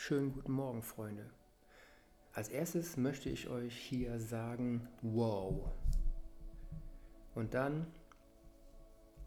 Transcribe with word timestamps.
Schönen 0.00 0.32
guten 0.32 0.52
Morgen, 0.52 0.80
Freunde. 0.80 1.28
Als 2.32 2.48
erstes 2.48 2.96
möchte 2.96 3.30
ich 3.30 3.48
euch 3.48 3.76
hier 3.76 4.20
sagen, 4.20 4.86
wow. 5.02 5.72
Und 7.34 7.52
dann, 7.52 7.84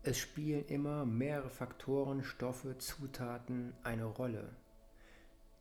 es 0.02 0.18
spielen 0.18 0.66
immer 0.68 1.06
mehrere 1.06 1.50
Faktoren, 1.50 2.24
Stoffe, 2.24 2.78
Zutaten 2.78 3.74
eine 3.84 4.06
Rolle, 4.06 4.56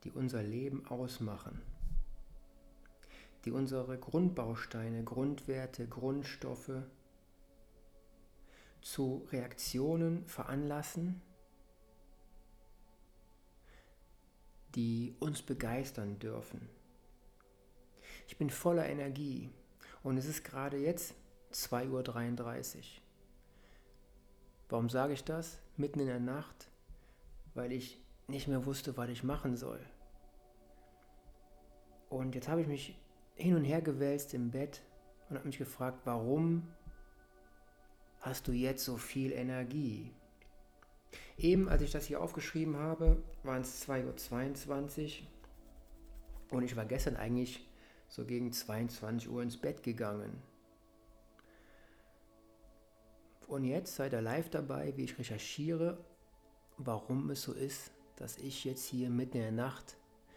die 0.04 0.12
unser 0.12 0.44
Leben 0.44 0.86
ausmachen, 0.86 1.60
die 3.44 3.50
unsere 3.50 3.98
Grundbausteine, 3.98 5.02
Grundwerte, 5.02 5.88
Grundstoffe 5.88 6.84
zu 8.80 9.26
Reaktionen 9.32 10.24
veranlassen, 10.28 11.20
die 14.74 15.14
uns 15.18 15.42
begeistern 15.42 16.18
dürfen. 16.18 16.68
Ich 18.28 18.38
bin 18.38 18.50
voller 18.50 18.88
Energie 18.88 19.50
und 20.02 20.16
es 20.16 20.26
ist 20.26 20.44
gerade 20.44 20.76
jetzt 20.76 21.14
2.33 21.52 22.76
Uhr. 22.76 22.82
Warum 24.68 24.88
sage 24.88 25.14
ich 25.14 25.24
das? 25.24 25.60
Mitten 25.76 26.00
in 26.00 26.06
der 26.06 26.20
Nacht, 26.20 26.70
weil 27.54 27.72
ich 27.72 28.00
nicht 28.28 28.46
mehr 28.46 28.64
wusste, 28.64 28.96
was 28.96 29.08
ich 29.08 29.24
machen 29.24 29.56
soll. 29.56 29.80
Und 32.08 32.34
jetzt 32.34 32.48
habe 32.48 32.60
ich 32.60 32.68
mich 32.68 32.96
hin 33.34 33.56
und 33.56 33.64
her 33.64 33.82
gewälzt 33.82 34.34
im 34.34 34.50
Bett 34.50 34.82
und 35.28 35.36
habe 35.36 35.46
mich 35.46 35.58
gefragt, 35.58 36.00
warum 36.04 36.68
hast 38.20 38.46
du 38.46 38.52
jetzt 38.52 38.84
so 38.84 38.96
viel 38.96 39.32
Energie? 39.32 40.12
Eben, 41.38 41.68
als 41.68 41.82
ich 41.82 41.90
das 41.90 42.06
hier 42.06 42.20
aufgeschrieben 42.20 42.76
habe, 42.76 43.22
waren 43.42 43.62
es 43.62 43.88
2.22 43.88 45.22
Uhr 46.50 46.58
und 46.58 46.62
ich 46.64 46.76
war 46.76 46.84
gestern 46.84 47.16
eigentlich 47.16 47.66
so 48.08 48.24
gegen 48.24 48.52
22 48.52 49.30
Uhr 49.30 49.42
ins 49.42 49.56
Bett 49.56 49.82
gegangen. 49.82 50.42
Und 53.46 53.64
jetzt 53.64 53.96
seid 53.96 54.12
ihr 54.12 54.20
live 54.20 54.50
dabei, 54.50 54.96
wie 54.96 55.04
ich 55.04 55.18
recherchiere, 55.18 55.98
warum 56.78 57.30
es 57.30 57.42
so 57.42 57.52
ist, 57.52 57.90
dass 58.16 58.38
ich 58.38 58.64
jetzt 58.64 58.84
hier 58.84 59.10
mitten 59.10 59.38
in 59.38 59.42
der 59.42 59.52
Nacht 59.52 59.96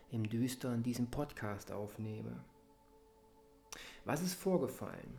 im 0.10 0.28
Düstern 0.30 0.84
diesen 0.84 1.12
Podcast 1.12 1.72
aufnehme. 1.72 2.44
Was 4.06 4.22
ist 4.22 4.36
vorgefallen? 4.36 5.18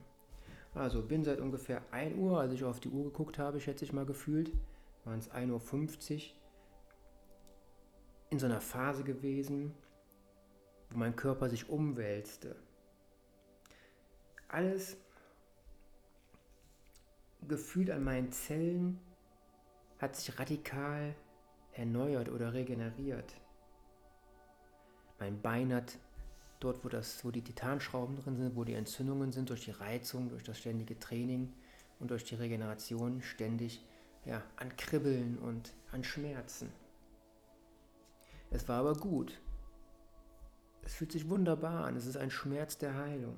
Also 0.74 1.02
bin 1.02 1.24
seit 1.24 1.40
ungefähr 1.40 1.82
1 1.92 2.16
Uhr, 2.16 2.40
als 2.40 2.52
ich 2.52 2.64
auf 2.64 2.80
die 2.80 2.88
Uhr 2.88 3.04
geguckt 3.04 3.38
habe, 3.38 3.60
schätze 3.60 3.84
ich 3.84 3.92
mal 3.92 4.06
gefühlt, 4.06 4.52
waren 5.04 5.18
es 5.18 5.30
1.50 5.30 6.14
Uhr, 6.14 6.22
in 8.30 8.38
so 8.38 8.46
einer 8.46 8.60
Phase 8.60 9.04
gewesen, 9.04 9.74
wo 10.90 10.98
mein 10.98 11.14
Körper 11.14 11.48
sich 11.48 11.68
umwälzte. 11.68 12.56
Alles 14.48 14.96
gefühlt 17.46 17.90
an 17.90 18.04
meinen 18.04 18.32
Zellen 18.32 18.98
hat 19.98 20.16
sich 20.16 20.38
radikal 20.38 21.14
erneuert 21.72 22.28
oder 22.28 22.52
regeneriert. 22.52 23.34
Mein 25.18 25.40
Bein 25.40 25.72
hat 25.72 25.98
dort, 26.60 26.84
wo, 26.84 26.88
das, 26.88 27.24
wo 27.24 27.30
die 27.30 27.42
Titanschrauben 27.42 28.16
drin 28.16 28.36
sind, 28.36 28.56
wo 28.56 28.64
die 28.64 28.74
Entzündungen 28.74 29.32
sind, 29.32 29.50
durch 29.50 29.64
die 29.64 29.70
Reizung, 29.70 30.28
durch 30.28 30.42
das 30.42 30.58
ständige 30.58 30.98
Training 30.98 31.52
und 32.00 32.10
durch 32.10 32.24
die 32.24 32.34
Regeneration 32.34 33.22
ständig 33.22 33.84
ja, 34.24 34.42
an 34.56 34.76
Kribbeln 34.76 35.38
und 35.38 35.74
an 35.92 36.04
Schmerzen. 36.04 36.72
Es 38.50 38.68
war 38.68 38.80
aber 38.80 38.94
gut. 38.94 39.40
Es 40.82 40.94
fühlt 40.94 41.12
sich 41.12 41.28
wunderbar 41.28 41.84
an. 41.84 41.96
Es 41.96 42.06
ist 42.06 42.16
ein 42.16 42.30
Schmerz 42.30 42.78
der 42.78 42.94
Heilung. 42.94 43.36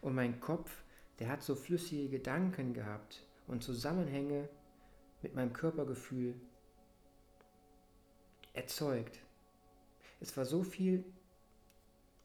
Und 0.00 0.14
mein 0.14 0.40
Kopf, 0.40 0.84
der 1.18 1.28
hat 1.28 1.42
so 1.42 1.54
flüssige 1.54 2.08
Gedanken 2.08 2.74
gehabt 2.74 3.26
und 3.46 3.62
Zusammenhänge 3.62 4.48
mit 5.22 5.34
meinem 5.34 5.52
Körpergefühl 5.52 6.34
erzeugt. 8.52 9.20
Es 10.20 10.36
war 10.36 10.44
so 10.44 10.62
viel 10.62 11.04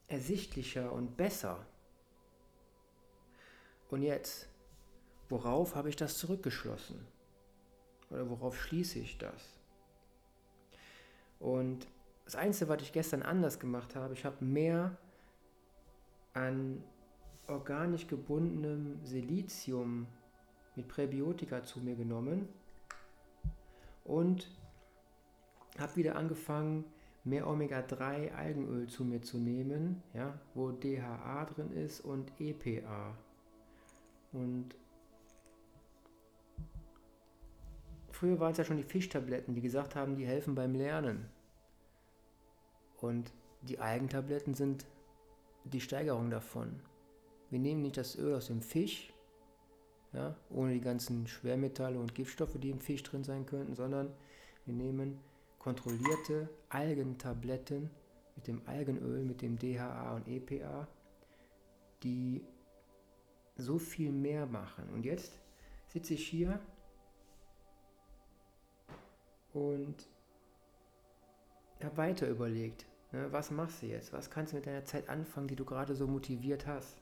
ersichtlicher 0.08 0.92
und 0.92 1.16
besser. 1.18 1.66
Und 3.90 4.04
jetzt 4.04 4.49
Worauf 5.30 5.76
habe 5.76 5.90
ich 5.90 5.96
das 5.96 6.18
zurückgeschlossen? 6.18 7.06
Oder 8.10 8.30
worauf 8.30 8.60
schließe 8.60 9.00
ich 9.00 9.18
das? 9.18 9.56
Und 11.40 11.88
das 12.26 12.36
Einzige, 12.36 12.70
was 12.70 12.82
ich 12.82 12.92
gestern 12.92 13.22
anders 13.22 13.60
gemacht 13.60 13.96
habe, 13.96 14.14
ich 14.14 14.26
habe 14.26 14.44
mehr 14.44 14.98
an 16.34 16.84
organisch 17.48 18.08
gebundenem 18.08 19.00
Silizium 19.04 20.08
mit 20.76 20.88
Präbiotika 20.88 21.64
zu 21.64 21.80
mir 21.80 21.96
genommen 21.96 22.48
und 24.04 24.50
habe 25.78 25.96
wieder 25.96 26.16
angefangen, 26.16 26.86
mehr 27.24 27.48
Omega-3 27.48 28.34
Algenöl 28.34 28.88
zu 28.88 29.04
mir 29.04 29.22
zu 29.22 29.38
nehmen, 29.38 30.02
ja, 30.14 30.40
wo 30.54 30.72
DHA 30.72 31.46
drin 31.46 31.72
ist 31.72 32.02
und 32.02 32.32
EPA. 32.40 33.16
Und 34.32 34.76
Früher 38.20 38.38
waren 38.42 38.52
es 38.52 38.58
ja 38.58 38.66
schon 38.66 38.76
die 38.76 38.84
Fischtabletten, 38.84 39.56
die 39.56 39.62
gesagt 39.62 39.96
haben, 39.96 40.18
die 40.18 40.26
helfen 40.26 40.54
beim 40.54 40.76
Lernen. 40.76 41.30
Und 43.00 43.32
die 43.62 43.80
Algentabletten 43.80 44.56
sind 44.56 44.86
die 45.64 45.80
Steigerung 45.80 46.30
davon. 46.30 46.82
Wir 47.50 47.60
nehmen 47.60 47.82
nicht 47.82 47.96
das 47.96 48.18
Öl 48.18 48.36
aus 48.36 48.48
dem 48.48 48.62
Fisch, 48.62 49.14
ja, 50.12 50.36
ohne 50.50 50.74
die 50.74 50.82
ganzen 50.82 51.28
Schwermetalle 51.28 51.98
und 51.98 52.14
Giftstoffe, 52.14 52.60
die 52.60 52.72
im 52.72 52.82
Fisch 52.82 53.04
drin 53.04 53.24
sein 53.24 53.46
könnten, 53.46 53.76
sondern 53.76 54.12
wir 54.66 54.74
nehmen 54.74 55.22
kontrollierte 55.58 56.50
Algentabletten 56.68 57.90
mit 58.36 58.48
dem 58.48 58.62
Algenöl, 58.66 59.24
mit 59.24 59.42
dem 59.42 59.58
DHA 59.58 60.18
und 60.18 60.28
EPA, 60.28 60.90
die 62.04 62.44
so 63.56 63.78
viel 63.78 64.12
mehr 64.12 64.46
machen. 64.46 64.90
Und 64.90 65.06
jetzt 65.06 65.40
sitze 65.88 66.16
ich 66.16 66.28
hier 66.28 66.60
und 69.54 70.08
habe 71.84 71.98
weiter 71.98 72.28
überlegt, 72.28 72.86
ne, 73.12 73.32
was 73.32 73.52
machst 73.52 73.82
du 73.82 73.88
jetzt? 73.88 74.14
Was 74.14 74.30
kannst 74.30 74.54
du 74.54 74.58
mit 74.58 74.66
deiner 74.66 74.86
Zeit 74.86 75.10
anfangen, 75.10 75.48
die 75.48 75.56
du 75.56 75.66
gerade 75.66 75.96
so 75.96 76.08
motiviert 76.08 76.68
hast? 76.68 77.02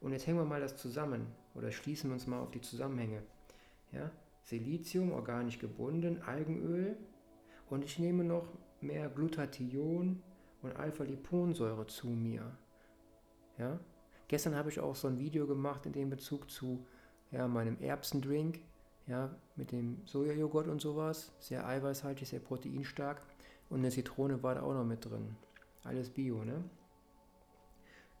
Und 0.00 0.12
jetzt 0.12 0.26
hängen 0.26 0.38
wir 0.38 0.44
mal 0.44 0.60
das 0.60 0.76
zusammen 0.76 1.26
oder 1.54 1.72
schließen 1.72 2.10
wir 2.10 2.14
uns 2.14 2.26
mal 2.26 2.40
auf 2.40 2.50
die 2.50 2.60
Zusammenhänge. 2.60 3.22
Ja? 3.92 4.10
Silizium, 4.42 5.12
organisch 5.12 5.58
gebunden, 5.58 6.22
Algenöl 6.22 6.96
und 7.68 7.84
ich 7.84 7.98
nehme 7.98 8.24
noch 8.24 8.46
mehr 8.80 9.08
Glutathion 9.08 10.22
und 10.62 10.76
Alpha-Liponsäure 10.76 11.86
zu 11.86 12.08
mir. 12.08 12.56
Ja? 13.58 13.78
Gestern 14.28 14.54
habe 14.54 14.70
ich 14.70 14.78
auch 14.78 14.94
so 14.94 15.08
ein 15.08 15.18
Video 15.18 15.46
gemacht 15.46 15.86
in 15.86 15.92
dem 15.92 16.10
Bezug 16.10 16.50
zu 16.50 16.86
ja, 17.30 17.48
meinem 17.48 17.80
Erbsendrink 17.80 18.60
ja, 19.08 19.34
mit 19.56 19.72
dem 19.72 20.02
Sojajoghurt 20.04 20.68
und 20.68 20.80
sowas, 20.80 21.32
sehr 21.38 21.66
eiweißhaltig, 21.66 22.28
sehr 22.28 22.40
proteinstark 22.40 23.22
und 23.70 23.78
eine 23.78 23.90
Zitrone 23.90 24.42
war 24.42 24.54
da 24.54 24.62
auch 24.62 24.74
noch 24.74 24.84
mit 24.84 25.04
drin. 25.04 25.36
Alles 25.82 26.10
Bio, 26.10 26.44
ne? 26.44 26.62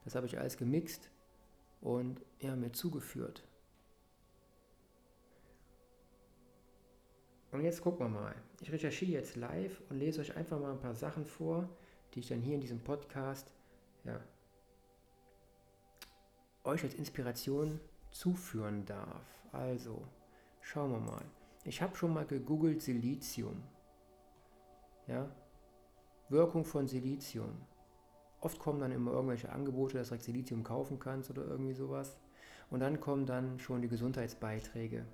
Das 0.04 0.14
habe 0.14 0.26
ich 0.26 0.38
alles 0.38 0.56
gemixt 0.56 1.10
und 1.82 2.22
ja, 2.40 2.56
mir 2.56 2.72
zugeführt. 2.72 3.46
Und 7.50 7.62
jetzt 7.62 7.82
gucken 7.82 8.06
wir 8.06 8.08
mal. 8.08 8.34
Ich 8.60 8.72
recherchiere 8.72 9.12
jetzt 9.12 9.36
live 9.36 9.82
und 9.88 9.98
lese 9.98 10.20
euch 10.20 10.36
einfach 10.36 10.58
mal 10.58 10.72
ein 10.72 10.80
paar 10.80 10.94
Sachen 10.94 11.24
vor, 11.24 11.68
die 12.14 12.20
ich 12.20 12.28
dann 12.28 12.40
hier 12.40 12.54
in 12.54 12.60
diesem 12.60 12.80
Podcast 12.80 13.52
ja, 14.04 14.20
euch 16.64 16.82
als 16.82 16.94
Inspiration 16.94 17.80
zuführen 18.10 18.84
darf. 18.84 19.24
Also, 19.52 20.06
Schauen 20.68 20.90
wir 20.90 21.00
mal. 21.00 21.24
Ich 21.64 21.80
habe 21.80 21.96
schon 21.96 22.12
mal 22.12 22.26
gegoogelt 22.26 22.82
Silizium. 22.82 23.62
Ja? 25.06 25.34
Wirkung 26.28 26.66
von 26.66 26.86
Silizium. 26.86 27.56
Oft 28.42 28.58
kommen 28.58 28.78
dann 28.78 28.92
immer 28.92 29.12
irgendwelche 29.12 29.50
Angebote, 29.50 29.96
dass 29.96 30.10
du 30.10 30.20
Silizium 30.20 30.62
kaufen 30.64 30.98
kannst 30.98 31.30
oder 31.30 31.46
irgendwie 31.46 31.72
sowas. 31.72 32.18
Und 32.68 32.80
dann 32.80 33.00
kommen 33.00 33.24
dann 33.24 33.58
schon 33.58 33.80
die 33.80 33.88
Gesundheitsbeiträge. 33.88 35.06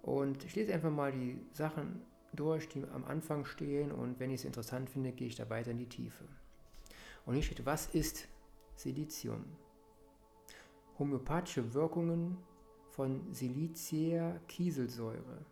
Und 0.00 0.42
ich 0.42 0.56
lese 0.56 0.72
einfach 0.72 0.90
mal 0.90 1.12
die 1.12 1.44
Sachen 1.52 2.00
durch, 2.32 2.70
die 2.70 2.84
am 2.94 3.04
Anfang 3.04 3.44
stehen 3.44 3.92
und 3.92 4.18
wenn 4.18 4.30
ich 4.30 4.40
es 4.40 4.46
interessant 4.46 4.88
finde, 4.88 5.12
gehe 5.12 5.28
ich 5.28 5.36
da 5.36 5.50
weiter 5.50 5.72
in 5.72 5.78
die 5.78 5.90
Tiefe. 5.90 6.24
Und 7.26 7.34
hier 7.34 7.42
steht, 7.42 7.66
was 7.66 7.88
ist 7.94 8.28
Silizium? 8.76 9.44
Homöopathische 10.98 11.74
Wirkungen 11.74 12.38
von 12.92 13.32
Silicia 13.32 14.38
Kieselsäure 14.48 15.46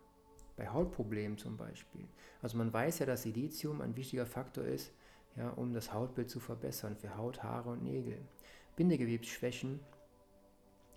bei 0.57 0.69
Hautproblemen 0.69 1.39
zum 1.39 1.57
Beispiel. 1.57 2.07
Also 2.43 2.59
man 2.59 2.71
weiß 2.71 2.99
ja, 2.99 3.07
dass 3.07 3.23
Silizium 3.23 3.81
ein 3.81 3.97
wichtiger 3.97 4.27
Faktor 4.27 4.65
ist, 4.65 4.93
ja, 5.37 5.49
um 5.51 5.73
das 5.73 5.93
Hautbild 5.93 6.29
zu 6.29 6.39
verbessern 6.39 6.97
für 6.97 7.17
Haut, 7.17 7.43
Haare 7.43 7.71
und 7.71 7.83
Nägel. 7.83 8.19
Bindegewebsschwächen 8.77 9.81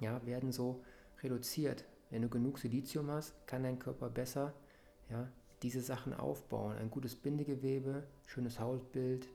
ja, 0.02 0.26
werden 0.26 0.52
so 0.52 0.84
reduziert. 1.22 1.86
Wenn 2.10 2.24
du 2.24 2.30
genug 2.30 2.60
Silizium 2.60 3.10
hast, 3.10 3.36
kann 3.48 3.64
dein 3.64 3.80
Körper 3.80 4.10
besser 4.10 4.54
ja, 5.10 5.30
diese 5.62 5.82
Sachen 5.82 6.14
aufbauen. 6.14 6.76
Ein 6.76 6.92
gutes 6.92 7.16
Bindegewebe, 7.16 8.04
schönes 8.26 8.60
Hautbild 8.60 9.30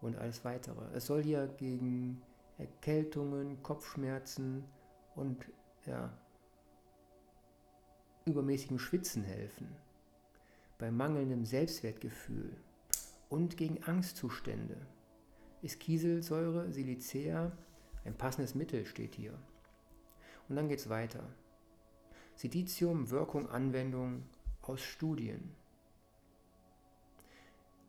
und 0.00 0.16
alles 0.16 0.44
weitere. 0.44 0.84
Es 0.94 1.06
soll 1.06 1.24
hier 1.24 1.48
gegen 1.58 2.22
Erkältungen, 2.56 3.60
Kopfschmerzen 3.64 4.64
und 5.16 5.44
ja, 5.86 6.12
übermäßigem 8.24 8.78
Schwitzen 8.78 9.22
helfen, 9.22 9.68
bei 10.78 10.90
mangelndem 10.90 11.44
Selbstwertgefühl 11.44 12.56
und 13.28 13.56
gegen 13.56 13.82
Angstzustände 13.84 14.76
ist 15.62 15.80
Kieselsäure, 15.80 16.72
Silicea 16.72 17.52
ein 18.04 18.16
passendes 18.16 18.54
Mittel, 18.54 18.86
steht 18.86 19.14
hier. 19.14 19.38
Und 20.48 20.56
dann 20.56 20.68
geht 20.68 20.78
es 20.80 20.88
weiter. 20.88 21.22
Silizium, 22.34 23.10
Wirkung, 23.10 23.48
Anwendung 23.48 24.24
aus 24.62 24.80
Studien. 24.80 25.54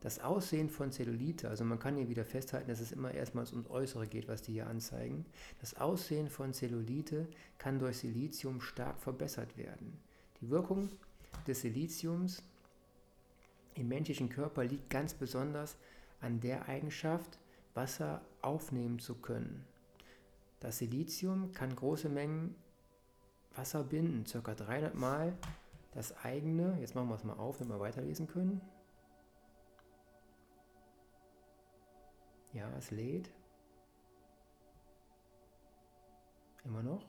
Das 0.01 0.19
Aussehen 0.19 0.69
von 0.69 0.91
Zellulite, 0.91 1.47
also 1.47 1.63
man 1.63 1.77
kann 1.77 1.95
hier 1.95 2.09
wieder 2.09 2.25
festhalten, 2.25 2.69
dass 2.69 2.79
es 2.79 2.91
immer 2.91 3.13
erstmals 3.13 3.51
ums 3.51 3.69
Äußere 3.69 4.07
geht, 4.07 4.27
was 4.27 4.41
die 4.41 4.53
hier 4.53 4.67
anzeigen. 4.67 5.25
Das 5.59 5.77
Aussehen 5.77 6.27
von 6.27 6.53
Zellulite 6.53 7.27
kann 7.59 7.77
durch 7.77 7.99
Silizium 7.99 8.61
stark 8.61 8.99
verbessert 8.99 9.57
werden. 9.57 9.99
Die 10.41 10.49
Wirkung 10.49 10.89
des 11.47 11.61
Siliziums 11.61 12.41
im 13.75 13.89
menschlichen 13.89 14.29
Körper 14.29 14.63
liegt 14.63 14.89
ganz 14.89 15.13
besonders 15.13 15.77
an 16.19 16.39
der 16.39 16.67
Eigenschaft, 16.67 17.37
Wasser 17.75 18.21
aufnehmen 18.41 18.97
zu 18.97 19.15
können. 19.15 19.65
Das 20.59 20.79
Silizium 20.79 21.53
kann 21.53 21.75
große 21.75 22.09
Mengen 22.09 22.55
Wasser 23.55 23.83
binden, 23.83 24.23
ca. 24.25 24.55
300 24.55 24.95
Mal 24.95 25.37
das 25.93 26.17
eigene. 26.23 26.77
Jetzt 26.79 26.95
machen 26.95 27.09
wir 27.09 27.15
es 27.15 27.23
mal 27.23 27.37
auf, 27.37 27.57
damit 27.57 27.73
wir 27.73 27.79
weiterlesen 27.79 28.27
können. 28.27 28.61
Ja, 32.53 32.69
es 32.77 32.91
lädt. 32.91 33.31
Immer 36.65 36.83
noch. 36.83 37.05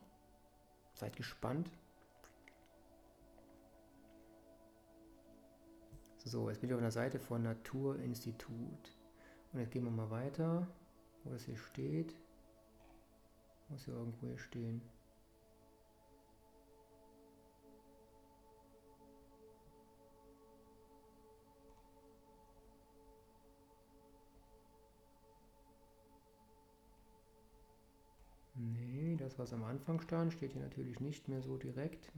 Seid 0.94 1.16
gespannt. 1.16 1.70
So, 6.24 6.48
jetzt 6.48 6.60
bin 6.60 6.70
ich 6.70 6.74
auf 6.74 6.80
einer 6.80 6.92
Seite 6.92 7.18
von 7.18 7.42
Naturinstitut. 7.42 8.96
Und 9.52 9.60
jetzt 9.60 9.72
gehen 9.72 9.84
wir 9.84 9.90
mal 9.90 10.10
weiter, 10.10 10.66
wo 11.24 11.30
das 11.30 11.44
hier 11.44 11.56
steht. 11.56 12.14
Muss 13.68 13.84
hier 13.84 13.94
irgendwo 13.94 14.26
hier 14.28 14.38
stehen. 14.38 14.80
Nee, 28.64 29.16
das 29.16 29.38
was 29.38 29.52
am 29.52 29.64
Anfang 29.64 30.00
stand, 30.00 30.32
steht 30.32 30.52
hier 30.52 30.62
natürlich 30.62 31.00
nicht 31.00 31.26
mehr 31.26 31.42
so 31.42 31.56
direkt. 31.56 32.12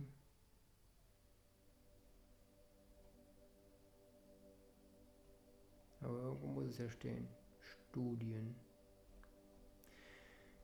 Aber 6.02 6.18
irgendwo 6.18 6.48
muss 6.48 6.66
es 6.66 6.78
ja 6.78 6.90
stehen. 6.90 7.26
Studien. 7.60 8.54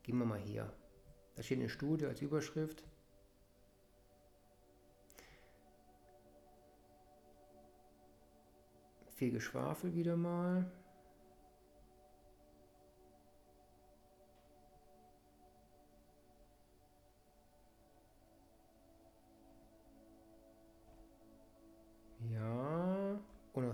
Gehen 0.03 0.19
wir 0.19 0.27
mal 0.27 0.39
hier. 0.39 0.71
Da 1.35 1.43
steht 1.43 1.61
eine 1.61 1.71
Studie 1.71 2.05
als 2.05 2.21
Überschrift. 2.21 2.85
Viel 9.15 9.31
Geschwafel 9.31 9.95
wieder 9.95 10.17
mal. 10.17 10.71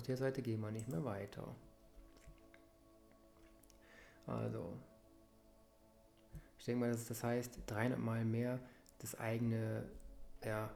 Der 0.07 0.17
Seite 0.17 0.43
gehen 0.43 0.61
wir 0.61 0.71
nicht 0.71 0.89
mehr 0.89 1.05
weiter. 1.05 1.55
Also, 4.27 4.73
ich 6.59 6.65
denke 6.65 6.81
mal, 6.81 6.93
das, 6.93 7.07
das 7.07 7.23
heißt 7.23 7.61
300 7.67 7.99
Mal 7.99 8.25
mehr 8.25 8.59
das 8.99 9.15
eigene, 9.17 9.89
ja, 10.45 10.75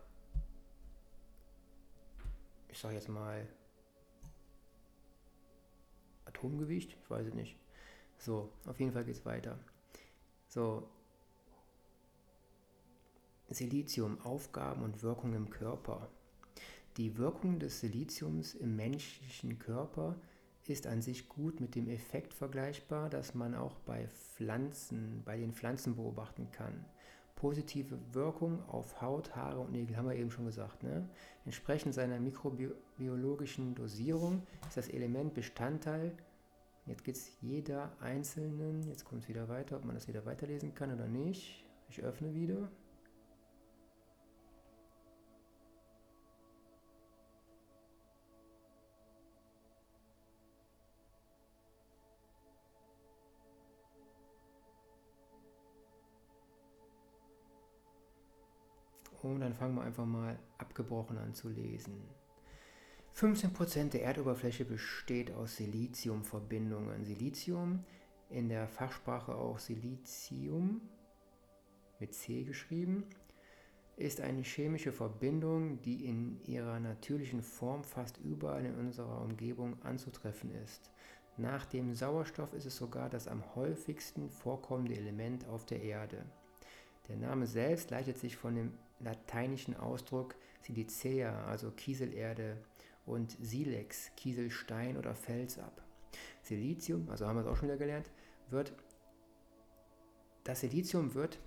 ich 2.68 2.78
sage 2.78 2.94
jetzt 2.94 3.08
mal, 3.08 3.48
Atomgewicht, 6.26 6.96
ich 7.02 7.10
weiß 7.10 7.26
es 7.26 7.34
nicht. 7.34 7.58
So, 8.18 8.52
auf 8.66 8.78
jeden 8.78 8.92
Fall 8.92 9.04
geht 9.04 9.16
es 9.16 9.24
weiter. 9.24 9.58
So, 10.46 10.88
Silizium, 13.48 14.20
Aufgaben 14.20 14.82
und 14.82 15.02
Wirkung 15.02 15.34
im 15.34 15.50
Körper. 15.50 16.08
Die 16.96 17.16
Wirkung 17.16 17.60
des 17.60 17.81
Siliziums 17.81 18.54
im 18.54 18.75
menschlichen 18.75 19.58
Körper 19.58 20.16
ist 20.66 20.87
an 20.87 21.02
sich 21.02 21.28
gut 21.28 21.60
mit 21.60 21.75
dem 21.75 21.88
Effekt 21.88 22.34
vergleichbar, 22.34 23.08
das 23.08 23.34
man 23.34 23.54
auch 23.54 23.78
bei 23.81 24.08
Pflanzen, 24.08 25.22
bei 25.25 25.37
den 25.37 25.52
Pflanzen 25.52 25.96
beobachten 25.96 26.50
kann. 26.50 26.84
Positive 27.37 27.98
Wirkung 28.12 28.62
auf 28.69 29.00
Haut, 29.00 29.34
Haare 29.34 29.60
und 29.60 29.72
Nägel 29.72 29.96
haben 29.96 30.08
wir 30.08 30.16
eben 30.16 30.31
schon 30.31 30.44
gesagt. 30.44 30.82
Ne? 30.82 31.08
Entsprechend 31.46 31.94
seiner 31.94 32.20
mikrobiologischen 32.20 33.75
Dosierung 33.75 34.42
ist 34.69 34.76
das 34.76 34.88
Element 34.88 35.32
Bestandteil. 35.32 36.12
Jetzt 36.87 37.04
geht 37.04 37.16
es 37.16 37.31
jeder 37.40 37.92
einzelnen, 38.00 38.82
jetzt 38.88 39.04
kommt 39.04 39.22
es 39.22 39.28
wieder 39.28 39.48
weiter, 39.48 39.76
ob 39.76 39.84
man 39.84 39.94
das 39.94 40.08
wieder 40.08 40.26
weiterlesen 40.26 40.75
kann 40.75 40.92
oder 40.92 41.06
nicht. 41.06 41.64
Ich 41.88 42.02
öffne 42.02 42.34
wieder. 42.34 42.70
Dann 59.40 59.54
fangen 59.54 59.75
wir 59.75 59.82
einfach 59.82 60.06
mal 60.06 60.38
abgebrochen 60.59 61.18
an 61.18 61.35
zu 61.35 61.49
lesen. 61.49 62.02
15% 63.16 63.90
der 63.90 64.04
Erdoberfläche 64.04 64.64
besteht 64.64 65.32
aus 65.32 65.56
Siliziumverbindungen. 65.56 67.04
Silizium, 67.04 67.85
in 68.28 68.49
der 68.49 68.68
Fachsprache 68.68 69.35
auch 69.35 69.59
Silizium, 69.59 70.80
mit 71.99 72.14
C 72.14 72.44
geschrieben, 72.44 73.04
ist 73.97 74.20
eine 74.20 74.42
chemische 74.42 74.92
Verbindung, 74.92 75.82
die 75.82 76.06
in 76.06 76.40
ihrer 76.47 76.80
natürlichen 76.80 77.42
Form 77.42 77.85
fast 77.85 78.18
überall 78.18 78.64
in 78.64 78.75
unserer 78.76 79.20
Umgebung 79.20 79.76
anzutreffen 79.82 80.50
ist. 80.54 80.90
Nach 81.37 81.66
dem 81.66 81.94
Sauerstoff 81.94 82.54
ist 82.54 82.66
es 82.66 82.76
sogar 82.76 83.11
das 83.11 83.28
am 83.28 83.42
häufigsten 83.54 84.30
vorkommende 84.30 84.94
Element 84.97 85.47
auf 85.49 85.66
der 85.66 85.82
Erde. 85.82 86.25
Der 87.09 87.16
Name 87.16 87.47
selbst 87.47 87.90
leitet 87.90 88.18
sich 88.18 88.37
von 88.37 88.54
dem 88.54 88.73
lateinischen 89.00 89.76
Ausdruck 89.76 90.35
Silicea, 90.62 91.45
also 91.47 91.71
Kieselerde, 91.71 92.57
und 93.07 93.37
Silex, 93.40 94.11
Kieselstein 94.16 94.97
oder 94.97 95.14
Fels 95.14 95.59
ab. 95.59 95.83
Silizium, 96.42 97.09
also 97.11 97.26
haben 97.26 97.37
wir 97.37 97.42
es 97.42 97.47
auch 97.47 97.57
schon 97.57 97.69
wieder 97.69 97.78
gelernt, 97.78 98.11
wird 98.50 98.73
das 100.45 100.61
Silizium 100.61 101.14
wird 101.14 101.38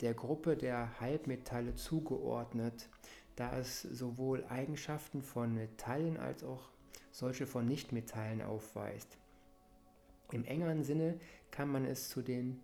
der 0.00 0.14
Gruppe 0.14 0.56
der 0.56 1.00
Halbmetalle 1.00 1.74
zugeordnet, 1.74 2.88
da 3.36 3.58
es 3.58 3.82
sowohl 3.82 4.44
Eigenschaften 4.48 5.22
von 5.22 5.54
Metallen 5.54 6.16
als 6.16 6.44
auch 6.44 6.70
solche 7.10 7.46
von 7.46 7.66
Nichtmetallen 7.66 8.42
aufweist. 8.42 9.18
Im 10.30 10.44
engeren 10.44 10.84
Sinne 10.84 11.18
kann 11.50 11.70
man 11.70 11.84
es 11.84 12.08
zu 12.08 12.22
den 12.22 12.60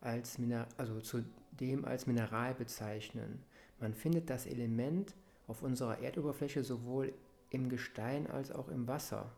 als 0.00 0.38
Miner 0.38 0.66
also 0.76 1.00
zu 1.00 1.24
als 1.84 2.06
Mineral 2.06 2.54
bezeichnen. 2.54 3.44
Man 3.80 3.94
findet 3.94 4.28
das 4.30 4.46
Element 4.46 5.14
auf 5.46 5.62
unserer 5.62 6.00
Erdoberfläche 6.00 6.64
sowohl 6.64 7.14
im 7.50 7.68
Gestein 7.68 8.26
als 8.26 8.50
auch 8.50 8.68
im 8.68 8.86
Wasser 8.88 9.32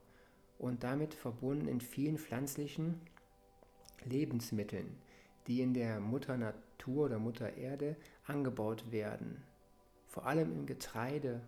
und 0.58 0.82
damit 0.82 1.14
verbunden 1.14 1.68
in 1.68 1.80
vielen 1.80 2.18
pflanzlichen 2.18 3.00
Lebensmitteln, 4.04 4.96
die 5.46 5.60
in 5.60 5.74
der 5.74 6.00
Mutter 6.00 6.36
Natur 6.36 7.06
oder 7.06 7.18
Mutter 7.18 7.56
Erde 7.56 7.96
angebaut 8.24 8.90
werden. 8.90 9.42
Vor 10.06 10.26
allem 10.26 10.52
im 10.52 10.66
Getreide 10.66 11.40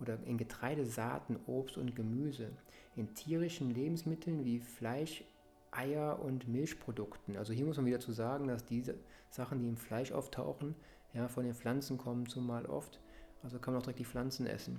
oder 0.00 0.18
in 0.24 0.38
Getreidesaaten, 0.38 1.38
Obst 1.46 1.76
und 1.76 1.96
Gemüse, 1.96 2.50
in 2.94 3.14
tierischen 3.14 3.70
Lebensmitteln 3.74 4.44
wie 4.44 4.60
Fleisch, 4.60 5.24
Eier 5.70 6.20
und 6.22 6.48
Milchprodukten. 6.48 7.36
Also 7.36 7.52
hier 7.52 7.66
muss 7.66 7.76
man 7.76 7.86
wieder 7.86 8.00
zu 8.00 8.12
sagen, 8.12 8.48
dass 8.48 8.64
diese 8.64 8.94
Sachen, 9.30 9.60
die 9.60 9.68
im 9.68 9.76
Fleisch 9.76 10.12
auftauchen, 10.12 10.74
ja, 11.16 11.28
von 11.28 11.44
den 11.44 11.54
Pflanzen 11.54 11.96
kommen 11.96 12.26
zumal 12.26 12.66
oft. 12.66 13.00
Also 13.42 13.58
kann 13.58 13.72
man 13.72 13.80
auch 13.80 13.84
direkt 13.84 14.00
die 14.00 14.04
Pflanzen 14.04 14.46
essen. 14.46 14.78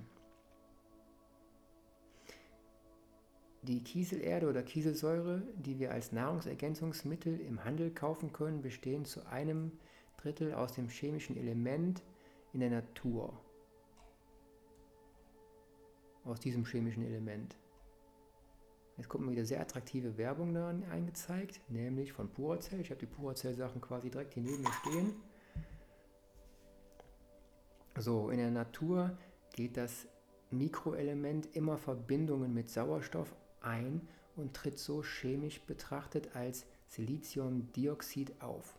Die 3.63 3.84
Kieselerde 3.84 4.48
oder 4.48 4.62
Kieselsäure, 4.62 5.41
die 5.56 5.79
wir 5.79 5.91
als 5.91 6.12
Nahrungsergänzungsmittel 6.12 7.39
im 7.39 7.65
Handel 7.65 7.91
kaufen 7.91 8.32
können, 8.32 8.62
bestehen 8.62 9.03
zu 9.03 9.25
einem 9.25 9.72
Drittel 10.17 10.53
aus 10.53 10.74
dem 10.74 10.89
chemischen 10.89 11.36
Element 11.38 12.03
in 12.53 12.60
der 12.60 12.70
Natur. 12.70 13.34
Aus 16.24 16.39
diesem 16.39 16.65
chemischen 16.65 17.03
Element. 17.03 17.58
Jetzt 18.96 19.10
kommt 19.10 19.25
mal 19.25 19.32
wieder 19.32 19.46
sehr 19.46 19.62
attraktive 19.62 20.17
Werbung 20.17 20.53
da 20.53 20.70
eingezeigt, 20.91 21.62
nämlich 21.70 22.13
von 22.13 22.29
Puracell. 22.29 22.79
Ich 22.82 22.89
habe 22.89 23.00
die 23.00 23.06
Puracell-Sachen 23.06 23.82
quasi 23.82 24.10
direkt 24.10 24.34
hier 24.34 24.44
neben 24.44 24.62
mir 24.62 24.74
stehen. 24.86 25.15
So, 28.00 28.30
in 28.30 28.38
der 28.38 28.51
Natur 28.51 29.18
geht 29.54 29.75
das 29.75 30.08
Mikroelement 30.51 31.56
immer 31.56 31.77
Verbindungen 31.77 32.54
mit 32.54 32.70
Sauerstoff 32.70 33.36
ein 33.62 34.08
und 34.36 34.54
tritt 34.54 34.77
so 34.77 35.01
chemisch 35.01 35.62
betrachtet 35.62 36.36
als 36.36 36.68
Siliziumdioxid 36.89 38.39
auf. 38.39 38.77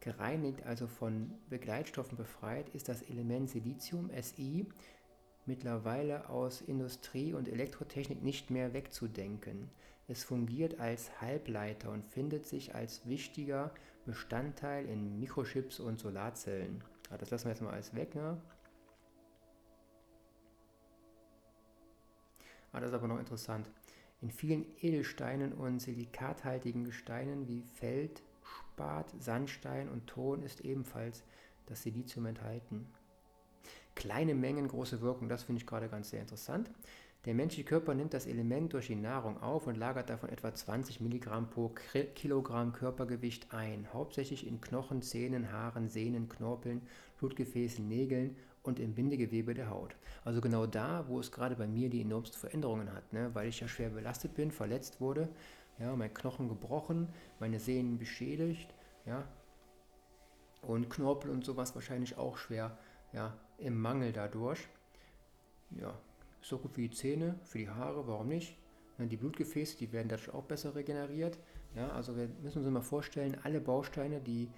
Gereinigt, 0.00 0.64
also 0.64 0.86
von 0.86 1.32
Begleitstoffen 1.50 2.16
befreit, 2.16 2.70
ist 2.70 2.88
das 2.88 3.02
Element 3.02 3.50
Silizium 3.50 4.10
Si 4.22 4.66
mittlerweile 5.44 6.30
aus 6.30 6.62
Industrie 6.62 7.34
und 7.34 7.46
Elektrotechnik 7.46 8.22
nicht 8.22 8.50
mehr 8.50 8.72
wegzudenken. 8.72 9.68
Es 10.08 10.24
fungiert 10.24 10.80
als 10.80 11.20
Halbleiter 11.20 11.90
und 11.90 12.06
findet 12.06 12.46
sich 12.46 12.74
als 12.74 13.06
wichtiger 13.06 13.72
Bestandteil 14.06 14.86
in 14.86 15.20
Mikrochips 15.20 15.78
und 15.78 15.98
Solarzellen. 15.98 16.82
Ja, 17.12 17.18
das 17.18 17.30
lassen 17.30 17.44
wir 17.44 17.50
jetzt 17.50 17.60
mal 17.60 17.74
alles 17.74 17.94
weg. 17.94 18.14
Ne? 18.14 18.40
Ah, 22.72 22.80
das 22.80 22.88
ist 22.88 22.94
aber 22.94 23.06
noch 23.06 23.18
interessant. 23.18 23.68
In 24.22 24.30
vielen 24.30 24.64
Edelsteinen 24.80 25.52
und 25.52 25.80
silikathaltigen 25.80 26.84
Gesteinen 26.84 27.48
wie 27.48 27.60
Feldspat, 27.60 29.12
Sandstein 29.18 29.90
und 29.90 30.06
Ton 30.06 30.42
ist 30.42 30.62
ebenfalls 30.62 31.22
das 31.66 31.82
Silizium 31.82 32.24
enthalten. 32.24 32.86
Kleine 33.94 34.34
Mengen, 34.34 34.66
große 34.66 35.02
Wirkung, 35.02 35.28
das 35.28 35.42
finde 35.42 35.60
ich 35.60 35.66
gerade 35.66 35.90
ganz 35.90 36.08
sehr 36.08 36.22
interessant. 36.22 36.70
Der 37.24 37.34
menschliche 37.34 37.68
Körper 37.68 37.94
nimmt 37.94 38.14
das 38.14 38.26
Element 38.26 38.72
durch 38.72 38.88
die 38.88 38.96
Nahrung 38.96 39.40
auf 39.40 39.68
und 39.68 39.76
lagert 39.76 40.10
davon 40.10 40.28
etwa 40.28 40.52
20 40.52 41.00
Milligramm 41.00 41.48
pro 41.50 41.72
Kilogramm 42.16 42.72
Körpergewicht 42.72 43.54
ein, 43.54 43.86
hauptsächlich 43.92 44.44
in 44.44 44.60
Knochen, 44.60 45.02
Zähnen, 45.02 45.52
Haaren, 45.52 45.88
Sehnen, 45.88 46.28
Knorpeln, 46.28 46.82
Blutgefäßen, 47.18 47.86
Nägeln 47.86 48.36
und 48.64 48.80
im 48.80 48.94
Bindegewebe 48.94 49.54
der 49.54 49.70
Haut. 49.70 49.94
Also 50.24 50.40
genau 50.40 50.66
da, 50.66 51.06
wo 51.06 51.20
es 51.20 51.30
gerade 51.30 51.54
bei 51.54 51.68
mir 51.68 51.90
die 51.90 52.00
enormsten 52.00 52.40
Veränderungen 52.40 52.92
hat, 52.92 53.12
ne? 53.12 53.30
weil 53.34 53.48
ich 53.48 53.60
ja 53.60 53.68
schwer 53.68 53.90
belastet 53.90 54.34
bin, 54.34 54.50
verletzt 54.50 55.00
wurde, 55.00 55.28
ja, 55.78 55.94
mein 55.94 56.12
Knochen 56.12 56.48
gebrochen, 56.48 57.08
meine 57.38 57.60
Sehnen 57.60 57.98
beschädigt, 57.98 58.74
ja, 59.06 59.24
und 60.60 60.90
Knorpel 60.90 61.30
und 61.30 61.44
sowas 61.44 61.74
wahrscheinlich 61.74 62.18
auch 62.18 62.36
schwer 62.36 62.76
ja, 63.12 63.36
im 63.58 63.80
Mangel 63.80 64.12
dadurch. 64.12 64.60
Ja, 65.70 65.98
so 66.42 66.58
gut 66.58 66.76
wie 66.76 66.88
die 66.88 66.94
Zähne, 66.94 67.38
für 67.44 67.58
die 67.58 67.68
Haare, 67.68 68.06
warum 68.06 68.28
nicht? 68.28 68.58
Die 68.98 69.16
Blutgefäße, 69.16 69.78
die 69.78 69.92
werden 69.92 70.08
dadurch 70.08 70.30
auch 70.30 70.44
besser 70.44 70.74
regeneriert. 70.74 71.38
Ja, 71.74 71.88
also 71.92 72.16
wir 72.16 72.28
müssen 72.42 72.62
uns 72.62 72.70
mal 72.70 72.82
vorstellen, 72.82 73.38
alle 73.42 73.60
Bausteine, 73.60 74.20
die 74.20 74.50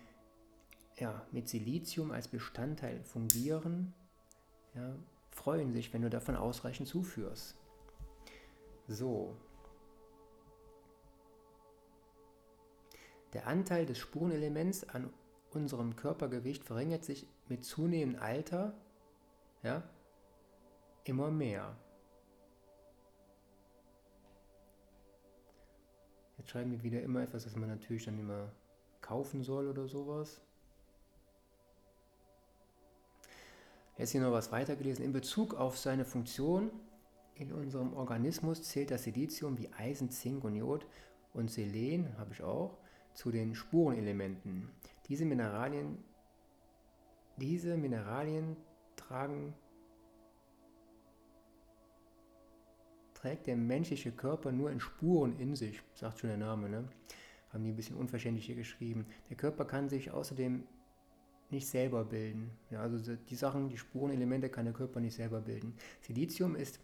ja, 0.96 1.26
mit 1.30 1.48
Silizium 1.48 2.10
als 2.10 2.28
Bestandteil 2.28 3.02
fungieren, 3.04 3.94
ja, 4.74 4.96
freuen 5.30 5.72
sich, 5.72 5.92
wenn 5.92 6.02
du 6.02 6.10
davon 6.10 6.36
ausreichend 6.36 6.88
zuführst. 6.88 7.56
So. 8.88 9.36
Der 13.32 13.46
Anteil 13.46 13.86
des 13.86 13.98
Spurenelements 13.98 14.88
an 14.88 15.12
unserem 15.50 15.96
Körpergewicht 15.96 16.64
verringert 16.64 17.04
sich 17.04 17.26
mit 17.48 17.64
zunehmendem 17.64 18.20
Alter 18.22 18.74
ja, 19.62 19.82
immer 21.04 21.30
mehr. 21.30 21.76
Jetzt 26.38 26.50
schreiben 26.50 26.72
wir 26.72 26.82
wieder 26.82 27.02
immer 27.02 27.22
etwas, 27.22 27.44
das 27.44 27.56
man 27.56 27.68
natürlich 27.68 28.04
dann 28.04 28.18
immer 28.18 28.52
kaufen 29.00 29.42
soll 29.42 29.68
oder 29.68 29.88
sowas. 29.88 30.40
Jetzt 33.96 34.10
hier 34.10 34.20
noch 34.20 34.32
was 34.32 34.50
weitergelesen. 34.50 35.04
In 35.04 35.12
Bezug 35.12 35.54
auf 35.54 35.78
seine 35.78 36.04
Funktion 36.04 36.70
in 37.36 37.52
unserem 37.52 37.94
Organismus 37.94 38.62
zählt 38.62 38.90
das 38.90 39.04
Silizium 39.04 39.58
wie 39.58 39.72
Eisen, 39.72 40.10
Zink 40.10 40.44
und 40.44 40.56
Jod 40.56 40.86
und 41.32 41.50
Selen, 41.50 42.16
habe 42.18 42.32
ich 42.32 42.42
auch, 42.42 42.78
zu 43.14 43.30
den 43.30 43.54
Spurenelementen. 43.54 44.68
Diese 45.08 45.24
Mineralien, 45.24 46.02
diese 47.36 47.76
Mineralien 47.76 48.56
tragen, 48.96 49.54
trägt 53.24 53.46
der 53.46 53.56
menschliche 53.56 54.12
Körper 54.12 54.52
nur 54.52 54.70
in 54.70 54.80
Spuren 54.80 55.38
in 55.38 55.56
sich, 55.56 55.82
sagt 55.94 56.18
schon 56.18 56.28
der 56.28 56.36
Name, 56.36 56.68
ne? 56.68 56.84
haben 57.50 57.64
die 57.64 57.70
ein 57.70 57.76
bisschen 57.76 57.96
unverständlich 57.96 58.44
hier 58.44 58.54
geschrieben. 58.54 59.06
Der 59.30 59.36
Körper 59.38 59.64
kann 59.64 59.88
sich 59.88 60.10
außerdem 60.10 60.62
nicht 61.48 61.66
selber 61.66 62.04
bilden. 62.04 62.50
Ja, 62.70 62.82
also 62.82 63.16
die 63.16 63.34
Sachen, 63.34 63.70
die 63.70 63.78
Spurenelemente 63.78 64.50
kann 64.50 64.66
der 64.66 64.74
Körper 64.74 65.00
nicht 65.00 65.14
selber 65.14 65.40
bilden. 65.40 65.74
Silizium 66.02 66.54
ist 66.54 66.78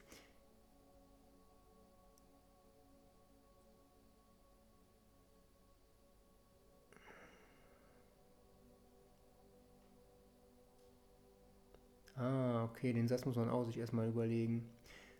Ah, 12.16 12.64
okay, 12.64 12.94
den 12.94 13.08
Satz 13.08 13.26
muss 13.26 13.36
man 13.36 13.50
auch 13.50 13.64
sich 13.64 13.76
erstmal 13.76 14.08
überlegen. 14.08 14.66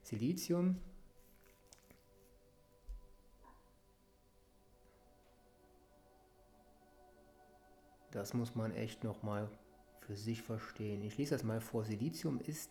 Silizium 0.02 0.76
Das 8.20 8.34
muss 8.34 8.54
man 8.54 8.74
echt 8.74 9.02
nochmal 9.02 9.48
für 10.00 10.14
sich 10.14 10.42
verstehen. 10.42 11.02
Ich 11.02 11.16
lese 11.16 11.34
das 11.34 11.42
mal 11.42 11.62
vor. 11.62 11.86
Silizium 11.86 12.38
ist 12.38 12.70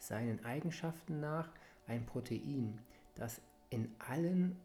seinen 0.00 0.44
Eigenschaften 0.44 1.20
nach 1.20 1.48
ein 1.86 2.04
Protein, 2.06 2.80
das 3.14 3.40
in 3.68 3.94
allen 4.00 4.56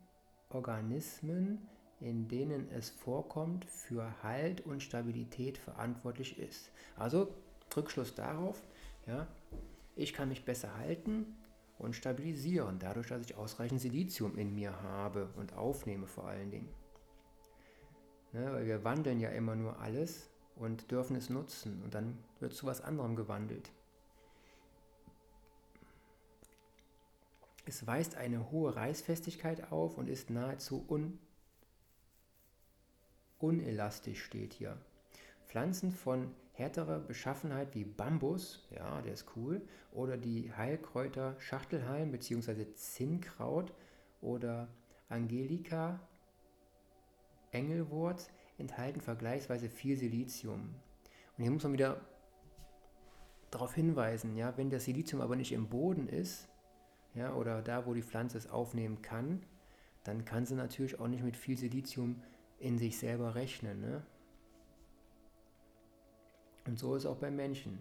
Organismen, 0.50 1.60
in 2.00 2.28
denen 2.28 2.68
es 2.72 2.90
vorkommt, 2.90 3.66
für 3.66 4.24
Halt 4.24 4.62
und 4.62 4.82
Stabilität 4.82 5.60
verantwortlich 5.60 6.40
ist. 6.40 6.72
Also 6.96 7.28
Rückschluss 7.78 8.16
darauf, 8.16 8.64
ja, 9.06 9.28
ich 9.96 10.12
kann 10.12 10.30
mich 10.30 10.44
besser 10.44 10.76
halten 10.76 11.36
und 11.78 11.96
stabilisieren, 11.96 12.80
dadurch, 12.80 13.10
dass 13.10 13.22
ich 13.22 13.36
ausreichend 13.36 13.80
Silizium 13.80 14.40
in 14.40 14.56
mir 14.56 14.82
habe 14.82 15.30
und 15.38 15.54
aufnehme 15.54 16.08
vor 16.08 16.26
allen 16.26 16.50
Dingen. 16.50 16.85
Ne, 18.36 18.52
weil 18.52 18.66
wir 18.66 18.84
wandeln 18.84 19.22
ja 19.22 19.30
immer 19.30 19.56
nur 19.56 19.80
alles 19.80 20.30
und 20.58 20.92
dürfen 20.92 21.16
es 21.16 21.30
nutzen 21.30 21.82
und 21.84 21.94
dann 21.94 22.18
wird 22.42 22.52
zu 22.52 22.66
was 22.66 22.82
anderem 22.82 23.16
gewandelt. 23.16 23.72
Es 27.66 27.88
weist 27.88 28.16
eine 28.16 28.52
hohe 28.52 28.76
Reißfestigkeit 28.76 29.72
auf 29.72 29.98
und 29.98 30.10
ist 30.10 30.32
nahezu 30.32 30.86
un 30.90 31.18
unelastisch, 33.40 34.22
steht 34.26 34.52
hier. 34.52 34.78
Pflanzen 35.46 35.94
von 35.94 36.30
härterer 36.52 37.00
Beschaffenheit 37.00 37.74
wie 37.74 37.86
Bambus, 37.86 38.68
ja, 38.70 39.02
der 39.02 39.14
ist 39.14 39.28
cool, 39.38 39.62
oder 39.94 40.18
die 40.18 40.52
Heilkräuter 40.52 41.40
Schachtelhalm 41.40 42.12
bzw. 42.12 42.74
Zinnkraut 42.74 43.74
oder 44.20 44.68
Angelika 45.08 46.02
Engelwurz 47.56 48.30
enthalten 48.58 49.02
vergleichsweise 49.02 49.70
viel 49.70 49.98
Silizium. 49.98 50.76
Und 51.38 51.44
hier 51.44 51.52
muss 51.52 51.64
man 51.64 51.74
wieder 51.74 52.02
darauf 53.52 53.74
hinweisen, 53.74 54.36
ja, 54.36 54.56
wenn 54.58 54.70
das 54.70 54.86
Silizium 54.86 55.22
aber 55.22 55.36
nicht 55.36 55.52
im 55.52 55.70
Boden 55.70 56.08
ist, 56.08 56.50
ja, 57.14 57.34
oder 57.34 57.62
da, 57.62 57.86
wo 57.86 57.94
die 57.94 58.04
Pflanze 58.04 58.38
es 58.38 58.50
aufnehmen 58.50 59.02
kann, 59.02 59.42
dann 60.04 60.26
kann 60.26 60.46
sie 60.46 60.56
natürlich 60.56 61.00
auch 61.00 61.08
nicht 61.08 61.24
mit 61.24 61.38
viel 61.38 61.58
Silizium 61.58 62.22
in 62.60 62.78
sich 62.78 62.98
selber 62.98 63.36
rechnen. 63.36 63.80
Ne? 63.82 64.04
Und 66.68 66.78
so 66.78 66.96
ist 66.96 67.04
es 67.04 67.10
auch 67.10 67.18
beim 67.18 67.36
Menschen. 67.36 67.80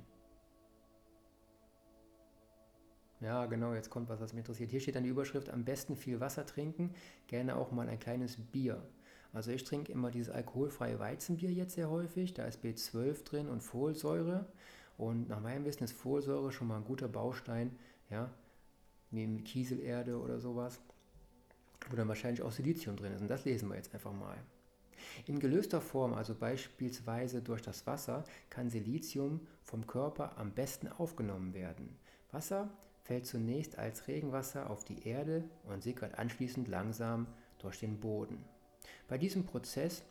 Ja, 3.20 3.46
genau, 3.46 3.74
jetzt 3.74 3.90
kommt 3.90 4.08
was, 4.08 4.20
was 4.20 4.32
mich 4.32 4.40
interessiert. 4.40 4.70
Hier 4.70 4.80
steht 4.80 4.96
dann 4.96 5.04
die 5.04 5.10
Überschrift, 5.10 5.48
am 5.48 5.64
besten 5.64 5.96
viel 5.96 6.20
Wasser 6.20 6.44
trinken, 6.44 6.94
gerne 7.26 7.56
auch 7.56 7.72
mal 7.72 7.88
ein 7.88 7.98
kleines 7.98 8.36
Bier. 8.36 8.86
Also 9.34 9.50
ich 9.50 9.64
trinke 9.64 9.90
immer 9.90 10.12
dieses 10.12 10.32
alkoholfreie 10.32 11.00
Weizenbier 11.00 11.50
jetzt 11.50 11.74
sehr 11.74 11.90
häufig, 11.90 12.34
da 12.34 12.44
ist 12.44 12.64
B12 12.64 13.24
drin 13.24 13.48
und 13.48 13.62
Folsäure. 13.62 14.46
Und 14.96 15.28
nach 15.28 15.40
meinem 15.40 15.64
Wissen 15.64 15.82
ist 15.82 15.92
Folsäure 15.92 16.52
schon 16.52 16.68
mal 16.68 16.76
ein 16.76 16.84
guter 16.84 17.08
Baustein, 17.08 17.76
ja, 18.10 18.30
neben 19.10 19.42
Kieselerde 19.42 20.20
oder 20.20 20.38
sowas, 20.38 20.80
wo 21.90 21.96
dann 21.96 22.06
wahrscheinlich 22.06 22.42
auch 22.42 22.52
Silizium 22.52 22.96
drin 22.96 23.12
ist. 23.12 23.22
Und 23.22 23.28
das 23.28 23.44
lesen 23.44 23.68
wir 23.68 23.76
jetzt 23.76 23.92
einfach 23.92 24.12
mal. 24.12 24.36
In 25.26 25.40
gelöster 25.40 25.80
Form, 25.80 26.14
also 26.14 26.34
beispielsweise 26.34 27.42
durch 27.42 27.60
das 27.60 27.88
Wasser, 27.88 28.22
kann 28.50 28.70
Silizium 28.70 29.40
vom 29.64 29.84
Körper 29.86 30.38
am 30.38 30.52
besten 30.52 30.86
aufgenommen 30.86 31.54
werden. 31.54 31.98
Wasser 32.30 32.70
fällt 33.02 33.26
zunächst 33.26 33.78
als 33.78 34.06
Regenwasser 34.06 34.70
auf 34.70 34.84
die 34.84 35.06
Erde 35.06 35.44
und 35.64 35.82
sickert 35.82 36.18
anschließend 36.20 36.68
langsam 36.68 37.26
durch 37.58 37.80
den 37.80 37.98
Boden. 37.98 38.38
Bei 39.08 39.18
diesem 39.18 39.44
Prozess, 39.44 40.04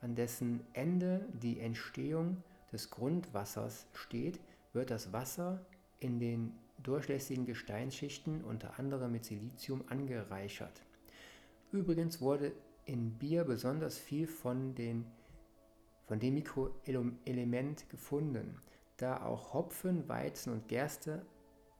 an 0.00 0.14
dessen 0.14 0.66
Ende 0.72 1.26
die 1.32 1.60
Entstehung 1.60 2.42
des 2.72 2.90
Grundwassers 2.90 3.86
steht, 3.92 4.40
wird 4.72 4.90
das 4.90 5.12
Wasser 5.12 5.64
in 5.98 6.18
den 6.18 6.52
durchlässigen 6.82 7.46
Gesteinsschichten 7.46 8.44
unter 8.44 8.78
anderem 8.78 9.12
mit 9.12 9.24
Silizium 9.24 9.84
angereichert. 9.88 10.82
Übrigens 11.72 12.20
wurde 12.20 12.52
in 12.84 13.18
Bier 13.18 13.44
besonders 13.44 13.98
viel 13.98 14.26
von, 14.26 14.74
den, 14.74 15.06
von 16.06 16.20
dem 16.20 16.34
Mikroelement 16.34 17.88
gefunden, 17.90 18.60
da 18.96 19.22
auch 19.22 19.52
Hopfen, 19.52 20.08
Weizen 20.08 20.52
und 20.52 20.68
Gerste 20.68 21.24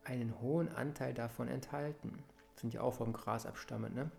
einen 0.05 0.41
hohen 0.41 0.69
Anteil 0.69 1.15
davon 1.15 1.49
enthalten. 1.49 2.25
Das 2.53 2.63
sind 2.63 2.75
ja 2.75 2.81
auch 2.81 2.95
vom 2.95 3.13
Gras 3.13 3.47
abstammend, 3.47 3.95
ne? 3.95 4.11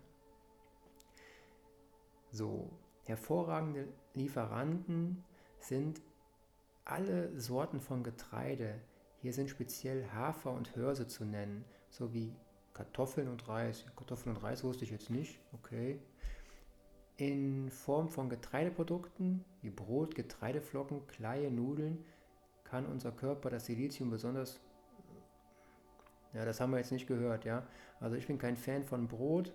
So, 2.30 2.70
hervorragende 3.04 3.88
Lieferanten 4.14 5.24
sind 5.60 6.02
alle 6.84 7.38
Sorten 7.38 7.80
von 7.80 8.02
Getreide. 8.02 8.80
Hier 9.20 9.32
sind 9.32 9.50
speziell 9.50 10.06
Hafer 10.12 10.52
und 10.52 10.76
Hörse 10.76 11.06
zu 11.06 11.24
nennen, 11.24 11.64
sowie 11.90 12.34
Kartoffeln 12.74 13.28
und 13.28 13.48
Reis. 13.48 13.84
Kartoffeln 13.96 14.36
und 14.36 14.42
Reis 14.42 14.62
wusste 14.62 14.84
ich 14.84 14.90
jetzt 14.90 15.10
nicht, 15.10 15.40
okay. 15.52 15.98
In 17.16 17.70
Form 17.70 18.08
von 18.08 18.28
Getreideprodukten 18.28 19.44
wie 19.62 19.70
Brot, 19.70 20.14
Getreideflocken, 20.14 21.06
Kleie, 21.08 21.50
Nudeln 21.50 22.04
kann 22.62 22.86
unser 22.86 23.10
Körper 23.10 23.50
das 23.50 23.66
Silizium 23.66 24.10
besonders 24.10 24.60
ja, 26.34 26.44
das 26.44 26.60
haben 26.60 26.70
wir 26.70 26.78
jetzt 26.78 26.92
nicht 26.92 27.06
gehört, 27.06 27.44
ja. 27.44 27.66
Also 28.00 28.16
ich 28.16 28.26
bin 28.26 28.38
kein 28.38 28.56
Fan 28.56 28.84
von 28.84 29.08
Brot. 29.08 29.52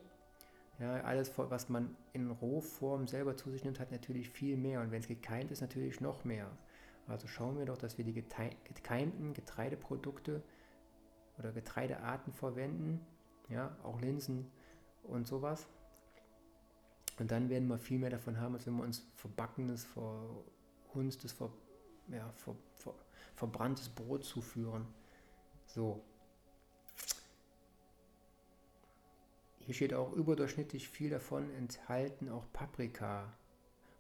Ja, 0.84 0.96
alles, 1.04 1.32
was 1.38 1.70
man 1.70 1.96
in 2.12 2.30
Rohform 2.30 3.08
selber 3.08 3.38
zu 3.38 3.50
sich 3.50 3.64
nimmt, 3.64 3.80
hat 3.80 3.94
natürlich 3.94 4.30
viel 4.30 4.58
mehr. 4.58 4.82
Und 4.82 4.92
wenn 4.92 5.00
es 5.00 5.08
gekeimt 5.08 5.50
ist, 5.50 5.62
natürlich 5.62 6.02
noch 6.02 6.26
mehr. 6.26 6.52
Also 7.08 7.26
schauen 7.26 7.58
wir 7.58 7.66
doch, 7.66 7.78
dass 7.78 7.98
wir 7.98 8.04
die 8.04 8.12
gekeimten 8.12 9.34
Getreideprodukte 9.34 10.44
oder 11.40 11.54
Getreidearten 11.54 12.34
verwenden. 12.34 13.00
Ja, 13.48 13.78
auch 13.82 14.02
Linsen 14.02 14.52
und 15.04 15.26
sowas. 15.26 15.70
Und 17.18 17.32
dann 17.32 17.50
werden 17.50 17.70
wir 17.70 17.78
viel 17.78 18.00
mehr 18.00 18.10
davon 18.10 18.42
haben, 18.42 18.54
als 18.54 18.68
wenn 18.68 18.76
wir 18.76 18.84
uns 18.84 19.08
verbackenes, 19.16 19.86
verhunstes, 19.86 21.32
ver, 21.32 21.50
ja, 22.10 22.30
ver, 22.34 22.58
ver, 22.76 22.94
verbranntes 23.36 23.88
Brot 23.88 24.26
zuführen. 24.26 24.86
So, 25.66 26.04
Hier 29.66 29.74
steht 29.74 29.94
auch 29.94 30.12
überdurchschnittlich 30.12 30.90
viel 30.90 31.10
davon 31.10 31.50
enthalten 31.56 32.28
auch 32.28 32.44
Paprika, 32.52 33.32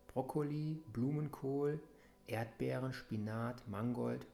Brokkoli, 0.08 0.84
Blumenkohl, 0.92 1.82
Erdbeeren, 2.28 2.92
Spinat, 2.92 3.66
Mangold 3.70 4.28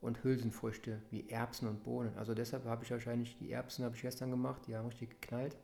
und 0.00 0.22
Hülsenfrüchte 0.22 1.02
wie 1.10 1.28
Erbsen 1.28 1.66
und 1.66 1.82
Bohnen. 1.82 2.16
Also 2.16 2.32
deshalb 2.32 2.64
habe 2.64 2.84
ich 2.84 2.92
wahrscheinlich 2.92 3.36
die 3.38 3.50
Erbsen 3.50 3.84
habe 3.84 3.96
ich 3.96 4.02
gestern 4.02 4.30
gemacht, 4.30 4.62
die 4.68 4.76
haben 4.76 4.86
richtig 4.86 5.20
geknallt. 5.20 5.56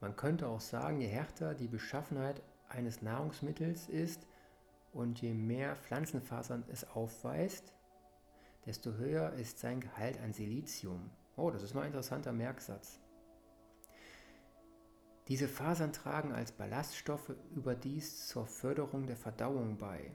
Man 0.00 0.14
könnte 0.14 0.46
auch 0.46 0.60
sagen, 0.60 1.00
je 1.00 1.08
härter 1.08 1.54
die 1.54 1.68
Beschaffenheit 1.68 2.42
eines 2.68 3.02
Nahrungsmittels 3.02 3.88
ist 3.88 4.26
und 4.92 5.20
je 5.20 5.34
mehr 5.34 5.74
Pflanzenfasern 5.74 6.64
es 6.68 6.88
aufweist, 6.90 7.72
desto 8.66 8.92
höher 8.94 9.32
ist 9.32 9.58
sein 9.58 9.80
Gehalt 9.80 10.20
an 10.20 10.32
Silizium. 10.32 11.10
Oh, 11.36 11.50
das 11.50 11.62
ist 11.62 11.74
mal 11.74 11.82
ein 11.82 11.88
interessanter 11.88 12.32
Merksatz. 12.32 13.00
Diese 15.28 15.48
Fasern 15.48 15.92
tragen 15.92 16.32
als 16.32 16.52
Ballaststoffe 16.52 17.32
überdies 17.54 18.26
zur 18.26 18.46
Förderung 18.46 19.06
der 19.06 19.16
Verdauung 19.16 19.78
bei. 19.78 20.10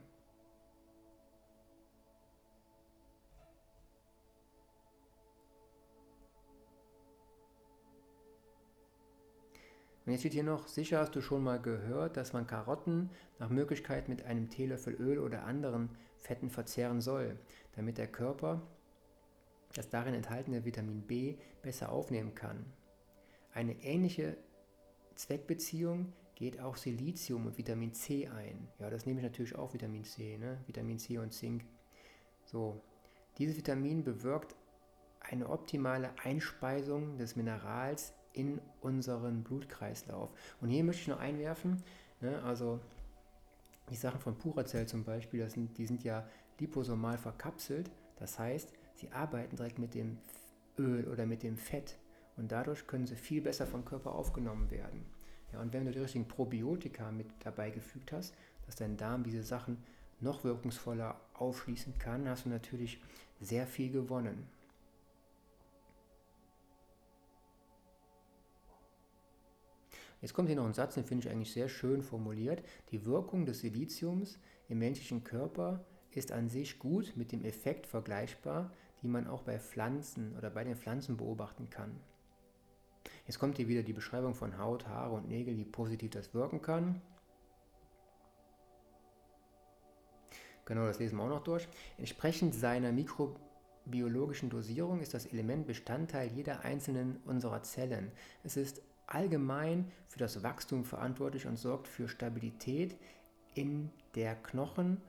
Und 10.04 10.12
jetzt 10.12 10.20
steht 10.20 10.32
hier 10.32 10.42
noch, 10.42 10.68
sicher 10.68 11.00
hast 11.00 11.14
du 11.16 11.20
schon 11.20 11.42
mal 11.42 11.60
gehört, 11.60 12.16
dass 12.16 12.32
man 12.32 12.46
Karotten 12.46 13.10
nach 13.38 13.50
Möglichkeit 13.50 14.08
mit 14.08 14.22
einem 14.22 14.48
Teelöffel 14.48 14.94
Öl 14.94 15.18
oder 15.18 15.44
anderen 15.44 15.90
Fetten 16.20 16.50
verzehren 16.50 17.00
soll, 17.00 17.38
damit 17.76 17.98
der 17.98 18.06
Körper 18.06 18.62
das 19.74 19.88
darin 19.90 20.14
enthaltene 20.14 20.64
Vitamin 20.64 21.02
B 21.02 21.36
besser 21.62 21.92
aufnehmen 21.92 22.34
kann. 22.34 22.64
Eine 23.52 23.74
ähnliche 23.82 24.36
Zweckbeziehung 25.14 26.12
geht 26.34 26.60
auch 26.60 26.76
Silizium 26.76 27.46
und 27.46 27.58
Vitamin 27.58 27.92
C 27.92 28.28
ein. 28.28 28.68
Ja, 28.78 28.90
das 28.90 29.06
nehme 29.06 29.20
ich 29.20 29.24
natürlich 29.24 29.56
auch 29.56 29.74
Vitamin 29.74 30.04
C, 30.04 30.38
ne? 30.38 30.58
Vitamin 30.66 30.98
C 30.98 31.18
und 31.18 31.32
Zink. 31.32 31.64
So, 32.44 32.80
dieses 33.38 33.56
Vitamin 33.56 34.04
bewirkt 34.04 34.54
eine 35.20 35.48
optimale 35.48 36.10
Einspeisung 36.22 37.18
des 37.18 37.36
Minerals 37.36 38.14
in 38.32 38.60
unseren 38.80 39.42
Blutkreislauf. 39.42 40.32
Und 40.60 40.68
hier 40.68 40.84
möchte 40.84 41.02
ich 41.02 41.08
noch 41.08 41.18
einwerfen, 41.18 41.82
ne, 42.20 42.42
also 42.42 42.80
die 43.90 43.96
Sachen 43.96 44.20
von 44.20 44.36
Puracell 44.36 44.86
zum 44.86 45.04
Beispiel, 45.04 45.40
das 45.40 45.52
sind, 45.52 45.76
die 45.78 45.86
sind 45.86 46.04
ja 46.04 46.26
liposomal 46.58 47.18
verkapselt. 47.18 47.90
Das 48.16 48.38
heißt, 48.38 48.72
sie 48.94 49.10
arbeiten 49.12 49.56
direkt 49.56 49.78
mit 49.78 49.94
dem 49.94 50.18
Öl 50.78 51.06
oder 51.08 51.26
mit 51.26 51.42
dem 51.42 51.56
Fett 51.56 51.98
und 52.36 52.52
dadurch 52.52 52.86
können 52.86 53.06
sie 53.06 53.16
viel 53.16 53.40
besser 53.40 53.66
vom 53.66 53.84
Körper 53.84 54.12
aufgenommen 54.12 54.70
werden. 54.70 55.04
Ja, 55.52 55.60
und 55.60 55.72
wenn 55.72 55.84
du 55.84 55.92
die 55.92 55.98
richtigen 55.98 56.28
Probiotika 56.28 57.10
mit 57.10 57.26
dabei 57.40 57.70
gefügt 57.70 58.12
hast, 58.12 58.34
dass 58.66 58.76
dein 58.76 58.96
Darm 58.96 59.24
diese 59.24 59.42
Sachen 59.42 59.78
noch 60.20 60.44
wirkungsvoller 60.44 61.20
aufschließen 61.34 61.98
kann, 61.98 62.28
hast 62.28 62.44
du 62.44 62.48
natürlich 62.50 63.00
sehr 63.40 63.66
viel 63.66 63.90
gewonnen. 63.90 64.46
Jetzt 70.20 70.34
kommt 70.34 70.48
hier 70.48 70.56
noch 70.56 70.66
ein 70.66 70.74
Satz, 70.74 70.94
den 70.94 71.04
finde 71.04 71.26
ich 71.26 71.32
eigentlich 71.32 71.52
sehr 71.52 71.68
schön 71.68 72.02
formuliert. 72.02 72.62
Die 72.90 73.04
Wirkung 73.04 73.46
des 73.46 73.60
Siliziums 73.60 74.38
im 74.68 74.78
menschlichen 74.78 75.22
Körper 75.22 75.84
ist 76.10 76.32
an 76.32 76.48
sich 76.48 76.78
gut 76.78 77.12
mit 77.16 77.30
dem 77.30 77.44
Effekt 77.44 77.86
vergleichbar, 77.86 78.72
die 79.02 79.08
man 79.08 79.28
auch 79.28 79.42
bei 79.42 79.58
Pflanzen 79.58 80.36
oder 80.36 80.50
bei 80.50 80.64
den 80.64 80.76
Pflanzen 80.76 81.16
beobachten 81.16 81.70
kann. 81.70 82.00
Jetzt 83.26 83.38
kommt 83.38 83.58
hier 83.58 83.68
wieder 83.68 83.82
die 83.82 83.92
Beschreibung 83.92 84.34
von 84.34 84.58
Haut, 84.58 84.88
Haare 84.88 85.14
und 85.14 85.28
Nägel, 85.28 85.56
wie 85.56 85.64
positiv 85.64 86.10
das 86.10 86.34
wirken 86.34 86.62
kann. 86.62 87.00
Genau, 90.64 90.86
das 90.86 90.98
lesen 90.98 91.16
wir 91.16 91.24
auch 91.24 91.28
noch 91.28 91.44
durch. 91.44 91.68
Entsprechend 91.96 92.54
seiner 92.54 92.92
mikrobiologischen 92.92 94.50
Dosierung 94.50 95.00
ist 95.00 95.14
das 95.14 95.26
Element 95.26 95.66
Bestandteil 95.66 96.30
jeder 96.32 96.60
einzelnen 96.64 97.18
unserer 97.24 97.62
Zellen. 97.62 98.12
Es 98.44 98.56
ist 98.56 98.82
allgemein 99.08 99.90
für 100.06 100.18
das 100.18 100.42
Wachstum 100.42 100.84
verantwortlich 100.84 101.46
und 101.46 101.58
sorgt 101.58 101.88
für 101.88 102.08
Stabilität 102.08 102.96
in 103.54 103.90
der 104.14 104.36
Knochen 104.36 105.00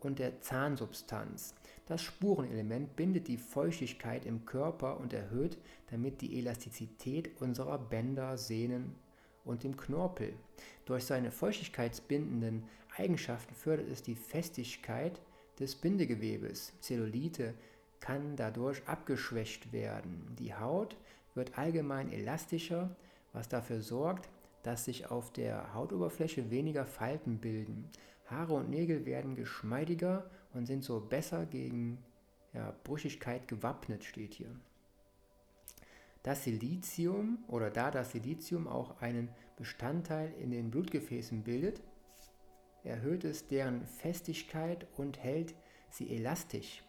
und 0.00 0.18
der 0.18 0.40
Zahnsubstanz. 0.40 1.54
Das 1.86 2.02
Spurenelement 2.02 2.96
bindet 2.96 3.28
die 3.28 3.36
Feuchtigkeit 3.36 4.24
im 4.26 4.46
Körper 4.46 4.98
und 4.98 5.12
erhöht 5.12 5.58
damit 5.90 6.20
die 6.20 6.38
Elastizität 6.38 7.30
unserer 7.40 7.78
Bänder, 7.78 8.36
Sehnen 8.38 8.94
und 9.44 9.62
dem 9.64 9.76
Knorpel. 9.76 10.34
Durch 10.86 11.04
seine 11.04 11.30
feuchtigkeitsbindenden 11.30 12.64
Eigenschaften 12.96 13.54
fördert 13.54 13.88
es 13.90 14.02
die 14.02 14.14
Festigkeit 14.14 15.20
des 15.58 15.76
Bindegewebes. 15.76 16.72
Zellulite 16.80 17.54
kann 18.00 18.36
dadurch 18.36 18.86
abgeschwächt 18.86 19.72
werden. 19.72 20.34
Die 20.38 20.54
Haut 20.54 20.96
wird 21.34 21.58
allgemein 21.58 22.12
elastischer, 22.12 22.94
was 23.34 23.48
dafür 23.48 23.82
sorgt, 23.82 24.30
dass 24.62 24.86
sich 24.86 25.10
auf 25.10 25.30
der 25.30 25.74
Hautoberfläche 25.74 26.50
weniger 26.50 26.86
Falten 26.86 27.38
bilden. 27.38 27.90
Haare 28.26 28.54
und 28.54 28.70
Nägel 28.70 29.04
werden 29.04 29.34
geschmeidiger 29.34 30.30
und 30.54 30.64
sind 30.64 30.82
so 30.82 31.00
besser 31.00 31.44
gegen 31.44 31.98
ja, 32.54 32.74
Brüchigkeit 32.84 33.46
gewappnet, 33.46 34.04
steht 34.04 34.32
hier. 34.32 34.48
Das 36.22 36.44
Silizium 36.44 37.44
oder 37.48 37.70
da 37.70 37.90
das 37.90 38.12
Silizium 38.12 38.66
auch 38.66 39.02
einen 39.02 39.28
Bestandteil 39.56 40.32
in 40.40 40.50
den 40.50 40.70
Blutgefäßen 40.70 41.42
bildet, 41.42 41.82
erhöht 42.82 43.24
es 43.24 43.46
deren 43.46 43.86
Festigkeit 43.86 44.86
und 44.96 45.18
hält 45.18 45.54
sie 45.90 46.14
elastisch, 46.14 46.82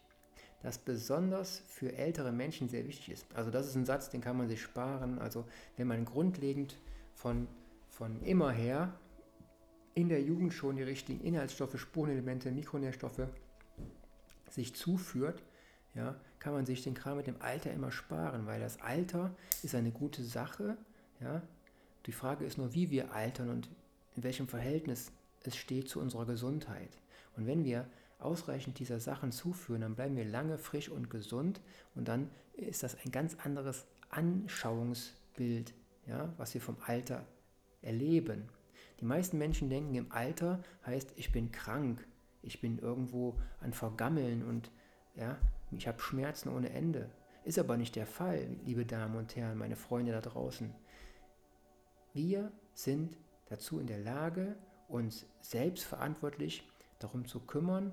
das 0.65 0.80
besonders 0.80 1.62
für 1.67 1.93
ältere 1.93 2.32
Menschen 2.32 2.67
sehr 2.69 2.88
wichtig 2.88 3.12
ist. 3.12 3.28
Also 3.36 3.51
das 3.51 3.67
ist 3.67 3.75
ein 3.75 3.86
Satz, 3.86 4.10
den 4.10 4.21
kann 4.21 4.36
man 4.36 4.47
sich 4.47 4.63
sparen. 4.63 5.19
Also 5.19 5.45
wenn 5.78 5.86
man 5.86 6.06
grundlegend 6.06 6.80
von, 7.13 7.47
von 7.88 8.19
immer 8.23 8.49
her 8.49 8.91
in 9.93 10.10
der 10.10 10.23
Jugend 10.23 10.56
schon 10.56 10.75
die 10.75 10.82
richtigen 10.82 11.23
Inhaltsstoffe, 11.23 11.80
Spurenelemente, 11.80 12.51
Mikronährstoffe 12.51 13.28
sich 14.49 14.73
zuführt, 14.73 15.43
ja, 15.93 16.15
kann 16.39 16.54
man 16.54 16.65
sich 16.65 16.84
den 16.84 16.95
Kram 16.95 17.17
mit 17.17 17.28
dem 17.28 17.39
Alter 17.43 17.71
immer 17.71 17.91
sparen, 17.91 18.47
weil 18.47 18.60
das 18.60 18.82
Alter 18.82 19.36
ist 19.62 19.75
eine 19.75 19.91
gute 19.91 20.23
Sache. 20.23 20.78
Ja. 21.21 21.43
Die 22.08 22.12
Frage 22.12 22.43
ist 22.43 22.58
nur, 22.58 22.73
wie 22.73 22.89
wir 22.89 23.13
altern 23.13 23.51
und 23.51 23.69
in 24.15 24.23
welchem 24.23 24.47
Verhältnis 24.47 25.12
es 25.43 25.58
steht 25.58 25.89
zu 25.89 25.99
unserer 25.99 26.25
Gesundheit. 26.25 26.97
Und 27.38 27.45
wenn 27.45 27.63
wir 27.65 27.88
ausreichend 28.26 28.80
dieser 28.80 29.00
Sachen 29.00 29.32
zuführen, 29.32 29.82
dann 29.82 29.96
bleiben 29.96 30.16
wir 30.16 30.26
lange 30.26 30.58
frisch 30.58 30.90
und 30.90 31.10
gesund 31.10 31.62
und 31.96 32.08
dann 32.08 32.30
ist 32.54 32.84
das 32.84 32.98
ein 33.06 33.12
ganz 33.12 33.36
anderes 33.44 33.86
Anschauungsbild, 34.10 35.74
ja, 36.08 36.34
was 36.38 36.54
wir 36.54 36.62
vom 36.62 36.78
Alter 36.86 37.26
erleben. 37.82 38.50
Die 39.00 39.06
meisten 39.06 39.38
Menschen 39.38 39.70
denken, 39.70 39.96
im 39.96 40.12
Alter 40.12 40.64
heißt, 40.86 41.14
ich 41.16 41.32
bin 41.32 41.52
krank, 41.52 42.06
ich 42.42 42.62
bin 42.62 42.80
irgendwo 42.80 43.40
an 43.60 43.74
Vergammeln 43.74 44.44
und 44.44 44.72
ja, 45.16 45.38
ich 45.72 45.88
habe 45.88 46.00
Schmerzen 46.00 46.50
ohne 46.50 46.70
Ende. 46.70 47.10
Ist 47.44 47.60
aber 47.60 47.78
nicht 47.78 47.96
der 47.96 48.08
Fall, 48.08 48.48
liebe 48.66 48.86
Damen 48.86 49.16
und 49.16 49.36
Herren, 49.36 49.58
meine 49.58 49.76
Freunde 49.76 50.12
da 50.12 50.22
draußen. 50.22 50.74
Wir 52.14 52.52
sind 52.74 53.18
dazu 53.50 53.80
in 53.80 53.88
der 53.88 54.00
Lage, 54.00 54.56
uns 54.88 55.26
selbstverantwortlich 55.42 56.68
darum 57.00 57.28
zu 57.28 57.42
kümmern, 57.42 57.92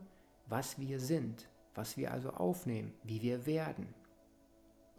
was 0.52 0.78
wir 0.78 1.00
sind, 1.00 1.48
was 1.74 1.96
wir 1.96 2.12
also 2.12 2.28
aufnehmen, 2.28 2.92
wie 3.04 3.22
wir 3.22 3.46
werden. 3.46 3.86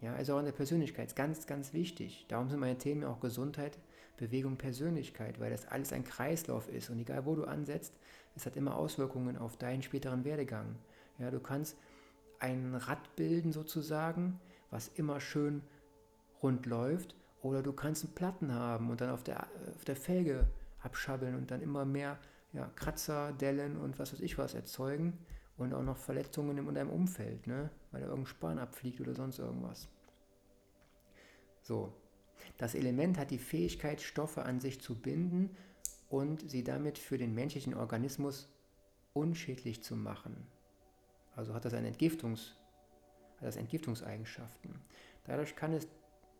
Ja, 0.00 0.12
also 0.12 0.34
auch 0.34 0.40
in 0.40 0.46
der 0.46 0.52
Persönlichkeit 0.52 1.14
ganz, 1.14 1.46
ganz 1.46 1.72
wichtig. 1.72 2.26
Darum 2.26 2.50
sind 2.50 2.58
meine 2.58 2.76
Themen 2.76 3.04
auch 3.04 3.20
Gesundheit, 3.20 3.78
Bewegung, 4.16 4.56
Persönlichkeit, 4.56 5.38
weil 5.38 5.52
das 5.52 5.68
alles 5.68 5.92
ein 5.92 6.02
Kreislauf 6.02 6.68
ist 6.68 6.90
und 6.90 6.98
egal 6.98 7.24
wo 7.24 7.36
du 7.36 7.44
ansetzt, 7.44 7.94
es 8.34 8.46
hat 8.46 8.56
immer 8.56 8.76
Auswirkungen 8.76 9.38
auf 9.38 9.56
deinen 9.56 9.84
späteren 9.84 10.24
Werdegang. 10.24 10.74
Ja, 11.18 11.30
du 11.30 11.38
kannst 11.38 11.76
ein 12.40 12.74
Rad 12.74 13.14
bilden 13.14 13.52
sozusagen, 13.52 14.40
was 14.70 14.88
immer 14.88 15.20
schön 15.20 15.62
rund 16.42 16.66
läuft, 16.66 17.14
oder 17.42 17.62
du 17.62 17.72
kannst 17.72 18.04
einen 18.04 18.14
Platten 18.14 18.52
haben 18.52 18.90
und 18.90 19.00
dann 19.00 19.10
auf 19.10 19.22
der, 19.22 19.46
auf 19.76 19.84
der 19.84 19.94
Felge 19.94 20.48
abschabbeln 20.80 21.36
und 21.36 21.52
dann 21.52 21.62
immer 21.62 21.84
mehr 21.84 22.18
ja, 22.52 22.68
Kratzer, 22.74 23.32
Dellen 23.32 23.76
und 23.76 24.00
was 24.00 24.12
weiß 24.12 24.20
ich 24.20 24.36
was 24.36 24.54
erzeugen 24.54 25.16
und 25.56 25.72
auch 25.72 25.82
noch 25.82 25.96
Verletzungen 25.96 26.58
in 26.58 26.74
deinem 26.74 26.90
Umfeld, 26.90 27.46
ne? 27.46 27.70
weil 27.90 28.00
da 28.00 28.08
irgendein 28.08 28.26
Span 28.26 28.58
abfliegt 28.58 29.00
oder 29.00 29.14
sonst 29.14 29.38
irgendwas. 29.38 29.88
So, 31.62 31.92
das 32.58 32.74
Element 32.74 33.18
hat 33.18 33.30
die 33.30 33.38
Fähigkeit, 33.38 34.00
Stoffe 34.00 34.44
an 34.44 34.60
sich 34.60 34.80
zu 34.80 34.94
binden 34.94 35.56
und 36.08 36.48
sie 36.50 36.64
damit 36.64 36.98
für 36.98 37.18
den 37.18 37.34
menschlichen 37.34 37.74
Organismus 37.74 38.48
unschädlich 39.12 39.82
zu 39.82 39.96
machen. 39.96 40.46
Also 41.36 41.54
hat 41.54 41.64
das, 41.64 41.74
eine 41.74 41.88
Entgiftungs, 41.88 42.56
hat 43.38 43.46
das 43.46 43.56
Entgiftungseigenschaften. 43.56 44.74
Dadurch 45.24 45.56
kann 45.56 45.72
es 45.72 45.88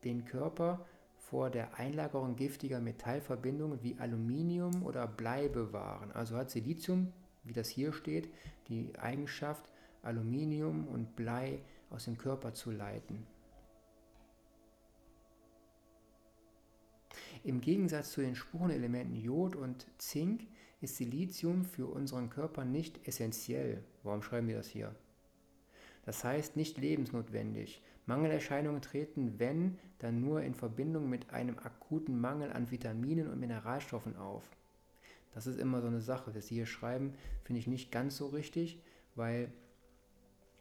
den 0.05 0.25
Körper 0.25 0.85
vor 1.17 1.51
der 1.51 1.79
Einlagerung 1.79 2.37
giftiger 2.37 2.81
Metallverbindungen 2.81 3.83
wie 3.83 3.97
Aluminium 3.99 4.83
oder 4.85 5.07
Blei 5.07 5.49
bewahren. 5.49 6.13
Also 6.13 6.37
hat 6.37 6.51
Silizium, 6.51 7.13
wie 7.45 7.53
das 7.53 7.69
hier 7.69 7.93
steht, 7.93 8.29
die 8.69 8.99
Eigenschaft, 8.99 9.69
Aluminium 10.03 10.89
und 10.89 11.17
Blei 11.17 11.61
aus 11.91 12.05
dem 12.05 12.19
Körper 12.19 12.53
zu 12.53 12.71
leiten. 12.71 13.27
Im 17.43 17.61
Gegensatz 17.61 18.13
zu 18.13 18.23
den 18.23 18.35
Spurenelementen 18.35 19.17
Jod 19.17 19.55
und 19.55 19.87
Zink 19.99 20.47
ist 20.81 20.97
Silizium 20.97 21.65
für 21.65 21.87
unseren 21.87 22.31
Körper 22.31 22.65
nicht 22.65 23.07
essentiell. 23.07 23.85
Warum 24.03 24.23
schreiben 24.23 24.49
wir 24.49 24.57
das 24.57 24.69
hier? 24.69 24.95
Das 26.05 26.25
heißt 26.25 26.57
nicht 26.57 26.79
lebensnotwendig. 26.79 27.83
Mangelerscheinungen 28.07 28.83
treten, 28.83 29.39
wenn, 29.39 29.79
dann 29.99 30.21
nur 30.21 30.43
in 30.43 30.55
Verbindung 30.55 31.09
mit 31.09 31.31
einem 31.31 31.59
akuten 31.59 32.21
Mangel 32.21 32.53
an 32.53 32.71
Vitaminen 32.71 33.29
und 33.29 33.41
Mineralstoffen 33.41 34.17
auf. 34.17 34.51
Das 35.35 35.47
ist 35.47 35.59
immer 35.59 35.81
so 35.81 35.89
eine 35.89 36.01
Sache. 36.01 36.33
Das 36.33 36.47
hier 36.47 36.67
schreiben 36.67 37.15
finde 37.43 37.61
ich 37.61 37.67
nicht 37.67 37.91
ganz 37.91 38.17
so 38.17 38.29
richtig, 38.29 38.81
weil 39.15 39.53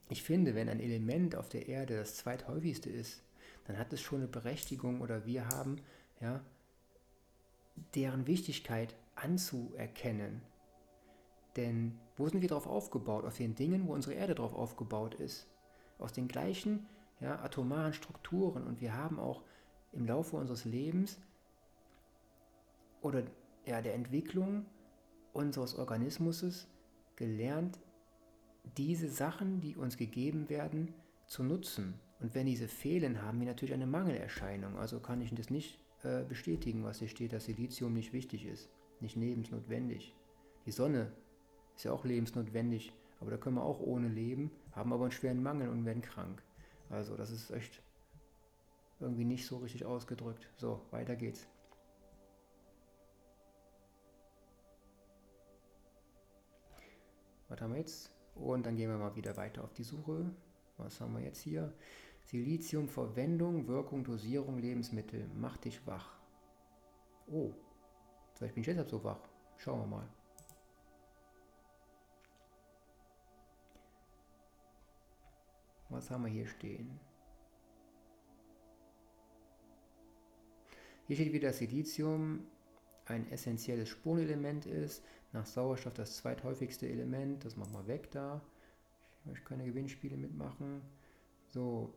ich 0.09 0.23
finde, 0.23 0.55
wenn 0.55 0.69
ein 0.69 0.79
Element 0.79 1.35
auf 1.35 1.47
der 1.47 1.67
Erde 1.67 1.97
das 1.97 2.15
zweithäufigste 2.15 2.89
ist, 2.89 3.23
dann 3.65 3.77
hat 3.77 3.93
es 3.93 4.01
schon 4.01 4.19
eine 4.19 4.27
Berechtigung 4.27 5.01
oder 5.01 5.25
wir 5.25 5.47
haben 5.47 5.77
ja, 6.19 6.43
deren 7.95 8.27
Wichtigkeit 8.27 8.95
anzuerkennen. 9.15 10.41
Denn 11.55 11.99
wo 12.17 12.27
sind 12.27 12.41
wir 12.41 12.49
darauf 12.49 12.67
aufgebaut? 12.67 13.25
Aus 13.25 13.35
den 13.35 13.55
Dingen, 13.55 13.87
wo 13.87 13.93
unsere 13.93 14.15
Erde 14.15 14.35
darauf 14.35 14.53
aufgebaut 14.53 15.15
ist. 15.15 15.47
Aus 15.99 16.11
den 16.11 16.27
gleichen 16.27 16.87
ja, 17.19 17.39
atomaren 17.41 17.93
Strukturen. 17.93 18.63
Und 18.63 18.81
wir 18.81 18.95
haben 18.95 19.19
auch 19.19 19.43
im 19.91 20.05
Laufe 20.05 20.35
unseres 20.35 20.65
Lebens 20.65 21.19
oder 23.01 23.23
ja, 23.65 23.81
der 23.81 23.95
Entwicklung 23.95 24.65
unseres 25.33 25.75
Organismus 25.75 26.67
gelernt, 27.15 27.79
diese 28.77 29.09
Sachen, 29.09 29.61
die 29.61 29.75
uns 29.75 29.97
gegeben 29.97 30.49
werden, 30.49 30.93
zu 31.27 31.43
nutzen. 31.43 31.99
Und 32.19 32.35
wenn 32.35 32.45
diese 32.45 32.67
fehlen, 32.67 33.21
haben 33.21 33.39
wir 33.39 33.47
natürlich 33.47 33.73
eine 33.73 33.87
Mangelerscheinung. 33.87 34.77
Also 34.77 34.99
kann 34.99 35.21
ich 35.21 35.33
das 35.33 35.49
nicht 35.49 35.79
äh, 36.03 36.23
bestätigen, 36.23 36.83
was 36.83 36.99
hier 36.99 37.09
steht, 37.09 37.33
dass 37.33 37.45
Silizium 37.45 37.93
nicht 37.93 38.13
wichtig 38.13 38.45
ist, 38.45 38.69
nicht 38.99 39.15
lebensnotwendig. 39.15 40.15
Die 40.65 40.71
Sonne 40.71 41.11
ist 41.75 41.83
ja 41.83 41.91
auch 41.91 42.05
lebensnotwendig, 42.05 42.93
aber 43.19 43.31
da 43.31 43.37
können 43.37 43.55
wir 43.55 43.63
auch 43.63 43.79
ohne 43.79 44.07
leben, 44.07 44.51
haben 44.71 44.93
aber 44.93 45.03
einen 45.03 45.11
schweren 45.11 45.43
Mangel 45.43 45.69
und 45.69 45.85
werden 45.85 46.01
krank. 46.01 46.41
Also 46.89 47.15
das 47.17 47.31
ist 47.31 47.51
echt 47.51 47.81
irgendwie 48.99 49.25
nicht 49.25 49.45
so 49.45 49.57
richtig 49.57 49.85
ausgedrückt. 49.85 50.49
So, 50.57 50.81
weiter 50.91 51.15
geht's. 51.15 51.47
Was 57.53 57.61
haben 57.61 57.73
wir 57.73 57.81
jetzt? 57.81 58.11
Und 58.33 58.65
dann 58.65 58.75
gehen 58.75 58.89
wir 58.89 58.97
mal 58.97 59.15
wieder 59.15 59.37
weiter 59.37 59.63
auf 59.63 59.73
die 59.73 59.83
Suche. 59.83 60.25
Was 60.77 60.99
haben 60.99 61.13
wir 61.13 61.21
jetzt 61.23 61.39
hier? 61.39 61.71
Silizium, 62.23 62.89
Verwendung, 62.89 63.67
Wirkung, 63.67 64.03
Dosierung, 64.03 64.57
Lebensmittel. 64.57 65.29
Mach 65.35 65.57
dich 65.57 65.85
wach. 65.85 66.19
Oh, 67.27 67.53
vielleicht 68.33 68.55
bin 68.55 68.61
ich 68.61 68.65
deshalb 68.65 68.89
so 68.89 69.03
wach. 69.03 69.19
Schauen 69.57 69.81
wir 69.81 69.85
mal. 69.85 70.09
Was 75.89 76.09
haben 76.09 76.23
wir 76.23 76.31
hier 76.31 76.47
stehen? 76.47 76.99
Hier 81.05 81.17
steht 81.17 81.33
wieder, 81.33 81.53
Silizium 81.53 82.47
ein 83.05 83.29
essentielles 83.31 83.89
Spurenelement 83.89 84.65
ist, 84.65 85.03
nach 85.31 85.45
Sauerstoff 85.45 85.93
das 85.93 86.17
zweithäufigste 86.17 86.87
Element, 86.87 87.43
das 87.43 87.57
machen 87.57 87.73
wir 87.73 87.87
weg 87.87 88.11
da. 88.11 88.41
Ich 89.19 89.25
möchte 89.25 89.45
keine 89.45 89.65
Gewinnspiele 89.65 90.15
mitmachen. 90.15 90.81
So. 91.49 91.93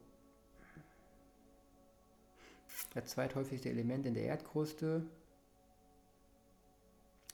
Das 2.95 3.07
zweithäufigste 3.11 3.69
Element 3.69 4.07
in 4.07 4.15
der 4.15 4.25
Erdkruste. 4.25 5.07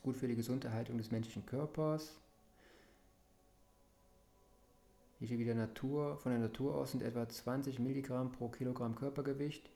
Gut 0.02 0.16
für 0.16 0.28
die 0.28 0.36
Gesunderhaltung 0.36 0.98
des 0.98 1.10
menschlichen 1.10 1.46
Körpers. 1.46 2.18
Hier 5.20 5.38
wieder 5.38 5.54
Natur. 5.54 6.16
Von 6.16 6.32
der 6.32 6.40
Natur 6.40 6.74
aus 6.74 6.90
sind 6.90 7.02
etwa 7.02 7.28
20 7.28 7.78
Milligramm 7.78 8.32
pro 8.32 8.48
Kilogramm 8.48 8.96
Körpergewicht 8.96 9.70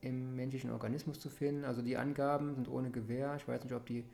im 0.00 0.36
menschlichen 0.36 0.70
Organismus 0.70 1.18
zu 1.18 1.30
finden. 1.30 1.64
Also 1.64 1.82
die 1.82 1.96
Angaben 1.96 2.54
sind 2.54 2.68
ohne 2.68 2.90
Gewähr. 2.90 3.34
Ich 3.36 3.48
weiß 3.48 3.64
nicht, 3.64 3.74
ob 3.74 3.86
die 3.86 4.04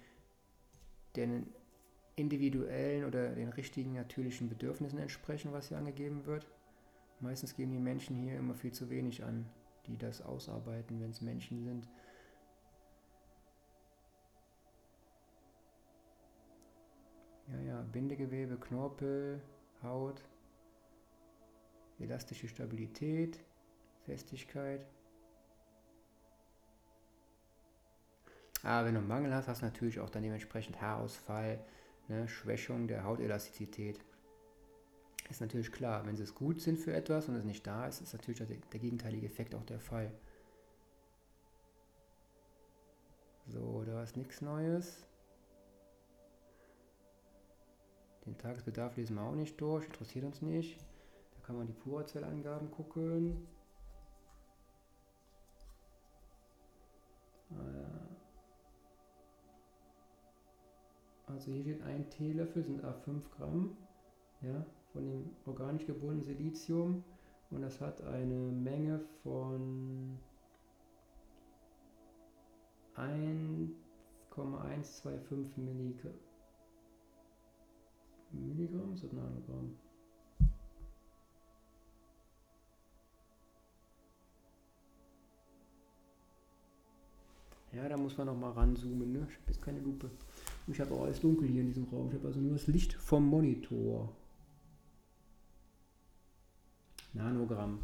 den 1.16 1.52
individuellen 2.16 3.04
oder 3.04 3.30
den 3.30 3.48
richtigen 3.48 3.94
natürlichen 3.94 4.48
Bedürfnissen 4.48 4.98
entsprechen, 4.98 5.52
was 5.52 5.68
hier 5.68 5.78
angegeben 5.78 6.26
wird. 6.26 6.46
Meistens 7.20 7.54
geben 7.56 7.72
die 7.72 7.78
Menschen 7.78 8.16
hier 8.16 8.36
immer 8.36 8.54
viel 8.54 8.72
zu 8.72 8.90
wenig 8.90 9.24
an, 9.24 9.46
die 9.86 9.96
das 9.96 10.22
ausarbeiten, 10.22 11.00
wenn 11.00 11.10
es 11.10 11.20
Menschen 11.20 11.64
sind. 11.64 11.88
Ja, 17.48 17.60
ja, 17.60 17.82
Bindegewebe, 17.82 18.56
Knorpel, 18.56 19.42
Haut, 19.82 20.24
elastische 21.98 22.48
Stabilität, 22.48 23.38
Festigkeit. 24.04 24.86
Aber 28.64 28.87
wenn 28.87 28.94
du 28.94 29.00
Mangel 29.03 29.35
hast, 29.35 29.46
hast 29.46 29.61
du 29.61 29.66
natürlich 29.66 30.00
auch 30.00 30.09
dann 30.09 30.22
dementsprechend 30.22 30.81
Haarausfall, 30.81 31.62
ne, 32.09 32.27
Schwächung 32.27 32.88
der 32.88 33.05
Hautelastizität. 33.05 34.00
Ist 35.29 35.42
natürlich 35.42 35.70
klar, 35.70 36.07
wenn 36.07 36.16
sie 36.16 36.22
es 36.22 36.35
gut 36.35 36.61
sind 36.61 36.79
für 36.79 36.94
etwas 36.94 37.29
und 37.29 37.37
es 37.37 37.44
nicht 37.44 37.66
da 37.66 37.87
ist, 37.87 38.00
ist 38.00 38.14
natürlich 38.14 38.38
der, 38.38 38.46
der 38.46 38.81
gegenteilige 38.81 39.27
Effekt 39.27 39.55
auch 39.55 39.64
der 39.64 39.81
Fall. 39.81 40.11
So, 43.46 43.85
da 43.85 44.03
ist 44.03 44.16
nichts 44.16 44.40
Neues. 44.40 45.07
Den 48.24 48.38
Tagesbedarf 48.38 48.96
lesen 48.96 49.16
wir 49.16 49.22
auch 49.22 49.35
nicht 49.35 49.61
durch, 49.61 49.85
interessiert 49.85 50.24
uns 50.24 50.40
nicht. 50.40 50.81
Da 51.35 51.46
kann 51.46 51.57
man 51.57 51.66
die 51.66 51.74
Purzellangaben 51.74 52.70
gucken. 52.70 53.46
Ah, 57.50 58.03
also 61.34 61.50
hier 61.50 61.62
steht 61.62 61.82
ein 61.82 62.08
Teelöffel, 62.10 62.62
sind 62.62 62.84
A5 62.84 63.22
Gramm 63.36 63.76
ja, 64.40 64.64
von 64.92 65.04
dem 65.04 65.30
organisch 65.46 65.84
gebundenen 65.86 66.22
Silizium 66.22 67.02
und 67.50 67.62
das 67.62 67.80
hat 67.80 68.00
eine 68.02 68.52
Menge 68.52 69.00
von 69.22 70.16
1,125 72.94 75.56
Milligramm. 75.56 76.14
Milligramm? 78.30 78.94
Das 78.94 79.12
Nanogramm? 79.12 79.76
Ja, 87.72 87.88
da 87.88 87.96
muss 87.96 88.16
man 88.16 88.28
noch 88.28 88.36
mal 88.36 88.52
ranzoomen. 88.52 89.12
Ne? 89.12 89.26
Ich 89.28 89.34
habe 89.36 89.46
jetzt 89.48 89.62
keine 89.62 89.80
Lupe. 89.80 90.08
Ich 90.66 90.81
habe 90.81 90.94
auch 90.94 91.03
alles 91.03 91.20
dunkel 91.20 91.48
hier 91.48 91.61
in 91.61 91.66
diesem 91.66 91.85
Raum. 91.85 92.09
Ich 92.09 92.14
habe 92.14 92.29
also 92.29 92.40
nur 92.40 92.53
das 92.53 92.66
Licht 92.66 92.94
vom 92.94 93.27
Monitor. 93.27 94.14
Nanogramm. 97.12 97.81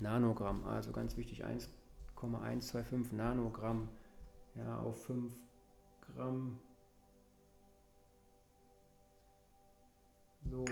Nanogramm, 0.00 0.64
also 0.64 0.92
ganz 0.92 1.16
wichtig, 1.16 1.44
1,125 1.44 3.12
Nanogramm 3.12 3.88
ja, 4.54 4.78
auf 4.78 5.04
5 5.06 5.32
Gramm 6.14 6.60
So. 10.50 10.64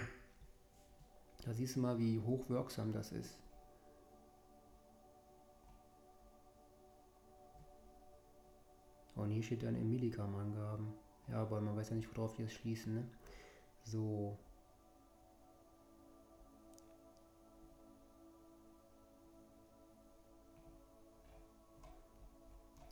Da 1.44 1.52
siehst 1.52 1.76
du 1.76 1.80
mal, 1.80 1.98
wie 1.98 2.18
hochwirksam 2.18 2.92
das 2.92 3.12
ist. 3.12 3.38
Und 9.16 9.30
hier 9.30 9.42
steht 9.42 9.62
dann 9.62 9.74
in 9.74 9.90
Milligramm 9.90 10.34
Angaben. 10.36 10.94
Ja, 11.28 11.42
aber 11.42 11.60
man 11.60 11.76
weiß 11.76 11.90
ja 11.90 11.96
nicht, 11.96 12.14
worauf 12.14 12.34
die 12.34 12.42
das 12.42 12.52
schließen, 12.52 12.94
ne? 12.94 13.08
So. 13.82 14.38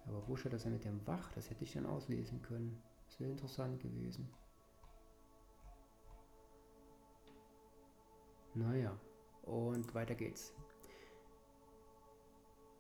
Aber 0.07 0.27
wo 0.27 0.37
steht 0.37 0.53
das 0.53 0.63
denn 0.63 0.73
mit 0.73 0.85
dem 0.85 1.07
Wach? 1.07 1.33
Das 1.33 1.51
hätte 1.51 1.65
ich 1.65 1.73
dann 1.73 1.87
auslesen 1.87 2.43
können. 2.43 2.83
Das 3.07 3.21
wäre 3.21 3.31
interessant 3.31 3.81
gewesen. 3.81 4.29
Naja, 8.55 8.97
und 9.43 9.95
weiter 9.95 10.15
geht's. 10.15 10.55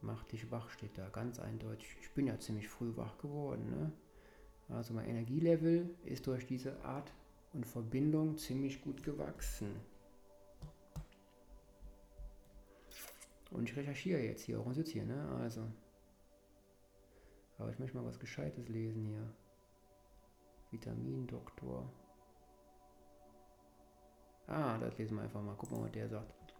Mach 0.04 0.22
dich 0.24 0.50
wach 0.50 0.68
steht 0.68 0.98
da, 0.98 1.08
ganz 1.08 1.38
eindeutig. 1.38 1.96
Ich 2.02 2.10
bin 2.10 2.26
ja 2.26 2.38
ziemlich 2.38 2.68
früh 2.68 2.94
wach 2.94 3.16
geworden. 3.16 3.70
Ne? 3.70 3.92
Also 4.68 4.92
mein 4.92 5.08
Energielevel 5.08 5.88
ist 6.04 6.26
durch 6.26 6.46
diese 6.46 6.78
Art 6.84 7.10
und 7.54 7.66
Verbindung 7.66 8.36
ziemlich 8.36 8.82
gut 8.82 9.02
gewachsen. 9.02 9.74
Und 13.50 13.70
ich 13.70 13.76
recherchiere 13.76 14.20
jetzt 14.20 14.42
hier 14.42 14.60
auch 14.60 14.66
und 14.66 14.74
sitze 14.74 14.92
hier, 14.92 15.06
ne? 15.06 15.28
Also. 15.40 15.62
Aber 17.56 17.70
ich 17.70 17.78
möchte 17.78 17.96
mal 17.96 18.04
was 18.04 18.18
Gescheites 18.18 18.68
lesen 18.68 19.06
hier. 19.06 19.32
Vitamindoktor. 20.70 21.90
Ah, 24.48 24.76
das 24.78 24.98
lesen 24.98 25.16
wir 25.16 25.22
einfach 25.22 25.40
mal. 25.40 25.54
Gucken 25.54 25.76
wir 25.76 25.80
mal, 25.80 25.86
was 25.86 25.92
der 25.92 26.08
sagt. 26.08 26.53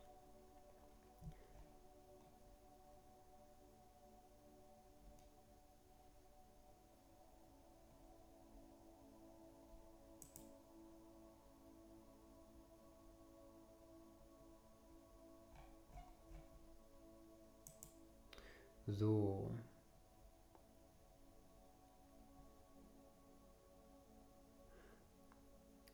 So. 18.99 19.51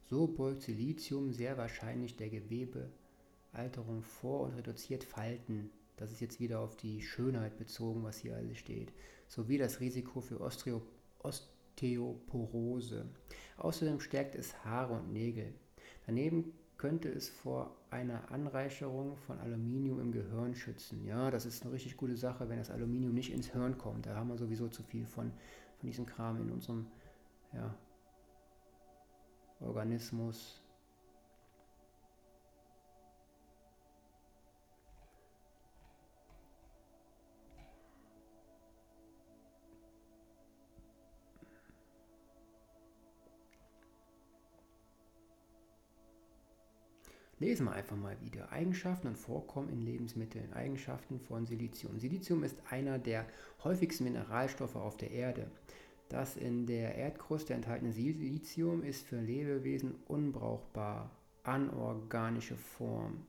So 0.09 0.27
beugt 0.27 0.63
Silizium 0.63 1.33
sehr 1.33 1.57
wahrscheinlich 1.57 2.17
der 2.17 2.31
Gewebealterung 2.31 4.03
vor 4.03 4.41
und 4.41 4.55
reduziert 4.55 5.05
Falten. 5.05 5.71
Das 5.97 6.11
ist 6.11 6.21
jetzt 6.21 6.41
wieder 6.41 6.61
auf 6.61 6.77
die 6.77 7.01
Schönheit 7.01 7.57
bezogen, 7.57 8.03
was 8.03 8.19
hier 8.19 8.37
alles 8.37 8.59
steht. 8.59 8.93
Sowie 9.29 9.59
das 9.59 9.81
Risiko 9.81 10.21
für 10.21 10.41
Osteo 10.41 10.83
Osteoporose. 11.23 13.07
Außerdem 13.59 14.01
stärkt 14.01 14.35
es 14.35 14.65
Haare 14.65 14.95
und 14.95 15.13
Nägel. 15.13 15.55
Daneben 16.07 16.53
könnte 16.81 17.11
es 17.11 17.29
vor 17.29 17.77
einer 17.91 18.31
Anreicherung 18.31 19.15
von 19.19 19.39
Aluminium 19.39 20.01
im 20.01 20.13
Gehirn 20.13 20.55
schützen. 20.55 21.05
Ja, 21.05 21.31
das 21.31 21.45
ist 21.45 21.63
eine 21.63 21.75
richtig 21.75 21.99
gute 21.99 22.17
Sache, 22.17 22.49
wenn 22.49 22.57
das 22.57 22.71
Aluminium 22.71 23.13
nicht 23.13 23.35
ins 23.35 23.53
Hirn 23.53 23.77
kommt. 23.77 24.07
Da 24.07 24.17
haben 24.17 24.29
wir 24.29 24.39
sowieso 24.39 24.67
zu 24.67 24.83
viel 24.83 25.05
von, 25.05 25.31
von 25.79 25.87
diesem 25.87 26.07
Kram 26.07 26.41
in 26.41 26.51
unserem 26.51 26.87
ja, 27.53 27.75
Organismus. 29.61 30.63
Lesen 47.41 47.65
wir 47.65 47.73
einfach 47.73 47.97
mal 47.97 48.21
wieder. 48.21 48.53
Eigenschaften 48.53 49.09
und 49.09 49.17
Vorkommen 49.17 49.71
in 49.71 49.81
Lebensmitteln. 49.81 50.53
Eigenschaften 50.53 51.19
von 51.19 51.47
Silizium. 51.47 51.99
Silizium 51.99 52.45
ist 52.45 52.59
einer 52.69 52.99
der 52.99 53.27
häufigsten 53.65 54.05
Mineralstoffe 54.05 54.77
auf 54.77 54.99
der 54.99 55.11
Erde. 55.11 55.51
Das 56.11 56.37
in 56.37 56.67
der 56.67 56.97
Erdkruste 56.97 57.55
enthaltene 57.55 57.93
Silizium 57.93 58.83
ist 58.83 59.07
für 59.07 59.19
Lebewesen 59.19 59.95
unbrauchbar, 60.07 61.11
anorganische 61.43 62.57
Form. 62.57 63.25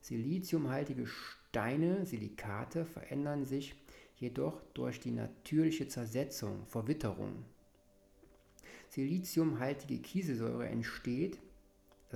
Siliziumhaltige 0.00 1.06
Steine, 1.06 2.04
Silikate, 2.06 2.84
verändern 2.84 3.44
sich 3.44 3.76
jedoch 4.16 4.60
durch 4.74 4.98
die 4.98 5.12
natürliche 5.12 5.86
Zersetzung, 5.86 6.66
Verwitterung. 6.66 7.44
Siliziumhaltige 8.88 9.98
Kieselsäure 9.98 10.66
entsteht, 10.66 11.38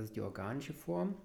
das 0.01 0.09
ist 0.09 0.15
die 0.15 0.21
organische 0.21 0.73
Form, 0.73 1.15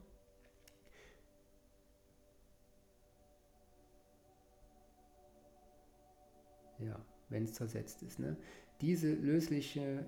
ja, 6.78 7.00
wenn 7.30 7.44
es 7.44 7.54
zersetzt 7.54 8.02
ist. 8.02 8.18
Ne? 8.18 8.36
Diese 8.82 9.14
lösliche 9.14 10.06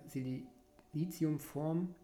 Siliziumformen 0.92 1.94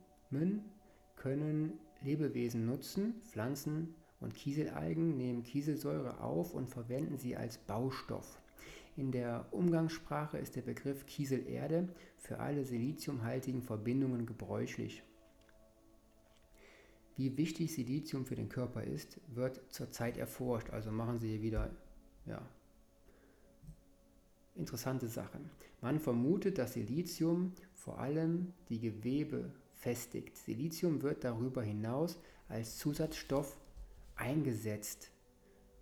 können 1.16 1.78
Lebewesen 2.00 2.64
nutzen, 2.64 3.20
Pflanzen 3.20 3.94
und 4.20 4.34
Kieselalgen 4.34 5.18
nehmen 5.18 5.42
Kieselsäure 5.42 6.20
auf 6.20 6.54
und 6.54 6.70
verwenden 6.70 7.18
sie 7.18 7.36
als 7.36 7.58
Baustoff. 7.58 8.40
In 8.96 9.12
der 9.12 9.48
Umgangssprache 9.50 10.38
ist 10.38 10.56
der 10.56 10.62
Begriff 10.62 11.04
Kieselerde 11.04 11.88
für 12.16 12.38
alle 12.40 12.64
siliziumhaltigen 12.64 13.60
Verbindungen 13.62 14.24
gebräuchlich. 14.24 15.02
Wie 17.16 17.36
wichtig 17.36 17.72
Silizium 17.72 18.26
für 18.26 18.34
den 18.34 18.48
Körper 18.48 18.82
ist, 18.82 19.20
wird 19.28 19.60
zurzeit 19.72 20.16
erforscht. 20.16 20.70
Also 20.70 20.90
machen 20.90 21.20
Sie 21.20 21.28
hier 21.28 21.42
wieder 21.42 21.70
ja, 22.26 22.42
interessante 24.56 25.06
Sachen. 25.08 25.50
Man 25.80 26.00
vermutet, 26.00 26.58
dass 26.58 26.74
Silizium 26.74 27.52
vor 27.74 27.98
allem 27.98 28.52
die 28.68 28.80
Gewebe 28.80 29.52
festigt. 29.74 30.36
Silizium 30.36 31.02
wird 31.02 31.24
darüber 31.24 31.62
hinaus 31.62 32.18
als 32.48 32.78
Zusatzstoff 32.78 33.58
eingesetzt, 34.16 35.10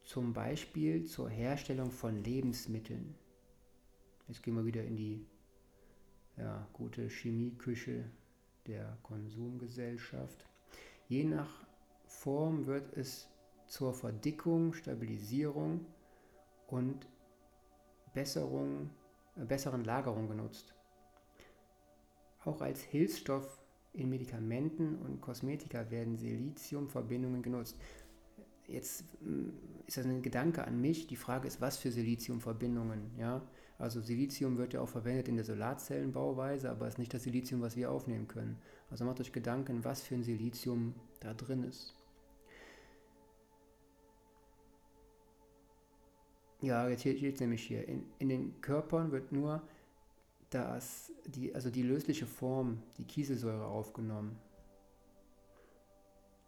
zum 0.02 0.32
Beispiel 0.32 1.04
zur 1.04 1.28
Herstellung 1.30 1.90
von 1.90 2.22
Lebensmitteln. 2.24 3.14
Jetzt 4.28 4.42
gehen 4.42 4.54
wir 4.54 4.64
wieder 4.64 4.84
in 4.84 4.96
die 4.96 5.26
ja, 6.36 6.66
gute 6.72 7.08
Chemieküche 7.08 8.04
der 8.66 8.98
Konsumgesellschaft. 9.02 10.46
Je 11.12 11.24
nach 11.24 11.50
Form 12.06 12.64
wird 12.64 12.96
es 12.96 13.28
zur 13.66 13.92
Verdickung, 13.92 14.72
Stabilisierung 14.72 15.84
und 16.68 17.06
Besserung, 18.14 18.88
äh, 19.36 19.44
besseren 19.44 19.84
Lagerung 19.84 20.26
genutzt. 20.26 20.74
Auch 22.46 22.62
als 22.62 22.80
Hilfsstoff 22.80 23.60
in 23.92 24.08
Medikamenten 24.08 24.96
und 25.00 25.20
Kosmetika 25.20 25.90
werden 25.90 26.16
Siliziumverbindungen 26.16 27.42
genutzt. 27.42 27.76
Jetzt 28.66 29.04
mm, 29.20 29.50
ist 29.86 29.98
das 29.98 30.06
ein 30.06 30.22
Gedanke 30.22 30.64
an 30.66 30.80
mich. 30.80 31.08
Die 31.08 31.16
Frage 31.16 31.46
ist, 31.46 31.60
was 31.60 31.76
für 31.76 31.92
Siliziumverbindungen? 31.92 33.18
Ja? 33.18 33.42
Also 33.76 34.00
Silizium 34.00 34.56
wird 34.56 34.72
ja 34.72 34.80
auch 34.80 34.88
verwendet 34.88 35.28
in 35.28 35.36
der 35.36 35.44
Solarzellenbauweise, 35.44 36.70
aber 36.70 36.86
es 36.86 36.94
ist 36.94 36.98
nicht 36.98 37.12
das 37.12 37.24
Silizium, 37.24 37.60
was 37.60 37.76
wir 37.76 37.90
aufnehmen 37.90 38.28
können. 38.28 38.62
Also 38.92 39.06
macht 39.06 39.20
euch 39.20 39.32
Gedanken, 39.32 39.84
was 39.84 40.02
für 40.02 40.14
ein 40.14 40.22
Silizium 40.22 40.94
da 41.20 41.32
drin 41.32 41.64
ist. 41.64 41.94
Ja, 46.60 46.86
jetzt 46.90 47.00
steht 47.00 47.34
es 47.34 47.40
nämlich 47.40 47.66
hier. 47.66 47.88
In, 47.88 48.04
in 48.18 48.28
den 48.28 48.60
Körpern 48.60 49.10
wird 49.10 49.32
nur 49.32 49.62
das, 50.50 51.10
die, 51.24 51.54
also 51.54 51.70
die 51.70 51.82
lösliche 51.82 52.26
Form, 52.26 52.82
die 52.98 53.04
Kieselsäure 53.04 53.64
aufgenommen. 53.64 54.38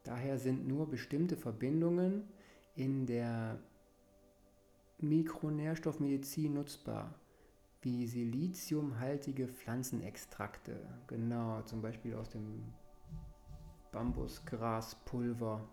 Daher 0.02 0.38
sind 0.38 0.68
nur 0.68 0.86
bestimmte 0.86 1.38
Verbindungen 1.38 2.28
in 2.76 3.06
der 3.06 3.58
Mikronährstoffmedizin 4.98 6.52
nutzbar, 6.52 7.14
wie 7.84 8.06
siliziumhaltige 8.06 9.48
Pflanzenextrakte, 9.48 10.76
genau, 11.06 11.62
zum 11.62 11.82
Beispiel 11.82 12.14
aus 12.14 12.30
dem 12.30 12.72
Bambusgraspulver 13.92 15.68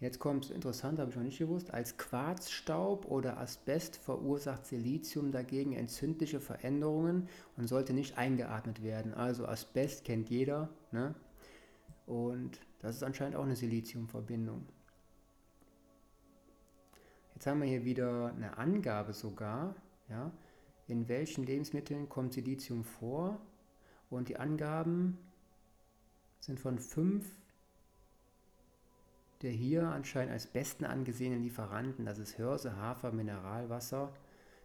Jetzt 0.00 0.20
kommt 0.20 0.44
es 0.44 0.50
interessant, 0.52 1.00
habe 1.00 1.10
ich 1.10 1.16
noch 1.16 1.24
nicht 1.24 1.38
gewusst. 1.38 1.74
Als 1.74 1.96
Quarzstaub 1.96 3.06
oder 3.06 3.38
Asbest 3.38 3.96
verursacht 3.96 4.64
Silizium 4.64 5.32
dagegen 5.32 5.72
entzündliche 5.72 6.38
Veränderungen 6.38 7.28
und 7.56 7.66
sollte 7.66 7.92
nicht 7.92 8.16
eingeatmet 8.16 8.84
werden. 8.84 9.12
Also 9.12 9.46
Asbest 9.46 10.04
kennt 10.04 10.30
jeder. 10.30 10.68
Ne? 10.92 11.16
Und 12.06 12.60
das 12.78 12.94
ist 12.96 13.02
anscheinend 13.02 13.34
auch 13.34 13.42
eine 13.42 13.56
Siliziumverbindung. 13.56 14.64
Jetzt 17.38 17.46
haben 17.46 17.60
wir 17.60 17.68
hier 17.68 17.84
wieder 17.84 18.32
eine 18.34 18.58
Angabe 18.58 19.12
sogar, 19.12 19.76
ja, 20.08 20.32
in 20.88 21.06
welchen 21.06 21.44
Lebensmitteln 21.46 22.08
kommt 22.08 22.32
Silizium 22.32 22.82
vor. 22.82 23.40
Und 24.10 24.28
die 24.28 24.38
Angaben 24.38 25.16
sind 26.40 26.58
von 26.58 26.80
fünf 26.80 27.30
der 29.42 29.52
hier 29.52 29.86
anscheinend 29.86 30.32
als 30.32 30.48
besten 30.48 30.84
angesehenen 30.84 31.44
Lieferanten, 31.44 32.04
das 32.06 32.18
ist 32.18 32.32
Hirse, 32.32 32.74
Hafer, 32.74 33.12
Mineralwasser, 33.12 34.12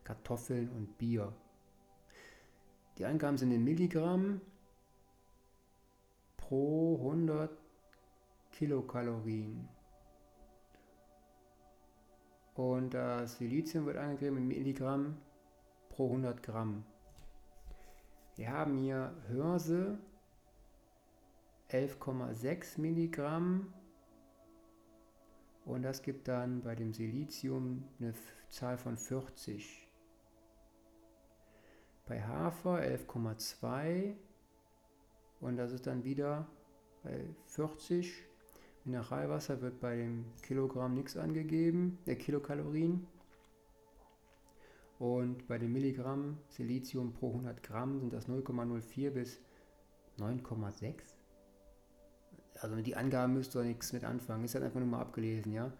Kartoffeln 0.03 0.67
und 0.69 0.97
Bier. 0.97 1.31
Die 2.97 3.05
Angaben 3.05 3.37
sind 3.37 3.51
in 3.51 3.63
Milligramm 3.63 4.41
pro 6.37 6.97
100 6.97 7.55
Kilokalorien. 8.51 9.69
Und 12.55 12.93
das 12.93 13.37
Silizium 13.37 13.85
wird 13.85 13.97
angegeben 13.97 14.37
in 14.37 14.47
Milligramm 14.47 15.17
pro 15.89 16.07
100 16.07 16.43
Gramm. 16.43 16.85
Wir 18.35 18.51
haben 18.51 18.77
hier 18.77 19.13
Hörse 19.27 19.97
11,6 21.69 22.79
Milligramm 22.79 23.73
und 25.65 25.81
das 25.81 26.01
gibt 26.01 26.27
dann 26.27 26.61
bei 26.61 26.75
dem 26.75 26.93
Silizium 26.93 27.87
eine 27.99 28.13
Zahl 28.49 28.77
von 28.77 28.97
40. 28.97 29.87
Bei 32.05 32.21
Hafer 32.21 32.79
11,2 32.79 34.15
und 35.39 35.57
das 35.57 35.71
ist 35.71 35.87
dann 35.87 36.03
wieder 36.03 36.47
bei 37.03 37.25
40. 37.47 38.32
Mineralwasser 38.85 39.61
wird 39.61 39.79
bei 39.79 39.95
dem 39.95 40.25
Kilogramm 40.41 40.93
nichts 40.93 41.17
angegeben, 41.17 41.99
der 42.05 42.17
Kilokalorien. 42.17 43.07
Und 44.99 45.47
bei 45.47 45.57
dem 45.57 45.73
Milligramm 45.73 46.37
Silizium 46.49 47.13
pro 47.13 47.29
100 47.29 47.63
Gramm 47.63 47.99
sind 47.99 48.13
das 48.13 48.27
0,04 48.27 49.09
bis 49.09 49.39
9,6 50.17 51.15
also 52.61 52.75
die 52.81 52.95
Angaben 52.95 53.33
müsst 53.33 53.55
ihr 53.55 53.63
nichts 53.63 53.93
mit 53.93 54.03
anfangen, 54.03 54.45
ist 54.45 54.55
halt 54.55 54.63
einfach 54.63 54.79
nur 54.79 54.89
mal 54.89 55.01
abgelesen, 55.01 55.53
ja. 55.53 55.71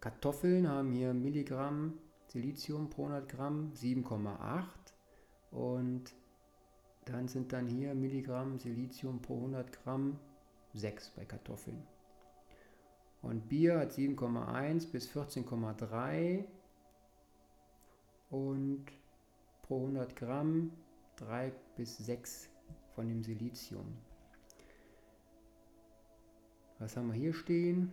Kartoffeln 0.00 0.68
haben 0.68 0.92
hier 0.92 1.14
Milligramm 1.14 1.98
Silizium 2.26 2.90
pro 2.90 3.04
100 3.04 3.28
Gramm 3.28 3.72
7,8 3.74 4.64
und 5.50 6.14
dann 7.06 7.28
sind 7.28 7.52
dann 7.52 7.66
hier 7.66 7.94
Milligramm 7.94 8.58
Silizium 8.58 9.22
pro 9.22 9.36
100 9.36 9.72
Gramm 9.72 10.18
6 10.74 11.10
bei 11.10 11.24
Kartoffeln. 11.24 11.82
Und 13.24 13.48
Bier 13.48 13.78
hat 13.78 13.92
7,1 13.92 14.92
bis 14.92 15.08
14,3 15.08 16.44
und 18.28 18.84
pro 19.62 19.80
100 19.80 20.14
Gramm 20.14 20.72
3 21.16 21.50
bis 21.74 21.96
6 21.96 22.50
von 22.94 23.08
dem 23.08 23.22
Silizium. 23.22 23.96
Was 26.78 26.98
haben 26.98 27.08
wir 27.08 27.14
hier 27.14 27.32
stehen? 27.32 27.90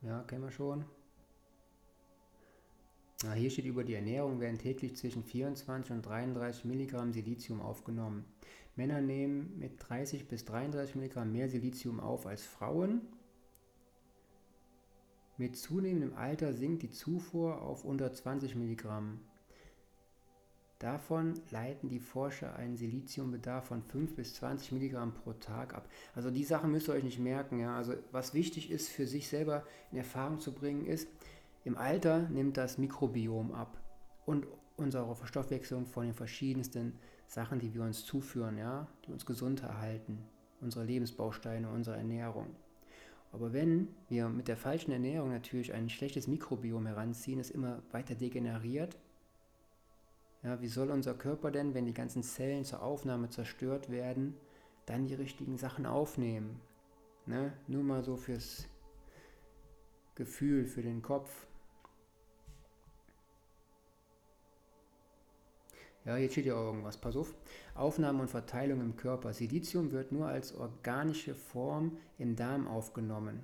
Ja, 0.00 0.22
kennen 0.22 0.44
wir 0.44 0.50
schon. 0.50 0.86
Hier 3.34 3.50
steht 3.50 3.66
über 3.66 3.84
die 3.84 3.94
Ernährung, 3.94 4.40
werden 4.40 4.58
täglich 4.58 4.96
zwischen 4.96 5.22
24 5.22 5.92
und 5.92 6.02
33 6.02 6.64
Milligramm 6.64 7.12
Silizium 7.12 7.60
aufgenommen. 7.60 8.24
Männer 8.74 9.00
nehmen 9.00 9.58
mit 9.58 9.74
30 9.78 10.26
bis 10.26 10.44
33 10.44 10.96
Milligramm 10.96 11.30
mehr 11.30 11.48
Silizium 11.48 12.00
auf 12.00 12.26
als 12.26 12.44
Frauen. 12.44 13.02
Mit 15.36 15.56
zunehmendem 15.56 16.14
Alter 16.14 16.52
sinkt 16.52 16.82
die 16.82 16.90
Zufuhr 16.90 17.62
auf 17.62 17.84
unter 17.84 18.12
20 18.12 18.56
Milligramm. 18.56 19.20
Davon 20.80 21.34
leiten 21.52 21.88
die 21.88 22.00
Forscher 22.00 22.56
einen 22.56 22.76
Siliziumbedarf 22.76 23.66
von 23.66 23.84
5 23.84 24.16
bis 24.16 24.34
20 24.34 24.72
Milligramm 24.72 25.14
pro 25.14 25.32
Tag 25.34 25.74
ab. 25.74 25.88
Also 26.16 26.32
die 26.32 26.42
Sachen 26.42 26.72
müsst 26.72 26.88
ihr 26.88 26.94
euch 26.94 27.04
nicht 27.04 27.20
merken. 27.20 27.60
Ja? 27.60 27.76
Also 27.76 27.94
was 28.10 28.34
wichtig 28.34 28.70
ist 28.72 28.88
für 28.88 29.06
sich 29.06 29.28
selber 29.28 29.64
in 29.92 29.98
Erfahrung 29.98 30.40
zu 30.40 30.52
bringen 30.52 30.84
ist, 30.84 31.06
im 31.64 31.76
Alter 31.76 32.28
nimmt 32.28 32.56
das 32.56 32.78
Mikrobiom 32.78 33.52
ab 33.52 33.80
und 34.26 34.46
unsere 34.76 35.14
Verstoffwechslung 35.14 35.86
von 35.86 36.04
den 36.04 36.14
verschiedensten 36.14 36.98
Sachen, 37.26 37.58
die 37.58 37.72
wir 37.74 37.82
uns 37.82 38.04
zuführen, 38.04 38.58
ja, 38.58 38.88
die 39.06 39.12
uns 39.12 39.24
gesund 39.24 39.62
erhalten, 39.62 40.24
unsere 40.60 40.84
Lebensbausteine, 40.84 41.70
unsere 41.70 41.96
Ernährung. 41.96 42.56
Aber 43.32 43.52
wenn 43.52 43.88
wir 44.08 44.28
mit 44.28 44.48
der 44.48 44.56
falschen 44.56 44.92
Ernährung 44.92 45.30
natürlich 45.30 45.72
ein 45.72 45.88
schlechtes 45.88 46.26
Mikrobiom 46.26 46.86
heranziehen, 46.86 47.40
es 47.40 47.50
immer 47.50 47.82
weiter 47.90 48.14
degeneriert, 48.14 48.98
ja, 50.42 50.60
wie 50.60 50.68
soll 50.68 50.90
unser 50.90 51.14
Körper 51.14 51.50
denn, 51.50 51.72
wenn 51.72 51.86
die 51.86 51.94
ganzen 51.94 52.22
Zellen 52.22 52.64
zur 52.64 52.82
Aufnahme 52.82 53.30
zerstört 53.30 53.90
werden, 53.90 54.34
dann 54.86 55.06
die 55.06 55.14
richtigen 55.14 55.56
Sachen 55.56 55.86
aufnehmen? 55.86 56.60
Ne? 57.26 57.52
Nur 57.68 57.84
mal 57.84 58.02
so 58.02 58.16
fürs 58.16 58.68
Gefühl, 60.16 60.66
für 60.66 60.82
den 60.82 61.00
Kopf. 61.00 61.46
Ja, 66.04 66.16
jetzt 66.16 66.32
steht 66.32 66.46
ja 66.46 66.54
irgendwas. 66.54 66.96
Pass 66.96 67.16
auf. 67.16 67.34
Aufnahme 67.74 68.22
und 68.22 68.28
Verteilung 68.28 68.80
im 68.80 68.96
Körper. 68.96 69.32
Silizium 69.32 69.92
wird 69.92 70.10
nur 70.10 70.26
als 70.26 70.54
organische 70.54 71.34
Form 71.34 71.96
im 72.18 72.34
Darm 72.34 72.66
aufgenommen. 72.66 73.40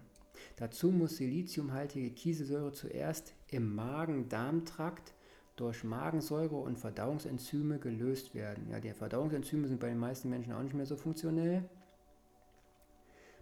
Dazu 0.56 0.90
muss 0.90 1.16
siliziumhaltige 1.16 2.10
Kieselsäure 2.10 2.72
zuerst 2.72 3.34
im 3.48 3.74
Magen-Darm-Trakt 3.74 5.14
durch 5.56 5.82
Magensäure 5.84 6.56
und 6.56 6.78
Verdauungsenzyme 6.78 7.78
gelöst 7.78 8.34
werden. 8.34 8.68
Ja, 8.70 8.80
die 8.80 8.92
Verdauungsenzyme 8.92 9.66
sind 9.68 9.80
bei 9.80 9.88
den 9.88 9.98
meisten 9.98 10.28
Menschen 10.28 10.52
auch 10.52 10.62
nicht 10.62 10.74
mehr 10.74 10.86
so 10.86 10.96
funktionell. 10.96 11.68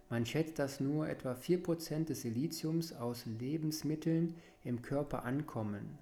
Man 0.09 0.25
schätzt, 0.25 0.57
dass 0.57 0.79
nur 0.79 1.09
etwa 1.09 1.33
4% 1.33 2.05
des 2.05 2.21
Siliziums 2.21 2.93
aus 2.93 3.25
Lebensmitteln 3.25 4.35
im 4.63 4.81
Körper 4.81 5.25
ankommen. 5.25 5.99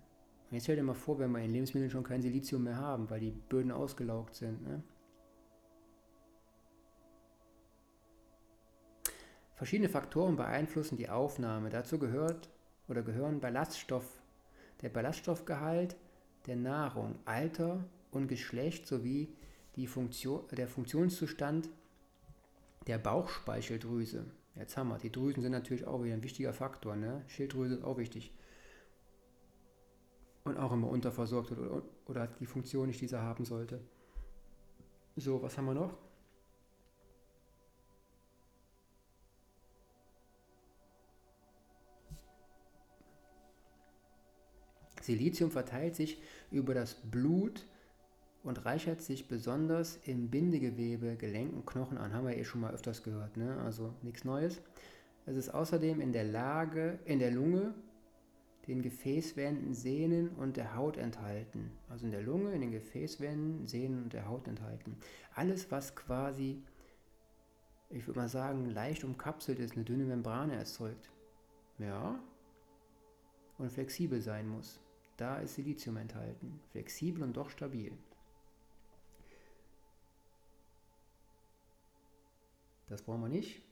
Und 0.49 0.53
jetzt 0.53 0.63
stell 0.63 0.75
dir 0.75 0.83
mal 0.83 0.93
vor, 0.93 1.19
wenn 1.19 1.31
wir 1.31 1.39
in 1.39 1.51
Lebensmitteln 1.51 1.89
schon 1.89 2.03
kein 2.03 2.21
Silizium 2.21 2.63
mehr 2.63 2.77
haben, 2.77 3.09
weil 3.09 3.19
die 3.19 3.31
Böden 3.31 3.71
ausgelaugt 3.71 4.35
sind. 4.35 4.61
Ne? 4.61 4.83
Verschiedene 9.55 9.89
Faktoren 9.89 10.35
beeinflussen 10.35 10.97
die 10.97 11.09
Aufnahme. 11.09 11.69
Dazu 11.69 11.97
gehört 11.97 12.49
oder 12.87 13.01
gehören 13.01 13.39
Ballaststoff, 13.39 14.21
der 14.81 14.89
Ballaststoffgehalt 14.89 15.95
der 16.45 16.57
Nahrung, 16.57 17.15
Alter 17.25 17.85
und 18.11 18.27
Geschlecht 18.27 18.85
sowie 18.85 19.33
die 19.75 19.87
Funktion, 19.87 20.43
der 20.51 20.67
Funktionszustand 20.67 21.69
der 22.87 22.97
Bauchspeicheldrüse. 22.97 24.25
Jetzt 24.55 24.77
haben 24.77 24.89
wir, 24.89 24.99
die 24.99 25.11
Drüsen 25.11 25.41
sind 25.41 25.51
natürlich 25.51 25.85
auch 25.85 26.03
wieder 26.03 26.13
ein 26.13 26.23
wichtiger 26.23 26.53
Faktor. 26.53 26.95
Ne? 26.95 27.23
Schilddrüse 27.27 27.75
ist 27.75 27.83
auch 27.83 27.97
wichtig. 27.97 28.31
Und 30.45 30.57
auch 30.57 30.71
immer 30.71 30.87
unterversorgt 30.87 31.51
oder, 31.51 31.81
oder 32.05 32.21
hat 32.21 32.39
die 32.39 32.45
Funktion 32.45 32.87
nicht, 32.87 33.01
die 33.01 33.07
sie 33.07 33.19
haben 33.19 33.45
sollte. 33.45 33.81
So, 35.17 35.41
was 35.41 35.57
haben 35.57 35.65
wir 35.65 35.73
noch? 35.73 35.97
Silizium 45.05 45.51
verteilt 45.51 45.95
sich 45.95 46.21
über 46.51 46.73
das 46.73 46.95
Blut 46.95 47.65
und 48.43 48.65
reichert 48.65 49.01
sich 49.01 49.27
besonders 49.27 49.97
im 50.05 50.29
Bindegewebe, 50.29 51.15
Gelenken, 51.15 51.65
Knochen 51.65 51.97
an. 51.97 52.13
Haben 52.13 52.27
wir 52.27 52.37
eh 52.37 52.43
schon 52.43 52.61
mal 52.61 52.73
öfters 52.73 53.03
gehört, 53.03 53.37
ne? 53.37 53.57
also 53.61 53.93
nichts 54.01 54.23
Neues. 54.23 54.61
Es 55.25 55.35
ist 55.35 55.49
außerdem 55.49 56.01
in 56.01 56.11
der 56.11 56.23
Lage, 56.23 56.99
in 57.05 57.19
der 57.19 57.31
Lunge, 57.31 57.73
den 58.68 58.82
Gefäßwänden, 58.82 59.74
Sehnen 59.74 60.30
und 60.30 60.57
der 60.57 60.76
Haut 60.76 60.97
enthalten. 60.97 61.72
Also 61.89 62.05
in 62.05 62.11
der 62.11 62.22
Lunge, 62.22 62.53
in 62.53 62.61
den 62.61 62.72
Gefäßwänden, 62.72 63.68
Sehnen 63.68 64.03
und 64.03 64.13
der 64.13 64.28
Haut 64.28 64.47
enthalten. 64.47 64.97
Alles, 65.34 65.72
was 65.72 65.95
quasi, 65.95 66.63
ich 67.89 68.07
würde 68.07 68.20
mal 68.20 68.30
sagen, 68.30 68.70
leicht 68.70 69.03
umkapselt 69.03 69.59
ist, 69.59 69.76
eine 69.76 69.84
dünne 69.84 70.05
Membrane 70.05 70.55
erzeugt. 70.55 71.11
Ja. 71.78 72.20
Und 73.57 73.72
flexibel 73.72 74.22
sein 74.22 74.47
muss. 74.47 74.82
Da 75.18 75.38
ist 75.38 75.55
Silizium 75.55 75.97
enthalten. 75.97 76.59
Flexibel 76.72 77.24
und 77.24 77.38
doch 77.38 77.49
stabil. 77.49 77.97
Das 82.88 83.01
brauchen 83.01 83.22
wir 83.22 83.30
nicht. 83.30 83.64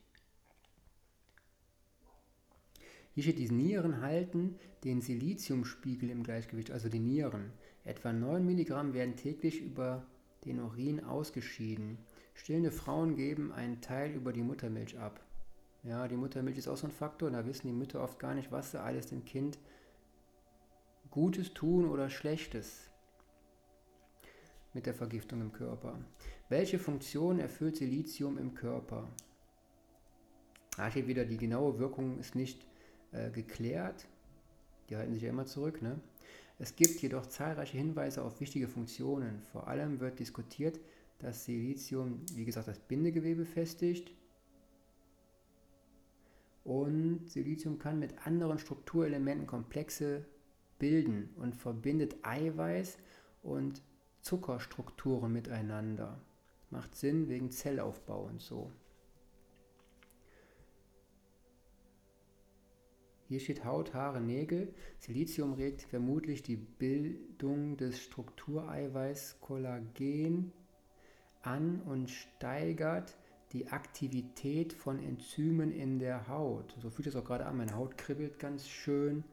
Hier 3.14 3.22
steht, 3.22 3.38
die 3.38 3.48
Nieren 3.48 4.00
halten 4.00 4.56
den 4.82 5.00
Siliziumspiegel 5.00 6.10
im 6.10 6.24
Gleichgewicht, 6.24 6.72
also 6.72 6.88
die 6.88 6.98
Nieren. 6.98 7.52
Etwa 7.84 8.12
9 8.12 8.44
Milligramm 8.44 8.92
werden 8.92 9.14
täglich 9.14 9.60
über 9.60 10.04
den 10.44 10.58
Urin 10.58 11.04
ausgeschieden. 11.04 11.98
Stillende 12.34 12.72
Frauen 12.72 13.14
geben 13.14 13.52
einen 13.52 13.80
Teil 13.80 14.12
über 14.12 14.32
die 14.32 14.42
Muttermilch 14.42 14.98
ab. 14.98 15.20
Ja, 15.84 16.08
die 16.08 16.16
Muttermilch 16.16 16.58
ist 16.58 16.66
auch 16.66 16.76
so 16.76 16.88
ein 16.88 16.92
Faktor, 16.92 17.30
da 17.30 17.46
wissen 17.46 17.68
die 17.68 17.72
Mütter 17.72 18.02
oft 18.02 18.18
gar 18.18 18.34
nicht, 18.34 18.50
was 18.50 18.72
sie 18.72 18.82
alles 18.82 19.06
dem 19.06 19.24
Kind 19.24 19.58
Gutes 21.10 21.54
tun 21.54 21.88
oder 21.88 22.10
Schlechtes 22.10 22.90
mit 24.72 24.86
der 24.86 24.94
Vergiftung 24.94 25.40
im 25.40 25.52
Körper. 25.52 26.00
Welche 26.48 26.80
Funktion 26.80 27.38
erfüllt 27.38 27.76
Silizium 27.76 28.38
im 28.38 28.54
Körper? 28.54 29.08
Da 30.76 30.90
steht 30.90 31.06
wieder, 31.06 31.24
die 31.24 31.36
genaue 31.36 31.78
Wirkung 31.78 32.18
ist 32.18 32.34
nicht 32.34 32.66
äh, 33.14 33.30
geklärt. 33.30 34.06
Die 34.88 34.96
halten 34.96 35.14
sich 35.14 35.22
ja 35.22 35.30
immer 35.30 35.46
zurück. 35.46 35.80
Ne? 35.80 35.98
Es 36.58 36.76
gibt 36.76 37.00
jedoch 37.00 37.26
zahlreiche 37.26 37.78
Hinweise 37.78 38.22
auf 38.22 38.40
wichtige 38.40 38.68
Funktionen. 38.68 39.40
Vor 39.52 39.68
allem 39.68 40.00
wird 40.00 40.18
diskutiert, 40.18 40.80
dass 41.18 41.44
Silizium, 41.44 42.20
wie 42.34 42.44
gesagt, 42.44 42.68
das 42.68 42.78
Bindegewebe 42.78 43.44
festigt. 43.44 44.12
Und 46.64 47.28
Silizium 47.30 47.78
kann 47.78 47.98
mit 47.98 48.26
anderen 48.26 48.58
Strukturelementen 48.58 49.46
komplexe 49.46 50.24
bilden 50.78 51.30
und 51.36 51.54
verbindet 51.56 52.16
Eiweiß 52.22 52.98
und 53.42 53.82
Zuckerstrukturen 54.20 55.32
miteinander. 55.32 56.20
Macht 56.70 56.94
Sinn 56.94 57.28
wegen 57.28 57.50
Zellaufbau 57.50 58.24
und 58.24 58.40
so. 58.40 58.72
Hier 63.26 63.40
steht 63.40 63.64
Haut, 63.64 63.94
Haare, 63.94 64.20
Nägel. 64.20 64.74
Silizium 64.98 65.54
regt 65.54 65.82
vermutlich 65.82 66.42
die 66.42 66.56
Bildung 66.56 67.76
des 67.78 68.00
Struktureiweiß 68.02 69.40
Kollagen 69.40 70.52
an 71.42 71.80
und 71.82 72.10
steigert 72.10 73.16
die 73.52 73.68
Aktivität 73.68 74.72
von 74.72 75.02
Enzymen 75.02 75.72
in 75.72 75.98
der 75.98 76.28
Haut. 76.28 76.76
So 76.80 76.90
fühlt 76.90 77.06
es 77.06 77.16
auch 77.16 77.24
gerade 77.24 77.46
an. 77.46 77.56
Meine 77.56 77.74
Haut 77.74 77.96
kribbelt 77.96 78.38
ganz 78.38 78.68
schön 78.68 79.24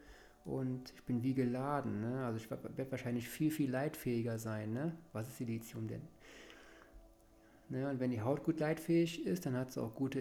und 0.45 0.93
ich 0.95 1.03
bin 1.03 1.21
wie 1.23 1.33
geladen. 1.33 1.99
Ne? 2.01 2.25
Also 2.25 2.37
ich 2.37 2.49
werde 2.49 2.91
wahrscheinlich 2.91 3.27
viel, 3.27 3.51
viel 3.51 3.69
leitfähiger 3.69 4.39
sein. 4.39 4.71
Ne? 4.73 4.95
Was 5.11 5.27
ist 5.27 5.37
Silizium 5.37 5.87
denn? 5.87 6.01
Ne? 7.69 7.89
Und 7.89 7.99
wenn 7.99 8.11
die 8.11 8.21
Haut 8.21 8.43
gut 8.43 8.59
leitfähig 8.59 9.25
ist, 9.25 9.45
dann 9.45 9.57
hat 9.57 9.69
es 9.69 9.77
auch 9.77 9.95
gute 9.95 10.19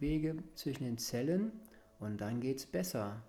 Informationsaustauschwege 0.00 0.36
zwischen 0.54 0.84
den 0.84 0.98
Zellen 0.98 1.52
und 1.98 2.20
dann 2.20 2.40
geht 2.40 2.58
es 2.58 2.66
besser. 2.66 3.22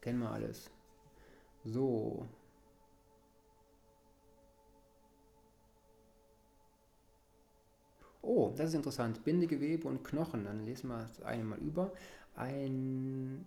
Kennen 0.00 0.20
wir 0.20 0.30
alles. 0.30 0.70
So, 1.64 2.26
Oh, 8.26 8.50
das 8.56 8.70
ist 8.70 8.74
interessant. 8.74 9.22
Bindegewebe 9.22 9.86
und 9.86 10.02
Knochen. 10.02 10.44
Dann 10.44 10.64
lesen 10.64 10.88
wir 10.88 11.04
das 11.04 11.20
eine 11.22 11.44
mal 11.44 11.58
über. 11.58 11.92
Ein 12.34 13.44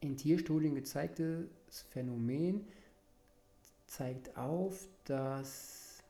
in 0.00 0.16
Tierstudien 0.16 0.74
gezeigtes 1.70 1.82
Phänomen 1.82 2.66
zeigt 3.86 4.36
auf, 4.36 4.88
dass 5.04 6.02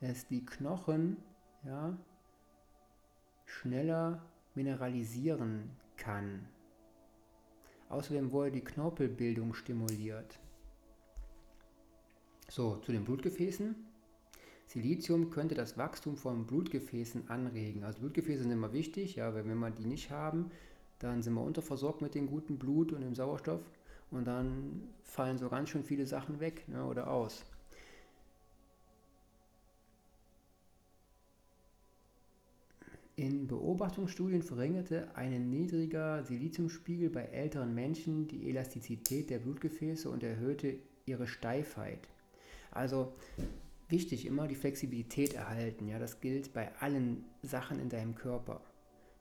es 0.00 0.26
die 0.28 0.44
Knochen 0.44 1.16
ja, 1.64 1.96
schneller 3.46 4.22
mineralisieren 4.54 5.70
kann. 5.96 6.48
Außerdem 7.88 8.30
wurde 8.32 8.52
die 8.52 8.64
Knorpelbildung 8.64 9.54
stimuliert. 9.54 10.38
So, 12.48 12.76
zu 12.76 12.92
den 12.92 13.04
Blutgefäßen. 13.04 13.85
Silizium 14.66 15.30
könnte 15.30 15.54
das 15.54 15.78
Wachstum 15.78 16.16
von 16.16 16.46
Blutgefäßen 16.46 17.30
anregen. 17.30 17.84
Also 17.84 18.00
Blutgefäße 18.00 18.42
sind 18.42 18.50
immer 18.50 18.72
wichtig, 18.72 19.16
ja, 19.16 19.34
wenn 19.34 19.46
wir 19.46 19.70
die 19.70 19.86
nicht 19.86 20.10
haben, 20.10 20.50
dann 20.98 21.22
sind 21.22 21.34
wir 21.34 21.42
unterversorgt 21.42 22.02
mit 22.02 22.14
dem 22.14 22.26
guten 22.26 22.58
Blut 22.58 22.92
und 22.92 23.02
dem 23.02 23.14
Sauerstoff 23.14 23.60
und 24.10 24.26
dann 24.26 24.88
fallen 25.04 25.38
so 25.38 25.48
ganz 25.48 25.70
schön 25.70 25.84
viele 25.84 26.06
Sachen 26.06 26.40
weg 26.40 26.68
ne, 26.68 26.84
oder 26.84 27.10
aus. 27.10 27.44
In 33.18 33.46
Beobachtungsstudien 33.46 34.42
verringerte 34.42 35.08
ein 35.14 35.48
niedriger 35.48 36.22
Siliziumspiegel 36.24 37.08
bei 37.08 37.22
älteren 37.22 37.74
Menschen 37.74 38.28
die 38.28 38.50
Elastizität 38.50 39.30
der 39.30 39.38
Blutgefäße 39.38 40.10
und 40.10 40.22
erhöhte 40.22 40.76
ihre 41.06 41.26
Steifheit. 41.26 42.00
Also 42.70 43.14
wichtig 43.88 44.26
immer 44.26 44.48
die 44.48 44.54
Flexibilität 44.54 45.34
erhalten. 45.34 45.88
Ja, 45.88 45.98
das 45.98 46.20
gilt 46.20 46.52
bei 46.52 46.70
allen 46.80 47.24
Sachen 47.42 47.80
in 47.80 47.88
deinem 47.88 48.14
Körper. 48.14 48.60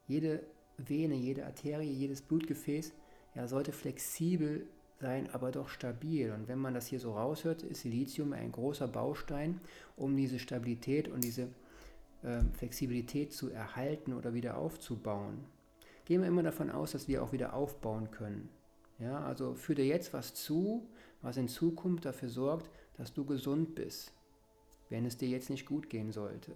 Jede 0.08 0.44
Vene, 0.78 1.16
jede 1.16 1.46
Arterie, 1.46 1.92
jedes 1.92 2.22
Blutgefäß 2.22 2.94
ja, 3.36 3.48
sollte 3.48 3.72
flexibel 3.72 4.68
sein, 5.00 5.30
aber 5.32 5.52
doch 5.52 5.70
stabil. 5.70 6.32
Und 6.32 6.48
wenn 6.48 6.60
man 6.60 6.74
das 6.74 6.88
hier 6.88 7.00
so 7.00 7.14
raushört, 7.14 7.64
ist 7.64 7.82
Silizium 7.82 8.34
ein 8.34 8.52
großer 8.52 8.88
Baustein, 8.88 9.60
um 9.96 10.16
diese 10.16 10.40
Stabilität 10.40 11.08
und 11.08 11.24
diese 11.24 11.50
ähm, 12.24 12.52
Flexibilität 12.54 13.34
zu 13.34 13.52
erhalten 13.52 14.14
oder 14.14 14.34
wieder 14.34 14.58
aufzubauen. 14.58 15.46
Gehen 16.06 16.22
wir 16.22 16.28
immer 16.28 16.44
davon 16.44 16.70
aus, 16.70 16.92
dass 16.92 17.08
wir 17.08 17.24
auch 17.24 17.32
wieder 17.32 17.54
aufbauen 17.54 18.12
können. 18.12 18.50
Ja, 19.00 19.20
also 19.20 19.56
führ 19.56 19.76
dir 19.76 19.86
jetzt 19.86 20.14
was 20.14 20.34
zu, 20.34 20.88
was 21.22 21.38
in 21.38 21.48
Zukunft 21.48 22.06
dafür 22.06 22.30
sorgt, 22.30 22.70
dass 22.98 23.14
du 23.14 23.26
gesund 23.26 23.76
bist, 23.76 24.14
wenn 24.90 25.06
es 25.06 25.18
dir 25.18 25.28
jetzt 25.28 25.50
nicht 25.50 25.66
gut 25.66 25.90
gehen 25.90 26.12
sollte. 26.12 26.54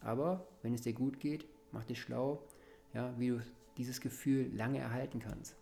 Aber 0.00 0.46
wenn 0.62 0.74
es 0.74 0.82
dir 0.82 0.92
gut 0.92 1.20
geht, 1.20 1.46
mach 1.72 1.84
dich 1.84 2.00
schlau, 2.00 2.42
ja, 2.94 3.14
wie 3.18 3.28
du 3.28 3.42
dieses 3.76 4.00
Gefühl 4.00 4.50
lange 4.54 4.78
erhalten 4.78 5.20
kannst. 5.20 5.56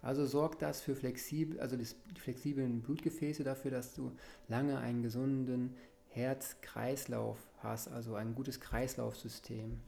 Also 0.00 0.26
sorgt 0.26 0.62
das 0.62 0.80
für 0.80 0.94
flexibel, 0.94 1.60
also 1.60 1.76
die 1.76 1.86
flexiblen 2.18 2.82
Blutgefäße 2.82 3.42
dafür, 3.42 3.72
dass 3.72 3.94
du 3.94 4.12
lange 4.46 4.78
einen 4.78 5.02
gesunden 5.02 5.74
Herz-Kreislauf 6.08 7.38
hast, 7.58 7.88
also 7.88 8.14
ein 8.14 8.34
gutes 8.34 8.60
Kreislaufsystem. 8.60 9.80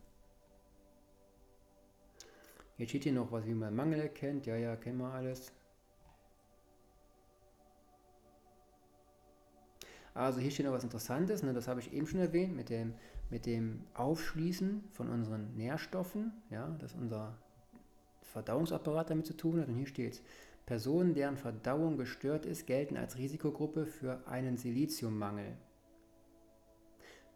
Jetzt 2.76 2.91
steht 2.91 3.05
hier 3.05 3.12
noch 3.12 3.31
was, 3.31 3.47
wie 3.47 3.55
man 3.55 3.74
Mangel 3.76 4.01
erkennt. 4.01 4.47
Ja, 4.47 4.57
ja, 4.57 4.74
kennen 4.74 4.99
wir 4.99 5.12
alles. 5.12 5.53
Also 10.15 10.41
hier 10.41 10.51
steht 10.51 10.67
noch 10.67 10.73
was 10.73 10.85
Interessantes, 10.85 11.43
ne, 11.43 11.53
das 11.53 11.69
habe 11.69 11.81
ich 11.81 11.93
eben 11.93 12.07
schon 12.07 12.21
erwähnt, 12.21 12.57
mit 12.57 12.69
dem, 12.69 12.95
mit 13.31 13.47
dem 13.47 13.85
Aufschließen 13.95 14.85
von 14.91 15.09
unseren 15.09 15.57
Nährstoffen, 15.57 16.33
ja, 16.51 16.69
dass 16.81 16.95
unser 16.95 17.39
Verdauungsapparat 18.23 19.11
damit 19.11 19.27
zu 19.27 19.37
tun 19.37 19.61
hat. 19.61 19.69
Und 19.69 19.77
hier 19.77 19.87
steht 19.87 20.15
es, 20.15 20.23
Personen, 20.67 21.15
deren 21.15 21.37
Verdauung 21.37 21.97
gestört 21.97 22.47
ist, 22.47 22.67
gelten 22.67 22.97
als 22.97 23.19
Risikogruppe 23.19 23.87
für 23.87 24.27
einen 24.27 24.57
Siliziummangel. 24.57 25.57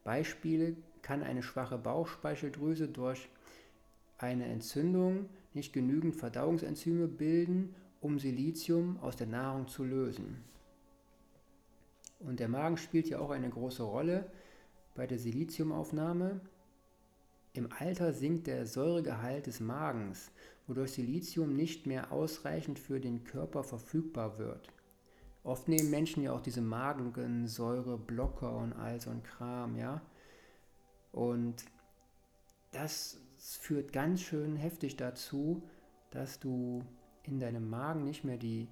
Beispiele 0.05 0.77
kann 1.03 1.23
eine 1.23 1.43
schwache 1.43 1.79
Bauchspeicheldrüse 1.79 2.89
durch 2.89 3.29
eine 4.19 4.47
Entzündung 4.47 5.29
nicht 5.53 5.73
genügend 5.73 6.15
Verdauungsenzyme 6.17 7.09
bilden, 7.09 7.75
um 8.01 8.19
Silizium 8.19 8.99
aus 9.01 9.17
der 9.17 9.27
Nahrung 9.27 9.67
zu 9.67 9.83
lösen. 9.83 10.45
Und 12.27 12.41
der 12.41 12.49
Magen 12.49 12.77
spielt 12.77 13.09
ja 13.09 13.19
auch 13.19 13.31
eine 13.31 13.51
große 13.51 13.83
Rolle 13.83 14.31
bei 14.95 15.07
der 15.07 15.19
Siliziumaufnahme. 15.19 16.41
Im 17.53 17.69
Alter 17.79 18.13
sinkt 18.13 18.47
der 18.47 18.67
Säuregehalt 18.67 19.47
des 19.47 19.61
Magens, 19.61 20.31
wodurch 20.67 20.93
Silizium 20.93 21.55
nicht 21.55 21.87
mehr 21.87 22.11
ausreichend 22.11 22.79
für 22.79 22.99
den 23.01 23.25
Körper 23.25 23.63
verfügbar 23.63 24.39
wird. 24.39 24.73
Oft 25.45 25.69
nehmen 25.69 25.91
Menschen 25.91 26.23
ja 26.23 26.33
auch 26.33 26.41
diese 26.41 26.63
Magensäureblocker 26.63 28.57
und 28.57 28.73
all 28.73 29.01
so 29.01 29.11
ein 29.11 29.23
Kram, 29.23 29.77
ja. 29.77 30.01
Und 31.13 31.65
das 32.73 33.19
führt 33.37 33.93
ganz 33.93 34.23
schön 34.23 34.57
heftig 34.57 34.97
dazu, 34.97 35.63
dass 36.11 36.41
du 36.41 36.83
in 37.25 37.39
deinem 37.39 37.69
Magen 37.69 38.05
nicht 38.05 38.25
mehr 38.25 38.39
die 38.39 38.69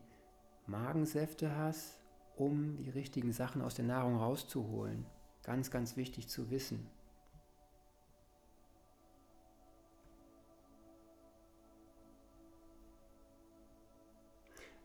Magensäfte 0.67 1.55
hast, 1.57 2.02
um 2.37 2.77
die 2.77 2.91
richtigen 2.91 3.33
Sachen 3.33 3.63
aus 3.63 3.75
der 3.75 3.85
Nahrung 3.85 4.17
rauszuholen. 4.17 5.05
Ganz, 5.43 5.71
ganz 5.71 5.97
wichtig 5.97 6.29
zu 6.29 6.51
wissen. 6.51 6.89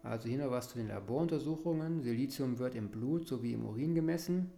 Also 0.04 0.30
hier 0.30 0.38
noch 0.38 0.52
was 0.52 0.70
zu 0.70 0.78
den 0.78 0.88
Laboruntersuchungen. 0.88 2.02
Silizium 2.02 2.60
wird 2.60 2.76
im 2.76 2.90
Blut 2.90 3.28
sowie 3.28 3.54
im 3.54 3.66
Urin 3.66 3.94
gemessen. 3.94 4.52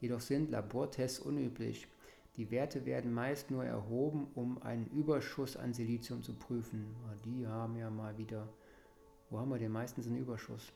Jedoch 0.00 0.20
sind 0.20 0.50
Labortests 0.50 1.18
unüblich. 1.18 1.88
Die 2.36 2.50
Werte 2.50 2.86
werden 2.86 3.12
meist 3.12 3.50
nur 3.50 3.64
erhoben, 3.64 4.28
um 4.34 4.62
einen 4.62 4.86
Überschuss 4.86 5.56
an 5.56 5.74
Silizium 5.74 6.22
zu 6.22 6.34
prüfen. 6.34 6.94
Ah, 7.06 7.16
die 7.24 7.46
haben 7.46 7.76
ja 7.76 7.90
mal 7.90 8.16
wieder. 8.16 8.48
Wo 9.28 9.38
haben 9.38 9.50
wir 9.50 9.58
den 9.58 9.72
meistens 9.72 10.06
einen 10.06 10.18
Überschuss? 10.18 10.72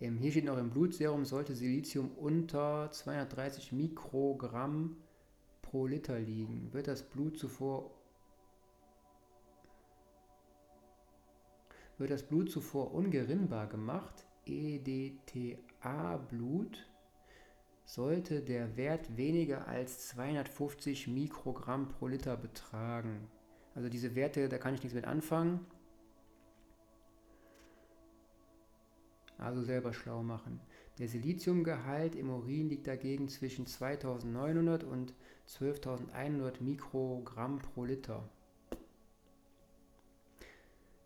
Hier 0.00 0.30
steht 0.30 0.46
noch 0.46 0.56
im 0.56 0.70
Blutserum 0.70 1.26
sollte 1.26 1.54
Silizium 1.54 2.10
unter 2.12 2.90
230 2.90 3.72
Mikrogramm 3.72 4.96
pro 5.60 5.86
Liter 5.86 6.18
liegen. 6.18 6.72
Wird 6.72 6.88
das 6.88 7.02
Blut 7.02 7.38
zuvor 7.38 7.90
wird 11.98 12.10
das 12.10 12.22
Blut 12.22 12.50
zuvor 12.50 12.94
ungerinnbar 12.94 13.66
gemacht, 13.66 14.26
EDTA-Blut, 14.46 15.68
sollte 17.84 18.40
der 18.40 18.78
Wert 18.78 19.18
weniger 19.18 19.68
als 19.68 20.08
250 20.08 21.08
Mikrogramm 21.08 21.88
pro 21.88 22.06
Liter 22.06 22.38
betragen. 22.38 23.28
Also 23.74 23.90
diese 23.90 24.14
Werte, 24.14 24.48
da 24.48 24.56
kann 24.56 24.72
ich 24.72 24.82
nichts 24.82 24.94
mit 24.94 25.04
anfangen. 25.04 25.66
Also 29.40 29.62
selber 29.62 29.94
schlau 29.94 30.22
machen. 30.22 30.60
Der 30.98 31.08
Siliziumgehalt 31.08 32.14
im 32.14 32.28
Urin 32.28 32.68
liegt 32.68 32.86
dagegen 32.86 33.28
zwischen 33.28 33.64
2900 33.64 34.84
und 34.84 35.14
12.100 35.48 36.62
Mikrogramm 36.62 37.58
pro 37.58 37.84
Liter. 37.84 38.28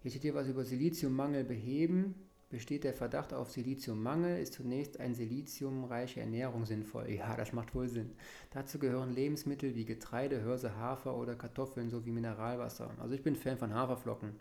Hier 0.03 0.11
steht 0.11 0.23
hier 0.23 0.35
was 0.35 0.49
über 0.49 0.65
Siliziummangel 0.65 1.45
beheben. 1.45 2.17
Besteht 2.51 2.85
der 2.85 2.93
Verdacht 2.93 3.33
auf 3.33 3.51
Siliziummangel, 3.51 4.41
ist 4.41 4.55
zunächst 4.55 5.01
eine 5.01 5.15
siliziumreiche 5.15 6.21
Ernährung 6.21 6.67
sinnvoll. 6.67 7.11
Ja, 7.11 7.37
das 7.37 7.53
macht 7.53 7.75
wohl 7.75 7.89
Sinn. 7.89 8.13
Dazu 8.51 8.79
gehören 8.79 9.13
Lebensmittel 9.13 9.75
wie 9.75 9.85
Getreide, 9.85 10.43
Hörse, 10.43 10.77
Hafer 10.77 11.17
oder 11.17 11.37
Kartoffeln 11.37 11.89
sowie 11.89 12.13
Mineralwasser. 12.13 12.91
Also 12.99 13.15
ich 13.15 13.23
bin 13.23 13.35
Fan 13.35 13.59
von 13.59 13.75
Haferflocken. 13.75 14.35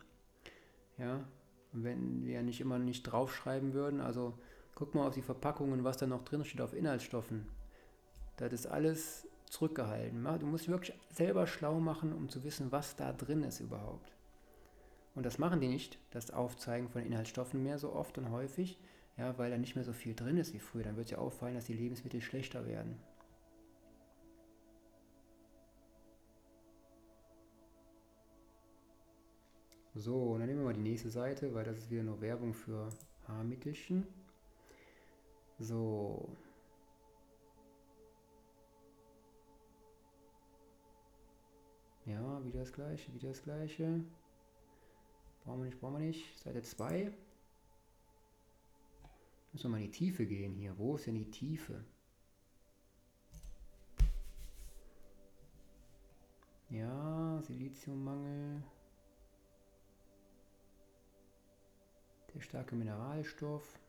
Ja, 0.97 1.25
wenn 1.73 2.25
wir 2.25 2.41
nicht 2.43 2.61
immer 2.61 2.79
nicht 2.79 3.03
draufschreiben 3.03 3.73
würden, 3.73 3.99
also 3.99 4.37
guck 4.75 4.95
mal 4.95 5.07
auf 5.07 5.13
die 5.13 5.21
Verpackungen, 5.21 5.83
was 5.83 5.97
da 5.97 6.07
noch 6.07 6.23
drin 6.23 6.45
steht 6.45 6.61
auf 6.61 6.73
Inhaltsstoffen. 6.73 7.47
Das 8.37 8.53
ist 8.53 8.67
alles 8.67 9.27
zurückgehalten. 9.45 10.23
Du 10.39 10.45
musst 10.45 10.67
wirklich 10.67 10.97
selber 11.11 11.45
schlau 11.47 11.79
machen, 11.79 12.13
um 12.13 12.29
zu 12.29 12.43
wissen, 12.43 12.71
was 12.71 12.95
da 12.95 13.13
drin 13.13 13.43
ist 13.43 13.59
überhaupt. 13.59 14.11
Und 15.15 15.25
das 15.25 15.37
machen 15.37 15.61
die 15.61 15.67
nicht, 15.67 15.99
das 16.11 16.31
Aufzeigen 16.31 16.89
von 16.89 17.03
Inhaltsstoffen 17.03 17.61
mehr 17.61 17.77
so 17.77 17.93
oft 17.93 18.17
und 18.17 18.31
häufig, 18.31 18.79
ja, 19.15 19.37
weil 19.37 19.51
da 19.51 19.57
nicht 19.57 19.75
mehr 19.75 19.83
so 19.83 19.93
viel 19.93 20.15
drin 20.15 20.37
ist 20.37 20.53
wie 20.53 20.59
früher. 20.59 20.83
Dann 20.83 20.95
wird 20.95 21.05
es 21.05 21.11
ja 21.11 21.19
auffallen, 21.19 21.53
dass 21.53 21.65
die 21.65 21.73
Lebensmittel 21.73 22.21
schlechter 22.21 22.65
werden. 22.65 22.97
So, 29.95 30.31
und 30.31 30.39
dann 30.39 30.47
nehmen 30.47 30.61
wir 30.61 30.65
mal 30.65 30.73
die 30.73 30.81
nächste 30.81 31.09
Seite, 31.09 31.53
weil 31.53 31.65
das 31.65 31.77
ist 31.77 31.91
wieder 31.91 32.03
nur 32.03 32.19
Werbung 32.19 32.53
für 32.53 32.89
Haarmittelchen. 33.27 34.07
So. 35.59 36.35
Ja, 42.05 42.43
wieder 42.43 42.59
das 42.59 42.73
gleiche, 42.73 43.13
wieder 43.13 43.29
das 43.29 43.43
gleiche. 43.43 44.03
Brauchen 45.43 45.59
wir 45.59 45.65
nicht, 45.65 45.79
brauchen 45.79 45.99
wir 45.99 46.07
nicht. 46.07 46.39
Seite 46.39 46.63
2. 46.63 47.13
Müssen 49.51 49.65
wir 49.65 49.69
mal 49.69 49.77
in 49.77 49.83
die 49.83 49.91
Tiefe 49.91 50.25
gehen 50.25 50.55
hier. 50.55 50.75
Wo 50.79 50.95
ist 50.95 51.05
denn 51.05 51.15
die 51.15 51.29
Tiefe? 51.29 51.85
Ja, 56.69 57.39
Siliziummangel. 57.43 58.63
Der 62.33 62.41
starke 62.41 62.75
Mineralstoff. 62.75 63.79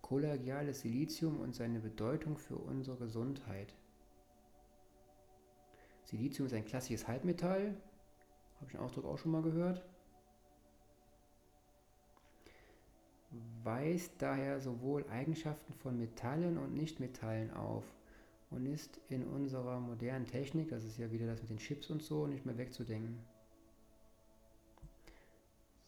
Kollagiales 0.00 0.82
Silizium 0.82 1.40
und 1.40 1.56
seine 1.56 1.80
Bedeutung 1.80 2.38
für 2.38 2.56
unsere 2.56 2.96
Gesundheit. 2.96 3.74
Silizium 6.04 6.46
ist 6.46 6.52
ein 6.52 6.64
klassisches 6.64 7.08
Halbmetall, 7.08 7.74
habe 8.56 8.66
ich 8.66 8.72
den 8.72 8.80
Ausdruck 8.80 9.06
auch 9.06 9.18
schon 9.18 9.32
mal 9.32 9.42
gehört. 9.42 9.84
Weist 13.64 14.12
daher 14.18 14.60
sowohl 14.60 15.04
Eigenschaften 15.10 15.74
von 15.74 15.98
Metallen 15.98 16.58
und 16.58 16.74
Nichtmetallen 16.74 17.52
auf 17.52 17.84
und 18.50 18.66
ist 18.66 19.00
in 19.08 19.24
unserer 19.24 19.80
modernen 19.80 20.26
Technik, 20.26 20.68
das 20.68 20.84
ist 20.84 20.98
ja 20.98 21.10
wieder 21.10 21.26
das 21.26 21.40
mit 21.40 21.50
den 21.50 21.58
Chips 21.58 21.90
und 21.90 22.02
so, 22.02 22.28
nicht 22.28 22.46
mehr 22.46 22.56
wegzudenken. 22.56 23.18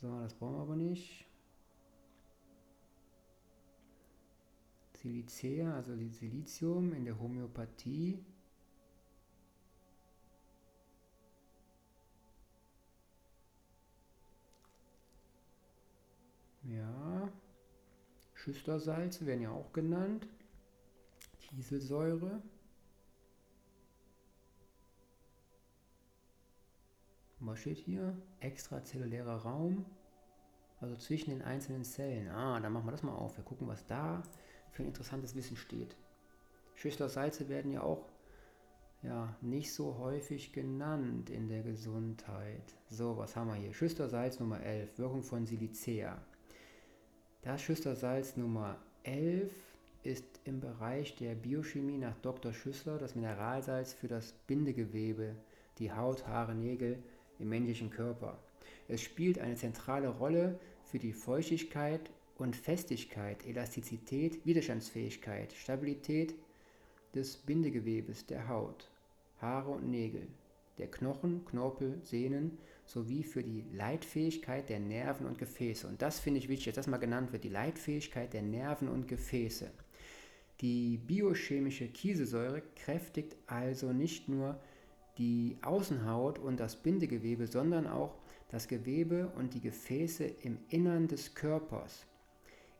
So, 0.01 0.21
das 0.21 0.35
brauchen 0.35 0.55
wir 0.55 0.63
aber 0.63 0.77
nicht. 0.77 1.25
Silicea, 4.95 5.75
also 5.75 5.95
Silizium 6.11 6.93
in 6.93 7.05
der 7.05 7.19
Homöopathie 7.19 8.25
Ja. 16.69 17.33
Schüstersalze 18.35 19.27
werden 19.27 19.43
ja 19.43 19.51
auch 19.51 19.73
genannt. 19.73 20.27
Kieselsäure. 21.41 22.43
Was 27.41 27.61
steht 27.61 27.78
hier? 27.78 28.16
Extrazellulärer 28.41 29.36
Raum. 29.36 29.84
Also 30.80 30.97
zwischen 30.97 31.30
den 31.30 31.43
einzelnen 31.43 31.84
Zellen. 31.84 32.28
Ah, 32.30 32.61
dann 32.61 32.72
machen 32.72 32.86
wir 32.86 32.93
das 32.93 33.03
mal 33.03 33.14
auf. 33.14 33.36
Wir 33.36 33.45
gucken, 33.45 33.66
was 33.68 33.86
da 33.86 34.22
für 34.70 34.82
ein 34.82 34.89
interessantes 34.89 35.34
Wissen 35.34 35.57
steht. 35.57 35.97
Schüstersalze 36.74 37.49
werden 37.49 37.72
ja 37.72 37.82
auch 37.82 38.07
ja, 39.03 39.36
nicht 39.41 39.72
so 39.72 39.99
häufig 39.99 40.53
genannt 40.53 41.30
in 41.30 41.49
der 41.49 41.62
Gesundheit. 41.62 42.74
So, 42.89 43.16
was 43.16 43.36
haben 43.36 43.49
wir 43.49 43.55
hier? 43.55 43.72
Schüstersalz 43.72 44.41
Nummer 44.41 44.61
11, 44.61 44.99
Wirkung 44.99 45.22
von 45.22 45.47
Silicea. 45.47 46.20
Das 47.43 47.62
Schüstersalz 47.62 48.36
Nummer 48.36 48.78
11 49.05 49.53
ist 50.03 50.41
im 50.45 50.61
Bereich 50.61 51.16
der 51.16 51.34
Biochemie 51.34 51.99
nach 51.99 52.16
Dr. 52.22 52.53
Schüssler 52.53 52.99
das 52.99 53.14
Mineralsalz 53.14 53.93
für 53.93 54.09
das 54.09 54.32
Bindegewebe, 54.47 55.36
die 55.78 55.93
Haut, 55.93 56.26
Haare, 56.26 56.55
Nägel 56.55 57.03
im 57.39 57.49
männlichen 57.49 57.91
Körper. 57.91 58.39
Es 58.89 59.03
spielt 59.03 59.39
eine 59.39 59.57
zentrale 59.57 60.09
Rolle 60.09 60.59
für 60.84 60.99
die 60.99 61.12
Feuchtigkeit 61.12 62.11
und 62.36 62.57
Festigkeit, 62.57 63.47
Elastizität, 63.47 64.45
Widerstandsfähigkeit, 64.47 65.53
Stabilität 65.53 66.34
des 67.14 67.36
Bindegewebes 67.36 68.26
der 68.26 68.49
Haut, 68.49 68.91
Haare 69.41 69.70
und 69.70 69.91
Nägel, 69.91 70.26
der 70.78 70.91
Knochen, 70.91 71.45
Knorpel, 71.45 71.99
Sehnen 72.03 72.59
sowie 72.84 73.22
für 73.22 73.43
die 73.43 73.64
Leitfähigkeit 73.74 74.68
der 74.68 74.80
Nerven 74.80 75.26
und 75.26 75.39
Gefäße. 75.39 75.86
Und 75.86 76.01
das 76.01 76.20
finde 76.20 76.39
ich 76.39 76.49
wichtig, 76.49 76.66
dass 76.66 76.76
das 76.76 76.86
mal 76.86 76.99
genannt 76.99 77.32
wird, 77.32 77.45
die 77.45 77.51
Leitfähigkeit 77.51 78.32
der 78.32 78.43
Nerven 78.43 78.89
und 78.89 79.09
Gefäße. 79.09 79.70
Die 80.61 80.97
biochemische 80.97 81.89
Kieselsäure 81.89 82.62
kräftigt 82.76 83.36
also 83.47 83.93
nicht 83.93 84.28
nur 84.28 84.59
die 85.19 85.59
Außenhaut 85.62 86.39
und 86.39 86.61
das 86.61 86.77
Bindegewebe, 86.77 87.47
sondern 87.47 87.87
auch 87.87 88.14
das 88.49 88.69
Gewebe 88.69 89.29
und 89.37 89.55
die 89.55 89.61
Gefäße 89.61 90.25
im 90.25 90.59
Innern 90.69 91.09
des 91.09 91.35
Körpers. 91.35 92.07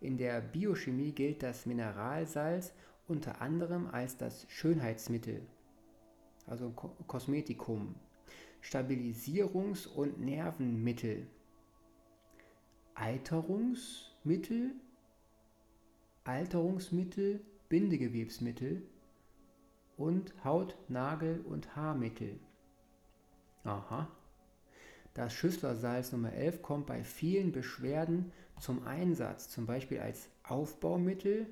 In 0.01 0.17
der 0.17 0.41
Biochemie 0.41 1.13
gilt 1.13 1.43
das 1.43 1.67
Mineralsalz 1.67 2.73
unter 3.09 3.43
anderem 3.43 3.89
als 3.89 4.17
das 4.17 4.47
Schönheitsmittel, 4.49 5.43
also 6.47 6.71
Kosmetikum, 7.07 7.97
Stabilisierungs- 8.63 9.89
und 9.89 10.21
Nervenmittel, 10.21 11.27
Alterungsmittel, 12.95 14.73
Alterungsmittel, 16.25 17.41
Bindegewebsmittel 17.69 18.83
und 19.99 20.33
Haut-, 20.45 20.79
Nagel- 20.89 21.45
und 21.47 21.77
Haarmittel. 21.77 22.41
Aha. 23.65 24.09
Das 25.13 25.35
Schüsslersalz 25.35 26.13
Nummer 26.13 26.33
11 26.33 26.63
kommt 26.63 26.87
bei 26.87 27.05
vielen 27.05 27.53
Beschwerden 27.53 28.33
zum 28.59 28.87
Einsatz, 28.87 29.51
zum 29.51 29.67
Beispiel 29.67 30.01
als 30.01 30.31
Aufbaumittel 30.45 31.47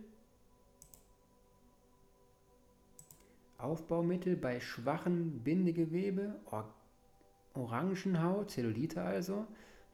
Aufbaumittel 3.59 4.37
bei 4.37 4.61
schwachem 4.61 5.43
Bindegewebe, 5.43 6.39
Or 6.45 6.75
Orangenhaut, 7.55 8.51
Zellulite 8.51 9.03
also, 9.03 9.47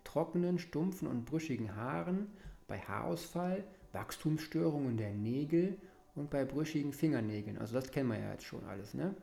trockenen, 0.03 0.59
stumpfen 0.59 1.07
und 1.07 1.25
brüchigen 1.25 1.77
Haaren, 1.77 2.27
bei 2.67 2.81
Haarausfall, 2.81 3.65
Wachstumsstörungen 3.93 4.97
der 4.97 5.13
Nägel 5.13 5.79
und 6.15 6.31
bei 6.31 6.45
brüchigen 6.45 6.93
Fingernägeln. 6.93 7.59
Also 7.59 7.75
das 7.75 7.91
kennen 7.91 8.11
wir 8.11 8.19
ja 8.19 8.31
jetzt 8.33 8.45
schon 8.45 8.65
alles. 8.65 8.95
Ne? 8.95 9.15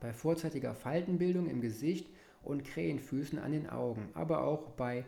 Bei 0.00 0.12
vorzeitiger 0.12 0.74
Faltenbildung 0.74 1.48
im 1.48 1.60
Gesicht 1.60 2.08
und 2.42 2.64
Krähenfüßen 2.64 3.38
an 3.38 3.52
den 3.52 3.70
Augen, 3.70 4.10
aber 4.14 4.42
auch 4.44 4.70
bei 4.70 5.04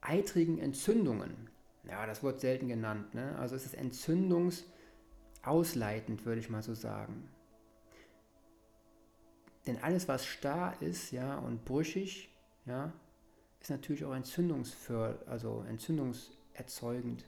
eitrigen 0.00 0.58
Entzündungen. 0.58 1.50
Ja, 1.88 2.06
das 2.06 2.22
wird 2.22 2.40
selten 2.40 2.68
genannt. 2.68 3.12
Ne? 3.14 3.36
Also 3.38 3.56
es 3.56 3.66
ist 3.66 3.74
entzündungsausleitend, 3.74 6.24
würde 6.24 6.40
ich 6.40 6.48
mal 6.48 6.62
so 6.62 6.74
sagen. 6.74 7.28
Denn 9.66 9.82
alles, 9.82 10.06
was 10.08 10.24
starr 10.26 10.80
ist 10.80 11.12
ja, 11.12 11.38
und 11.38 11.64
brüchig, 11.64 12.30
ja, 12.66 12.92
ist 13.60 13.70
natürlich 13.70 14.04
auch 14.04 14.14
entzündungsför 14.14 15.22
also 15.26 15.64
entzündungserzeugend. 15.68 17.24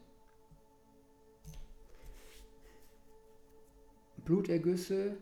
Blutergüsse 4.25 5.17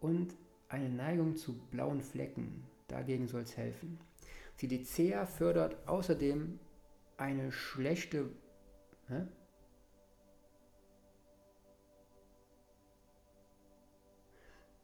und 0.00 0.34
eine 0.68 0.88
Neigung 0.88 1.36
zu 1.36 1.58
blauen 1.70 2.00
Flecken, 2.00 2.64
dagegen 2.88 3.28
soll 3.28 3.42
es 3.42 3.56
helfen. 3.56 3.98
Silicea 4.56 5.26
fördert 5.26 5.88
außerdem 5.88 6.58
eine 7.16 7.52
schlechte 7.52 8.30
hä? 9.08 9.26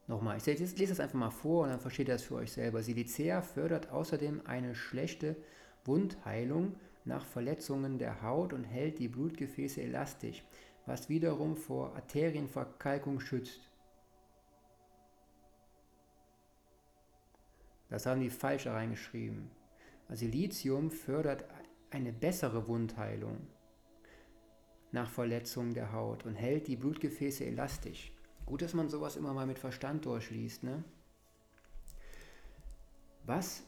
Nochmal, 0.06 0.38
ich 0.38 0.44
lese 0.44 0.88
das 0.88 0.98
einfach 0.98 1.18
mal 1.18 1.30
vor 1.30 1.62
und 1.62 1.68
dann 1.68 1.78
versteht 1.78 2.08
ihr 2.08 2.14
das 2.14 2.24
für 2.24 2.34
euch 2.34 2.50
selber. 2.50 2.82
Silicea 2.82 3.42
fördert 3.42 3.90
außerdem 3.90 4.42
eine 4.44 4.74
schlechte 4.74 5.36
Wundheilung 5.84 6.74
nach 7.04 7.24
Verletzungen 7.24 7.98
der 7.98 8.20
Haut 8.20 8.52
und 8.52 8.64
hält 8.64 8.98
die 8.98 9.06
Blutgefäße 9.06 9.80
elastisch, 9.82 10.42
was 10.86 11.08
wiederum 11.08 11.56
vor 11.56 11.94
Arterienverkalkung 11.94 13.20
schützt. 13.20 13.60
Das 17.88 18.06
haben 18.06 18.20
die 18.20 18.30
falsch 18.30 18.66
reingeschrieben. 18.66 19.50
Also 20.08 20.26
fördert 20.90 21.44
eine 21.90 22.12
bessere 22.12 22.66
Wundheilung 22.68 23.46
nach 24.92 25.10
Verletzungen 25.10 25.74
der 25.74 25.92
Haut 25.92 26.24
und 26.24 26.34
hält 26.34 26.66
die 26.66 26.76
Blutgefäße 26.76 27.44
elastisch. 27.44 28.12
Gut, 28.46 28.62
dass 28.62 28.74
man 28.74 28.88
sowas 28.88 29.16
immer 29.16 29.32
mal 29.32 29.46
mit 29.46 29.58
Verstand 29.58 30.04
durchliest. 30.06 30.64
Ne? 30.64 30.82
Was 33.24 33.62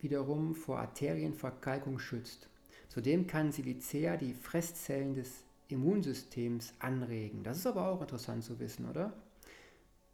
wiederum 0.00 0.54
vor 0.54 0.78
Arterienverkalkung 0.78 1.98
schützt. 1.98 2.48
Zudem 2.88 3.26
kann 3.26 3.52
Silicea 3.52 4.16
die 4.16 4.34
Fresszellen 4.34 5.14
des 5.14 5.43
Immunsystems 5.74 6.72
anregen. 6.78 7.42
Das 7.42 7.58
ist 7.58 7.66
aber 7.66 7.88
auch 7.88 8.00
interessant 8.00 8.44
zu 8.44 8.58
wissen, 8.60 8.88
oder? 8.88 9.12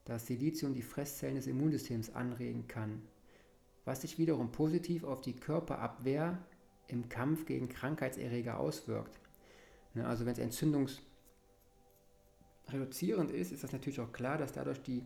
Dass 0.04 0.26
Silizium 0.26 0.74
die 0.74 0.82
Fresszellen 0.82 1.36
des 1.36 1.46
Immunsystems 1.46 2.14
anregen 2.14 2.66
kann, 2.66 3.02
was 3.84 4.00
sich 4.00 4.18
wiederum 4.18 4.50
positiv 4.50 5.04
auf 5.04 5.20
die 5.20 5.36
Körperabwehr 5.36 6.38
im 6.88 7.08
Kampf 7.08 7.46
gegen 7.46 7.68
Krankheitserreger 7.68 8.58
auswirkt. 8.58 9.20
Ne, 9.94 10.06
also 10.06 10.26
wenn 10.26 10.32
es 10.32 10.38
Entzündungs 10.38 11.00
reduzierend 12.68 13.30
ist, 13.30 13.52
ist 13.52 13.62
das 13.62 13.72
natürlich 13.72 14.00
auch 14.00 14.12
klar, 14.12 14.38
dass 14.38 14.52
dadurch 14.52 14.82
die 14.82 15.04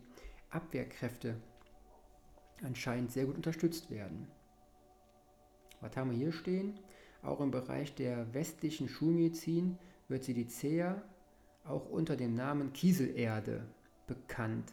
Abwehrkräfte 0.50 1.36
anscheinend 2.62 3.12
sehr 3.12 3.26
gut 3.26 3.36
unterstützt 3.36 3.90
werden. 3.90 4.28
Was 5.80 5.96
haben 5.96 6.10
wir 6.10 6.16
hier 6.16 6.32
stehen? 6.32 6.78
Auch 7.22 7.40
im 7.40 7.50
Bereich 7.50 7.94
der 7.94 8.32
westlichen 8.32 8.88
Schulmedizin 8.88 9.78
wird 10.08 10.24
Silicea 10.24 11.02
auch 11.64 11.88
unter 11.88 12.16
dem 12.16 12.34
Namen 12.34 12.72
Kieselerde 12.72 13.66
bekannt. 14.06 14.72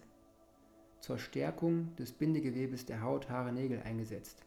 Zur 0.99 1.17
Stärkung 1.17 1.95
des 1.95 2.11
Bindegewebes 2.11 2.86
der 2.86 3.01
Haut, 3.01 3.29
Haare, 3.29 3.51
Nägel 3.51 3.82
eingesetzt. 3.82 4.45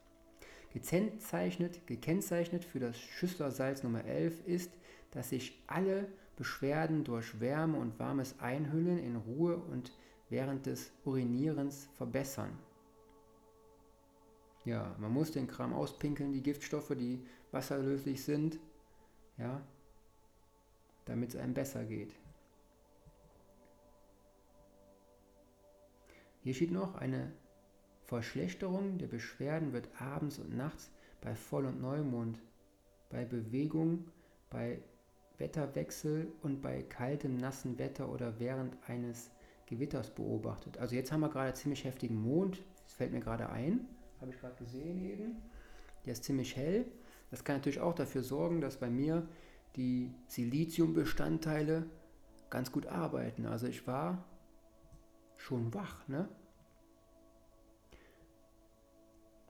Gekennzeichnet, 0.73 1.87
gekennzeichnet 1.87 2.65
für 2.65 2.79
das 2.79 2.99
Schüsslersalz 2.99 3.83
Nummer 3.83 4.05
11 4.05 4.47
ist, 4.47 4.73
dass 5.11 5.31
sich 5.31 5.63
alle 5.67 6.09
Beschwerden 6.37 7.05
durch 7.05 7.41
Wärme 7.41 7.79
und 7.79 7.99
warmes 7.99 8.39
Einhüllen 8.41 8.99
in 8.99 9.17
Ruhe 9.17 9.57
und 9.57 9.93
während 10.29 10.67
des 10.67 10.93
Urinierens 11.05 11.89
verbessern. 11.95 12.51
Ja, 14.65 14.97
man 14.99 15.13
muss 15.13 15.31
den 15.31 15.47
Kram 15.47 15.73
auspinkeln, 15.73 16.33
die 16.33 16.43
Giftstoffe, 16.43 16.95
die 16.97 17.25
wasserlöslich 17.53 18.25
sind, 18.25 18.59
ja, 19.37 19.63
damit 21.05 21.31
es 21.31 21.37
einem 21.37 21.55
besser 21.55 21.85
geht. 21.85 22.15
Hier 26.43 26.55
steht 26.55 26.73
noch, 26.73 26.95
eine 26.97 27.33
Verschlechterung 28.05 28.99
der 28.99 29.07
Beschwerden 29.07 29.73
wird 29.73 29.89
abends 29.99 30.39
und 30.39 30.55
nachts 30.55 30.91
bei 31.21 31.35
Voll- 31.35 31.65
und 31.65 31.81
Neumond, 31.81 32.39
bei 33.09 33.25
Bewegung, 33.25 34.11
bei 34.51 34.83
Wetterwechsel 35.39 36.31
und 36.43 36.61
bei 36.61 36.83
kaltem, 36.83 37.39
nassen 37.39 37.79
Wetter 37.79 38.11
oder 38.11 38.39
während 38.39 38.77
eines 38.89 39.31
Gewitters 39.67 40.11
beobachtet. 40.11 40.79
Also 40.79 40.95
jetzt 40.95 41.11
haben 41.13 41.21
wir 41.21 41.31
gerade 41.31 41.55
ziemlich 41.55 41.85
heftigen 41.85 42.21
Mond, 42.21 42.63
das 42.85 42.93
fällt 42.93 43.13
mir 43.13 43.21
gerade 43.21 43.49
ein, 43.49 43.89
habe 44.21 44.31
ich 44.31 44.39
gerade 44.39 44.57
gesehen 44.57 45.01
eben. 45.01 45.37
Der 46.05 46.13
ist 46.13 46.25
ziemlich 46.25 46.55
hell. 46.57 46.85
Das 47.31 47.43
kann 47.43 47.57
natürlich 47.57 47.81
auch 47.81 47.95
dafür 47.95 48.23
sorgen, 48.23 48.61
dass 48.61 48.77
bei 48.77 48.91
mir 48.91 49.27
die 49.77 50.15
Siliziumbestandteile 50.29 51.87
ganz 52.51 52.71
gut 52.71 52.87
arbeiten. 52.87 53.47
Also 53.47 53.67
ich 53.67 53.87
war 53.87 54.25
schon 55.37 55.75
wach, 55.75 56.07
ne? 56.09 56.29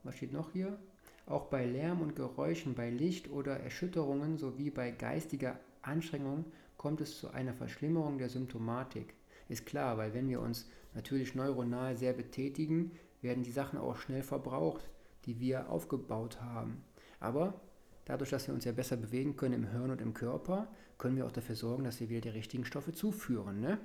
Was 0.03 0.15
steht 0.15 0.33
noch 0.33 0.51
hier? 0.51 0.77
Auch 1.25 1.45
bei 1.45 1.65
Lärm 1.65 2.01
und 2.01 2.15
Geräuschen, 2.15 2.75
bei 2.75 2.89
Licht 2.91 3.29
oder 3.31 3.59
Erschütterungen 3.59 4.37
sowie 4.37 4.69
bei 4.69 4.91
geistiger 4.91 5.59
Anstrengung 5.81 6.45
kommt 6.77 7.01
es 7.01 7.17
zu 7.17 7.31
einer 7.31 7.53
Verschlimmerung 7.53 8.19
der 8.19 8.29
Symptomatik. 8.29 9.15
Ist 9.49 9.65
klar, 9.65 9.97
weil 9.97 10.13
wenn 10.13 10.29
wir 10.29 10.41
uns 10.41 10.69
natürlich 10.93 11.33
neuronal 11.35 11.95
sehr 11.95 12.13
betätigen, 12.13 12.91
werden 13.21 13.43
die 13.43 13.51
Sachen 13.51 13.79
auch 13.79 13.97
schnell 13.97 14.23
verbraucht, 14.23 14.87
die 15.25 15.39
wir 15.39 15.69
aufgebaut 15.69 16.41
haben. 16.41 16.83
Aber 17.19 17.59
dadurch, 18.05 18.29
dass 18.29 18.47
wir 18.47 18.53
uns 18.53 18.65
ja 18.65 18.71
besser 18.71 18.97
bewegen 18.97 19.35
können 19.35 19.63
im 19.63 19.71
Hirn 19.71 19.91
und 19.91 20.01
im 20.01 20.13
Körper, 20.13 20.67
können 20.97 21.17
wir 21.17 21.25
auch 21.25 21.31
dafür 21.31 21.55
sorgen, 21.55 21.83
dass 21.83 21.99
wir 21.99 22.09
wieder 22.09 22.21
die 22.21 22.29
richtigen 22.29 22.65
Stoffe 22.65 22.93
zuführen. 22.93 23.59
Ne? 23.59 23.79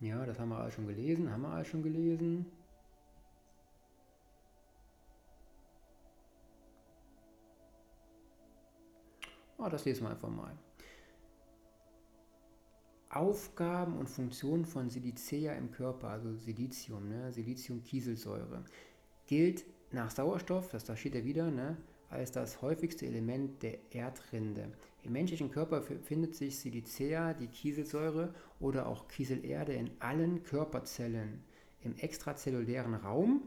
Ja, 0.00 0.24
das 0.24 0.38
haben 0.38 0.50
wir 0.50 0.58
alles 0.58 0.74
schon 0.74 0.86
gelesen, 0.86 1.30
haben 1.30 1.42
wir 1.42 1.48
alles 1.48 1.66
schon 1.68 1.82
gelesen. 1.82 2.46
Oh, 9.58 9.68
das 9.68 9.84
lesen 9.84 10.04
wir 10.04 10.10
einfach 10.10 10.30
mal. 10.30 10.56
Aufgaben 13.10 13.96
und 13.96 14.08
Funktionen 14.08 14.64
von 14.64 14.90
Silicea 14.90 15.54
im 15.54 15.70
Körper, 15.70 16.08
also 16.08 16.34
Silizium, 16.34 17.08
ne? 17.08 17.32
Siliziumkieselsäure, 17.32 18.64
gilt 19.26 19.64
nach 19.92 20.10
Sauerstoff, 20.10 20.70
das 20.70 20.84
da 20.84 20.96
steht 20.96 21.14
ja 21.14 21.24
wieder, 21.24 21.50
ne? 21.50 21.76
als 22.10 22.32
das 22.32 22.62
häufigste 22.62 23.06
Element 23.06 23.62
der 23.62 23.78
Erdrinde. 23.92 24.72
Im 25.02 25.12
menschlichen 25.12 25.50
Körper 25.50 25.82
findet 25.82 26.34
sich 26.34 26.58
Silicea, 26.58 27.34
die 27.34 27.48
Kieselsäure 27.48 28.34
oder 28.60 28.86
auch 28.86 29.08
Kieselerde 29.08 29.74
in 29.74 29.90
allen 30.00 30.42
Körperzellen. 30.42 31.44
Im 31.82 31.96
extrazellulären 31.96 32.94
Raum, 32.94 33.42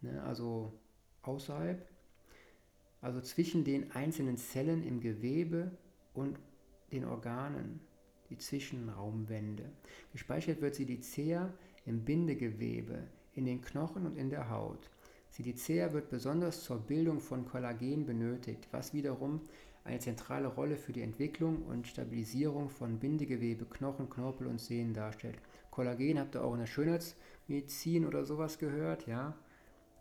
ne, 0.00 0.22
also 0.24 0.72
außerhalb, 1.22 1.88
also 3.04 3.20
zwischen 3.20 3.64
den 3.64 3.92
einzelnen 3.92 4.38
Zellen 4.38 4.82
im 4.82 4.98
Gewebe 4.98 5.70
und 6.14 6.38
den 6.90 7.04
Organen, 7.04 7.80
die 8.30 8.38
Zwischenraumwände. 8.38 9.70
Gespeichert 10.12 10.62
wird 10.62 10.74
Silicea 10.74 11.52
im 11.84 12.02
Bindegewebe, 12.02 13.06
in 13.34 13.44
den 13.44 13.60
Knochen 13.60 14.06
und 14.06 14.16
in 14.16 14.30
der 14.30 14.48
Haut. 14.48 14.88
Silicea 15.28 15.92
wird 15.92 16.08
besonders 16.08 16.64
zur 16.64 16.78
Bildung 16.78 17.20
von 17.20 17.44
Kollagen 17.44 18.06
benötigt, 18.06 18.68
was 18.70 18.94
wiederum 18.94 19.42
eine 19.84 19.98
zentrale 19.98 20.48
Rolle 20.48 20.78
für 20.78 20.94
die 20.94 21.02
Entwicklung 21.02 21.60
und 21.66 21.86
Stabilisierung 21.86 22.70
von 22.70 22.98
Bindegewebe, 23.00 23.66
Knochen, 23.66 24.08
Knorpel 24.08 24.46
und 24.46 24.62
Sehnen 24.62 24.94
darstellt. 24.94 25.36
Kollagen 25.70 26.18
habt 26.18 26.36
ihr 26.36 26.42
auch 26.42 26.54
in 26.54 26.60
der 26.60 26.66
Schönheitsmedizin 26.66 28.06
oder 28.06 28.24
sowas 28.24 28.58
gehört, 28.58 29.06
ja. 29.06 29.36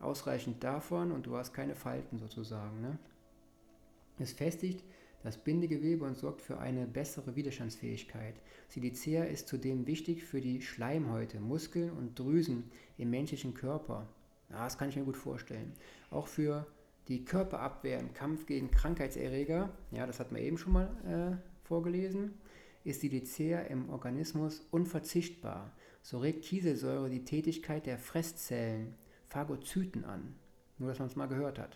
Ausreichend 0.03 0.63
davon 0.63 1.11
und 1.11 1.25
du 1.25 1.35
hast 1.35 1.53
keine 1.53 1.75
Falten 1.75 2.19
sozusagen. 2.19 2.81
Ne? 2.81 2.97
Es 4.19 4.31
festigt 4.31 4.83
das 5.23 5.37
Bindegewebe 5.37 6.05
und 6.05 6.17
sorgt 6.17 6.41
für 6.41 6.59
eine 6.59 6.85
bessere 6.85 7.35
Widerstandsfähigkeit. 7.35 8.35
Silicea 8.67 9.23
ist 9.23 9.47
zudem 9.47 9.87
wichtig 9.87 10.23
für 10.23 10.41
die 10.41 10.61
Schleimhäute, 10.61 11.39
Muskeln 11.39 11.91
und 11.91 12.19
Drüsen 12.19 12.69
im 12.97 13.09
menschlichen 13.09 13.53
Körper. 13.53 14.07
Ja, 14.49 14.65
das 14.65 14.77
kann 14.77 14.89
ich 14.89 14.97
mir 14.97 15.05
gut 15.05 15.17
vorstellen. 15.17 15.73
Auch 16.11 16.27
für 16.27 16.67
die 17.07 17.23
Körperabwehr 17.25 17.99
im 17.99 18.13
Kampf 18.13 18.45
gegen 18.45 18.69
Krankheitserreger, 18.69 19.69
ja, 19.91 20.05
das 20.05 20.19
hat 20.19 20.31
man 20.31 20.41
eben 20.41 20.57
schon 20.57 20.73
mal 20.73 21.39
äh, 21.41 21.67
vorgelesen, 21.67 22.33
ist 22.83 23.01
die 23.01 23.09
Lycea 23.09 23.61
im 23.61 23.89
Organismus 23.89 24.61
unverzichtbar. 24.71 25.71
So 26.01 26.19
regt 26.19 26.43
Kieselsäure 26.43 27.09
die 27.09 27.23
Tätigkeit 27.23 27.85
der 27.85 27.97
Fresszellen, 27.97 28.93
Phagozyten 29.33 30.05
an. 30.05 30.35
Nur, 30.77 30.89
dass 30.89 30.99
man 30.99 31.07
es 31.07 31.15
mal 31.15 31.27
gehört 31.27 31.57
hat. 31.57 31.75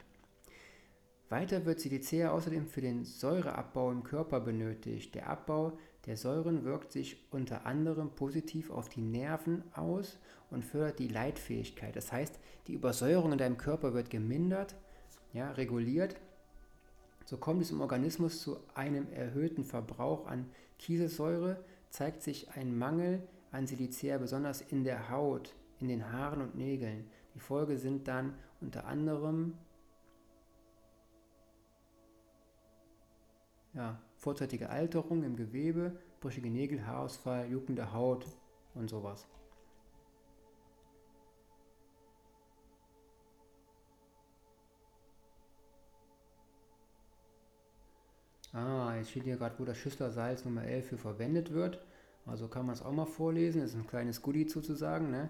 Weiter 1.29 1.65
wird 1.65 1.79
Silicea 1.79 2.31
außerdem 2.31 2.67
für 2.67 2.81
den 2.81 3.03
Säureabbau 3.03 3.91
im 3.91 4.03
Körper 4.03 4.39
benötigt. 4.39 5.15
Der 5.15 5.27
Abbau 5.27 5.77
der 6.05 6.15
Säuren 6.15 6.63
wirkt 6.63 6.91
sich 6.91 7.27
unter 7.31 7.65
anderem 7.65 8.11
positiv 8.11 8.69
auf 8.69 8.87
die 8.87 9.01
Nerven 9.01 9.63
aus 9.73 10.19
und 10.51 10.63
fördert 10.63 10.99
die 10.99 11.09
Leitfähigkeit. 11.09 11.95
Das 11.95 12.13
heißt, 12.13 12.39
die 12.67 12.73
Übersäuerung 12.75 13.33
in 13.33 13.37
deinem 13.39 13.57
Körper 13.57 13.93
wird 13.93 14.09
gemindert, 14.09 14.75
ja, 15.33 15.51
reguliert. 15.51 16.15
So 17.25 17.37
kommt 17.37 17.61
es 17.61 17.71
im 17.71 17.81
Organismus 17.81 18.39
zu 18.41 18.57
einem 18.73 19.11
erhöhten 19.11 19.65
Verbrauch 19.65 20.27
an 20.27 20.49
Kieselsäure, 20.79 21.61
zeigt 21.89 22.23
sich 22.23 22.51
ein 22.51 22.77
Mangel 22.77 23.27
an 23.51 23.67
Silicea 23.67 24.17
besonders 24.17 24.61
in 24.61 24.85
der 24.85 25.09
Haut, 25.09 25.55
in 25.79 25.89
den 25.89 26.13
Haaren 26.13 26.41
und 26.41 26.55
Nägeln. 26.55 27.09
Die 27.37 27.43
Folge 27.43 27.77
sind 27.77 28.07
dann 28.07 28.33
unter 28.61 28.87
anderem 28.87 29.53
ja, 33.75 34.01
vorzeitige 34.15 34.71
Alterung 34.71 35.23
im 35.23 35.35
Gewebe, 35.35 35.95
brüchige 36.19 36.49
Nägel, 36.49 36.87
Haarausfall, 36.87 37.47
juckende 37.47 37.93
Haut 37.93 38.25
und 38.73 38.89
sowas. 38.89 39.27
Ah, 48.51 48.95
jetzt 48.97 49.11
steht 49.11 49.25
hier 49.25 49.37
gerade, 49.37 49.59
wo 49.59 49.63
das 49.63 49.77
Schüsslersalz 49.77 50.43
Nummer 50.43 50.63
11 50.63 50.87
für 50.87 50.97
verwendet 50.97 51.53
wird. 51.53 51.85
Also 52.25 52.47
kann 52.47 52.65
man 52.65 52.73
es 52.73 52.81
auch 52.81 52.91
mal 52.91 53.05
vorlesen. 53.05 53.61
Das 53.61 53.69
ist 53.69 53.77
ein 53.77 53.85
kleines 53.85 54.23
Goodie 54.23 54.49
sozusagen. 54.49 55.11
Ne? 55.11 55.29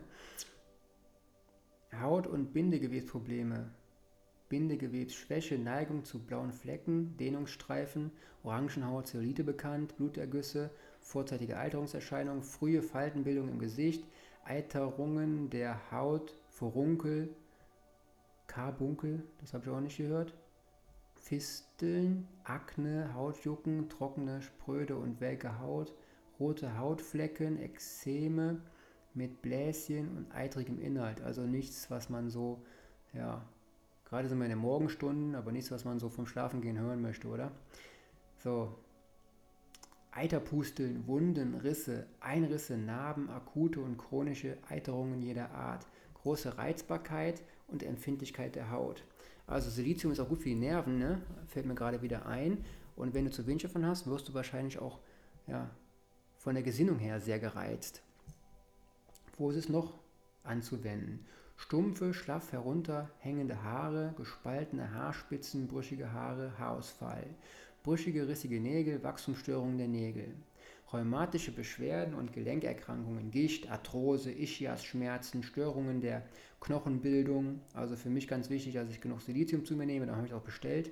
Haut- 2.02 2.28
und 2.28 2.54
Bindegewebsprobleme 2.54 3.70
Bindegewebsschwäche, 4.50 5.58
Neigung 5.58 6.06
zu 6.06 6.20
blauen 6.20 6.54
Flecken, 6.54 7.18
Dehnungsstreifen, 7.18 8.12
Orangenhaut, 8.44 9.08
Zellulite 9.08 9.44
bekannt, 9.44 9.98
Blutergüsse, 9.98 10.70
vorzeitige 11.02 11.58
Alterungserscheinungen, 11.58 12.44
frühe 12.44 12.82
Faltenbildung 12.82 13.50
im 13.50 13.60
Gesicht, 13.60 14.06
Eiterungen 14.46 15.50
der 15.50 15.92
Haut, 15.92 16.38
Furunkel, 16.50 17.36
Karbunkel, 18.48 19.24
das 19.42 19.54
habe 19.54 19.66
ich 19.66 19.72
auch 19.72 19.82
nicht 19.82 19.98
gehört, 19.98 20.34
Fisteln, 21.16 22.28
Akne, 22.46 23.14
Hautjucken, 23.14 23.90
trockene, 23.90 24.42
spröde 24.42 24.96
und 24.96 25.20
welke 25.20 25.60
Haut, 25.60 25.94
rote 26.40 26.78
Hautflecken, 26.78 27.62
Ekzeme 27.62 28.62
mit 29.14 29.42
Bläschen 29.42 30.16
und 30.16 30.32
eitrigem 30.34 30.80
Inhalt. 30.80 31.22
Also 31.22 31.42
nichts, 31.42 31.90
was 31.90 32.10
man 32.10 32.30
so 32.30 32.62
ja, 33.14 33.44
Gerade 34.08 34.30
sind 34.30 34.38
wir 34.38 34.46
in 34.46 34.52
den 34.52 34.60
Morgenstunden, 34.60 35.36
aber 35.36 35.52
nichts, 35.52 35.70
was 35.70 35.84
man 35.84 36.00
so 36.00 36.08
vom 36.08 36.28
Schlafengehen 36.28 36.80
hören 36.80 37.02
möchte, 37.02 37.28
oder? 37.28 37.52
So. 38.38 38.74
Eiterpusteln, 40.12 41.06
Wunden, 41.08 41.56
Risse, 41.56 42.08
Einrisse, 42.22 42.78
Narben, 42.78 43.30
akute 43.30 43.82
und 43.82 43.98
chronische 43.98 44.58
Eiterungen 44.70 45.22
jeder 45.22 45.52
Art, 45.52 45.86
große 46.14 46.58
Reizbarkeit 46.58 47.44
und 47.68 47.84
Empfindlichkeit 47.84 48.56
der 48.56 48.72
Haut. 48.72 49.04
Also 49.46 49.70
Silizium 49.70 50.14
ist 50.14 50.22
auch 50.22 50.30
gut 50.30 50.40
für 50.40 50.50
die 50.50 50.56
Nerven, 50.56 50.98
ne? 50.98 51.22
fällt 51.46 51.66
mir 51.66 51.76
gerade 51.76 52.02
wieder 52.02 52.26
ein. 52.26 52.64
Und 52.96 53.14
wenn 53.14 53.26
du 53.26 53.32
zu 53.32 53.46
wenig 53.46 53.64
davon 53.64 53.86
hast, 53.86 54.08
wirst 54.08 54.30
du 54.30 54.34
wahrscheinlich 54.34 54.80
auch 54.80 55.00
ja, 55.48 55.70
von 56.38 56.56
der 56.56 56.64
Gesinnung 56.64 56.98
her 56.98 57.20
sehr 57.20 57.40
gereizt. 57.40 58.02
Wo 59.38 59.52
ist 59.52 59.58
es 59.58 59.70
noch 59.70 59.94
anzuwenden? 60.44 61.26
Stumpfe, 61.58 62.14
schlaff 62.14 62.52
herunterhängende 62.52 63.62
Haare, 63.62 64.16
gespaltene 64.18 64.94
Haarspitzen, 64.94 65.68
brüchige 65.68 66.12
Haare, 66.12 66.58
Haarausfall, 66.58 67.26
brüchige, 67.84 68.28
rissige 68.28 68.60
Nägel, 68.60 69.04
Wachstumsstörungen 69.04 69.78
der 69.78 69.88
Nägel, 69.88 70.34
rheumatische 70.92 71.52
Beschwerden 71.52 72.16
und 72.16 72.34
Gelenkerkrankungen, 72.34 73.30
Gicht, 73.30 73.70
Arthrose, 73.70 74.32
Ischias-Schmerzen, 74.32 75.44
Störungen 75.44 76.02
der 76.02 76.24
Knochenbildung. 76.60 77.62
Also 77.74 77.96
für 77.96 78.10
mich 78.10 78.28
ganz 78.28 78.50
wichtig, 78.50 78.74
dass 78.74 78.90
ich 78.90 79.02
genug 79.02 79.22
Silizium 79.22 79.66
zu 79.66 79.76
mir 79.76 79.86
nehme, 79.86 80.08
da 80.08 80.16
habe 80.16 80.26
ich 80.26 80.34
auch 80.34 80.42
bestellt. 80.42 80.92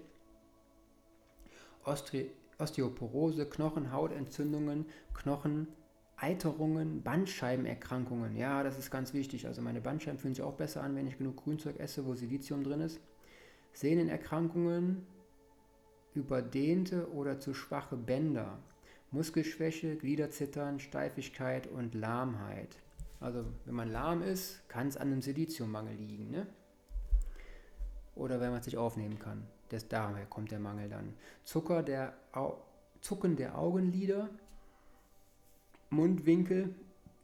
Ostri 1.83 2.31
Osteoporose, 2.57 3.49
Knochenhautentzündungen, 3.49 4.85
Knochen 5.13 5.67
Eiterungen, 6.17 7.03
Bandscheibenerkrankungen. 7.03 8.35
Ja, 8.35 8.63
das 8.63 8.77
ist 8.77 8.89
ganz 8.89 9.13
wichtig. 9.13 9.47
Also 9.47 9.61
meine 9.61 9.81
Bandscheiben 9.81 10.17
fühlen 10.17 10.33
sich 10.33 10.43
auch 10.43 10.53
besser 10.53 10.81
an, 10.81 10.95
wenn 10.95 11.07
ich 11.07 11.17
genug 11.17 11.43
Grünzeug 11.43 11.79
esse, 11.79 12.05
wo 12.05 12.15
Silizium 12.15 12.63
drin 12.63 12.81
ist. 12.81 12.99
Sehnenerkrankungen, 13.73 15.05
überdehnte 16.13 17.11
oder 17.11 17.39
zu 17.39 17.53
schwache 17.53 17.97
Bänder, 17.97 18.59
Muskelschwäche, 19.11 19.97
Gliederzittern, 19.97 20.79
Steifigkeit 20.79 21.67
und 21.67 21.93
Lahmheit. 21.93 22.77
Also 23.19 23.45
wenn 23.65 23.75
man 23.75 23.91
lahm 23.91 24.21
ist, 24.21 24.67
kann 24.69 24.87
es 24.87 24.97
an 24.97 25.11
einem 25.11 25.21
Siliziummangel 25.21 25.95
liegen. 25.95 26.31
Ne? 26.31 26.47
Oder 28.15 28.39
wenn 28.39 28.51
man 28.51 28.61
es 28.61 28.65
nicht 28.65 28.77
aufnehmen 28.77 29.19
kann. 29.19 29.45
Das, 29.69 29.87
daher 29.87 30.25
kommt 30.25 30.51
der 30.51 30.59
Mangel 30.59 30.89
dann. 30.89 31.13
Zucker 31.43 31.83
der 31.83 32.13
Au 32.31 32.61
Zucken 33.01 33.35
der 33.35 33.55
Augenlider, 33.55 34.29
Mundwinkel 35.95 36.75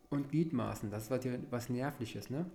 und 0.10 0.30
Gliedmaßen. 0.30 0.90
Das 0.90 1.04
ist 1.04 1.12
was, 1.12 1.26
was 1.50 1.70
Nervliches. 1.70 2.30
Ne? 2.30 2.46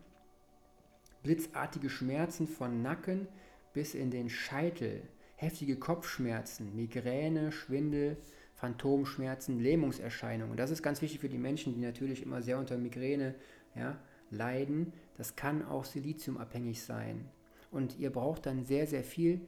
Blitzartige 1.23 1.91
Schmerzen 1.91 2.47
von 2.47 2.83
Nacken 2.83 3.29
bis 3.73 3.95
in 3.95 4.11
den 4.11 4.29
Scheitel. 4.29 5.03
Heftige 5.37 5.77
Kopfschmerzen, 5.77 6.75
Migräne, 6.75 7.53
Schwindel, 7.53 8.17
Phantomschmerzen, 8.55 9.61
Lähmungserscheinungen. 9.61 10.57
Das 10.57 10.71
ist 10.71 10.83
ganz 10.83 11.03
wichtig 11.03 11.21
für 11.21 11.29
die 11.29 11.37
Menschen, 11.37 11.75
die 11.75 11.81
natürlich 11.81 12.23
immer 12.23 12.41
sehr 12.41 12.59
unter 12.59 12.79
Migräne 12.79 13.35
ja, 13.75 13.99
leiden. 14.31 14.95
Das 15.19 15.37
kann 15.37 15.67
auch 15.67 15.85
siliziumabhängig 15.85 16.83
sein. 16.83 17.29
Und 17.71 17.99
ihr 17.99 18.11
braucht 18.11 18.47
dann 18.47 18.64
sehr, 18.64 18.87
sehr 18.87 19.05
viel 19.05 19.47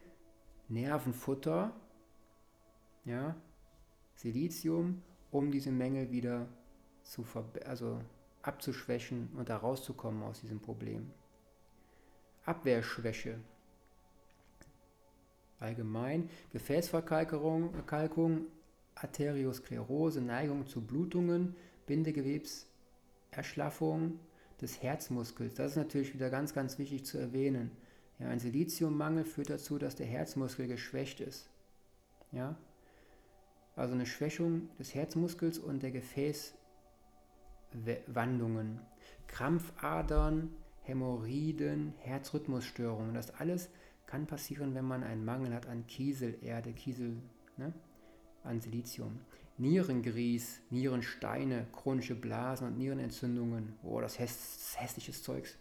Nervenfutter, 0.68 1.74
ja, 3.06 3.34
Silizium, 4.14 5.02
um 5.30 5.50
diese 5.50 5.70
Mängel 5.70 6.10
wieder 6.10 6.48
zu 7.08 7.26
also 7.64 8.00
abzuschwächen 8.42 9.30
und 9.36 9.48
da 9.48 9.56
rauszukommen 9.56 10.22
aus 10.22 10.40
diesem 10.40 10.60
Problem. 10.60 11.10
Abwehrschwäche. 12.44 13.40
Allgemein 15.58 16.30
Gefäßverkalkung, 16.52 17.74
Arteriosklerose, 18.94 20.20
Neigung 20.20 20.64
zu 20.66 20.80
Blutungen, 20.80 21.56
Bindegewebserschlaffung 21.86 24.20
des 24.60 24.82
Herzmuskels. 24.82 25.54
Das 25.54 25.70
ist 25.72 25.76
natürlich 25.76 26.14
wieder 26.14 26.30
ganz, 26.30 26.54
ganz 26.54 26.78
wichtig 26.78 27.04
zu 27.04 27.18
erwähnen. 27.18 27.70
Ja, 28.18 28.28
ein 28.28 28.40
Siliziummangel 28.40 29.24
führt 29.24 29.50
dazu, 29.50 29.78
dass 29.78 29.96
der 29.96 30.06
Herzmuskel 30.06 30.68
geschwächt 30.68 31.20
ist. 31.20 31.50
Ja? 32.32 32.56
Also 33.76 33.94
eine 33.94 34.06
Schwächung 34.06 34.70
des 34.78 34.94
Herzmuskels 34.94 35.58
und 35.58 35.82
der 35.82 35.90
Gefäßwandungen. 37.72 38.80
Krampfadern, 39.26 40.50
Hämorrhoiden, 40.82 41.94
Herzrhythmusstörungen. 41.98 43.14
Das 43.14 43.30
alles 43.30 43.68
kann 44.06 44.26
passieren, 44.26 44.74
wenn 44.74 44.86
man 44.86 45.04
einen 45.04 45.24
Mangel 45.24 45.54
hat 45.54 45.66
an 45.66 45.86
Kieselerde, 45.86 46.72
Kiesel, 46.72 47.18
ne? 47.56 47.72
an 48.42 48.60
Silizium. 48.60 49.20
Nierengrieß, 49.58 50.60
Nierensteine, 50.70 51.66
chronische 51.72 52.14
Blasen 52.14 52.68
und 52.68 52.78
Nierenentzündungen. 52.78 53.74
Oh, 53.82 54.00
das 54.00 54.18
ist 54.18 54.80
hässliches 54.80 55.22
Zeugs. 55.22 55.56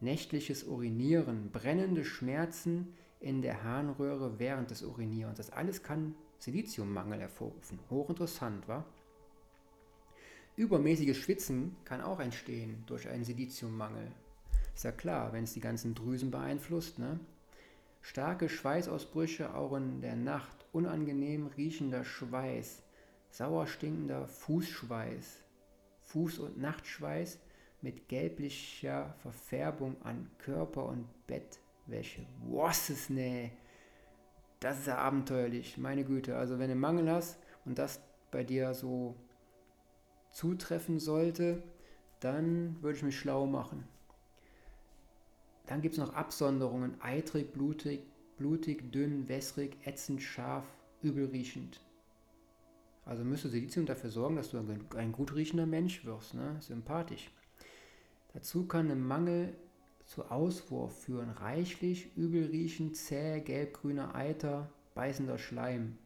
Nächtliches 0.00 0.64
Urinieren, 0.64 1.50
brennende 1.50 2.04
Schmerzen 2.04 2.94
in 3.20 3.42
der 3.42 3.64
Harnröhre 3.64 4.38
während 4.38 4.70
des 4.70 4.82
Urinierens. 4.82 5.38
Das 5.38 5.50
alles 5.50 5.82
kann 5.82 6.14
Siliziummangel 6.38 7.20
hervorrufen. 7.20 7.78
Hochinteressant, 7.90 8.68
wa? 8.68 8.84
Übermäßiges 10.56 11.16
Schwitzen 11.16 11.76
kann 11.84 12.00
auch 12.00 12.20
entstehen 12.20 12.84
durch 12.86 13.08
einen 13.08 13.24
Siliziummangel. 13.24 14.12
Ist 14.74 14.84
ja 14.84 14.92
klar, 14.92 15.32
wenn 15.32 15.44
es 15.44 15.52
die 15.52 15.60
ganzen 15.60 15.94
Drüsen 15.94 16.30
beeinflusst. 16.30 16.98
Ne? 16.98 17.18
Starke 18.02 18.48
Schweißausbrüche 18.48 19.54
auch 19.54 19.74
in 19.76 20.00
der 20.00 20.14
Nacht 20.14 20.64
unangenehm 20.72 21.48
riechender 21.48 22.04
Schweiß, 22.04 22.82
sauer 23.30 23.66
stinkender 23.66 24.28
Fußschweiß, 24.28 25.44
Fuß- 26.12 26.40
und 26.40 26.58
Nachtschweiß 26.58 27.40
mit 27.82 28.08
gelblicher 28.08 29.14
Verfärbung 29.22 30.00
an 30.02 30.30
Körper 30.38 30.86
und 30.86 31.08
Bettwäsche. 31.26 32.26
Was 32.46 32.90
ist 32.90 33.10
ne? 33.10 33.50
Das 34.60 34.78
ist 34.78 34.86
ja 34.86 34.98
abenteuerlich, 34.98 35.78
meine 35.78 36.04
Güte. 36.04 36.36
Also 36.36 36.58
wenn 36.58 36.70
du 36.70 36.76
Mangel 36.76 37.10
hast 37.10 37.38
und 37.64 37.78
das 37.78 38.00
bei 38.30 38.44
dir 38.44 38.72
so 38.72 39.16
zutreffen 40.34 40.98
sollte, 40.98 41.62
dann 42.20 42.76
würde 42.82 42.98
ich 42.98 43.04
mich 43.04 43.18
schlau 43.18 43.46
machen. 43.46 43.84
Dann 45.66 45.80
gibt 45.80 45.94
es 45.94 45.98
noch 45.98 46.12
Absonderungen, 46.12 47.00
eitrig, 47.00 47.52
blutig, 47.52 48.00
blutig, 48.36 48.92
dünn, 48.92 49.28
wässrig, 49.28 49.76
ätzend, 49.84 50.20
scharf, 50.20 50.66
übelriechend. 51.02 51.80
Also 53.06 53.24
müsste 53.24 53.48
Silizium 53.48 53.86
dafür 53.86 54.10
sorgen, 54.10 54.36
dass 54.36 54.50
du 54.50 54.58
ein, 54.96 55.12
gut 55.12 55.34
riechender 55.34 55.66
Mensch 55.66 56.04
wirst, 56.04 56.34
ne? 56.34 56.56
sympathisch. 56.60 57.30
Dazu 58.32 58.66
kann 58.66 58.90
ein 58.90 59.06
Mangel 59.06 59.54
zu 60.04 60.24
Auswurf 60.30 61.04
führen, 61.04 61.30
reichlich, 61.30 62.16
übelriechend, 62.16 62.96
zäh, 62.96 63.40
gelbgrüner 63.40 64.14
Eiter, 64.14 64.70
beißender 64.94 65.38
Schleim. 65.38 65.96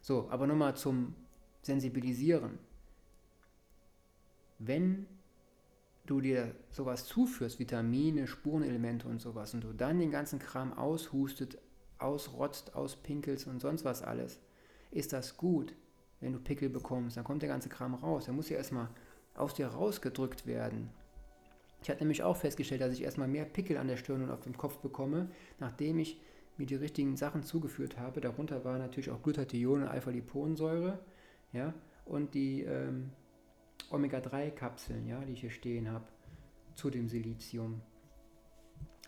So, 0.00 0.28
aber 0.30 0.46
nochmal 0.46 0.76
zum 0.76 1.14
Sensibilisieren. 1.62 2.58
Wenn 4.58 5.06
du 6.06 6.20
dir 6.20 6.54
sowas 6.70 7.06
zuführst, 7.06 7.58
Vitamine, 7.58 8.26
Spurenelemente 8.26 9.08
und 9.08 9.20
sowas, 9.20 9.54
und 9.54 9.62
du 9.62 9.72
dann 9.72 9.98
den 9.98 10.10
ganzen 10.10 10.38
Kram 10.38 10.72
aushustet, 10.72 11.58
ausrotzt, 11.98 12.74
auspinkelst 12.74 13.46
und 13.46 13.60
sonst 13.60 13.84
was 13.84 14.02
alles, 14.02 14.40
ist 14.90 15.12
das 15.12 15.36
gut, 15.36 15.74
wenn 16.20 16.32
du 16.32 16.38
Pickel 16.38 16.68
bekommst. 16.68 17.16
Dann 17.16 17.24
kommt 17.24 17.42
der 17.42 17.48
ganze 17.48 17.68
Kram 17.68 17.94
raus. 17.94 18.24
Der 18.24 18.34
muss 18.34 18.48
ja 18.48 18.56
erstmal 18.56 18.88
aus 19.34 19.54
dir 19.54 19.68
rausgedrückt 19.68 20.46
werden. 20.46 20.90
Ich 21.82 21.90
hatte 21.90 22.00
nämlich 22.00 22.22
auch 22.22 22.36
festgestellt, 22.36 22.80
dass 22.80 22.92
ich 22.92 23.02
erstmal 23.02 23.28
mehr 23.28 23.44
Pickel 23.44 23.76
an 23.76 23.86
der 23.86 23.96
Stirn 23.96 24.22
und 24.22 24.30
auf 24.30 24.40
dem 24.40 24.56
Kopf 24.56 24.78
bekomme, 24.78 25.30
nachdem 25.60 25.98
ich 25.98 26.20
mir 26.56 26.66
die 26.66 26.74
richtigen 26.74 27.16
Sachen 27.16 27.44
zugeführt 27.44 27.98
habe. 27.98 28.20
Darunter 28.20 28.64
war 28.64 28.78
natürlich 28.78 29.10
auch 29.10 29.22
Glutathion 29.22 29.82
und 29.82 29.88
Alpha-Liponsäure 29.88 30.98
ja, 31.52 31.72
und 32.04 32.34
die 32.34 32.62
ähm, 32.62 33.10
Omega-3-Kapseln, 33.90 35.06
ja, 35.06 35.24
die 35.24 35.32
ich 35.32 35.40
hier 35.40 35.50
stehen 35.50 35.90
habe, 35.90 36.06
zu 36.74 36.90
dem 36.90 37.08
Silizium. 37.08 37.80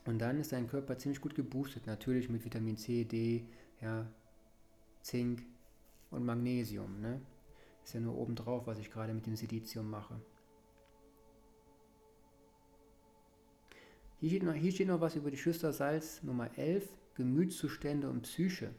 Und 0.07 0.19
dann 0.19 0.41
ist 0.41 0.53
dein 0.53 0.67
Körper 0.67 0.97
ziemlich 0.99 1.21
gut 1.21 1.35
geboostet, 1.35 1.87
natürlich 1.87 2.29
mit 2.29 2.45
Vitamin 2.45 2.77
C, 2.77 3.05
D, 3.05 3.45
ja, 3.81 4.07
Zink 5.03 5.43
und 6.11 6.25
Magnesium. 6.25 7.01
Ne? 7.01 7.21
Ist 7.85 7.95
ja 7.95 8.01
nur 8.01 8.17
obendrauf, 8.17 8.67
was 8.67 8.79
ich 8.79 8.91
gerade 8.91 9.15
mit 9.15 9.27
dem 9.27 9.37
Silizium 9.37 9.91
mache. 9.91 10.21
Hier 14.19 14.29
steht, 14.29 14.43
noch, 14.43 14.55
hier 14.55 14.73
steht 14.73 14.89
noch 14.89 15.01
was 15.01 15.17
über 15.17 15.31
die 15.31 15.39
Schüstersalz 15.39 16.23
Nummer 16.23 16.51
11, 16.59 16.89
Gemütszustände 17.15 18.09
und 18.09 18.23
Psyche. 18.23 18.75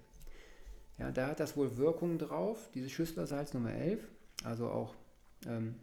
Ja, 0.99 1.11
da 1.11 1.27
hat 1.27 1.39
das 1.39 1.57
wohl 1.57 1.77
Wirkung 1.77 2.19
drauf, 2.19 2.69
dieses 2.75 2.91
Schüsslersalz 2.91 3.53
Nummer 3.55 3.73
11, 3.73 4.07
also 4.43 4.69
auch 4.69 4.95
ähm, 5.47 5.75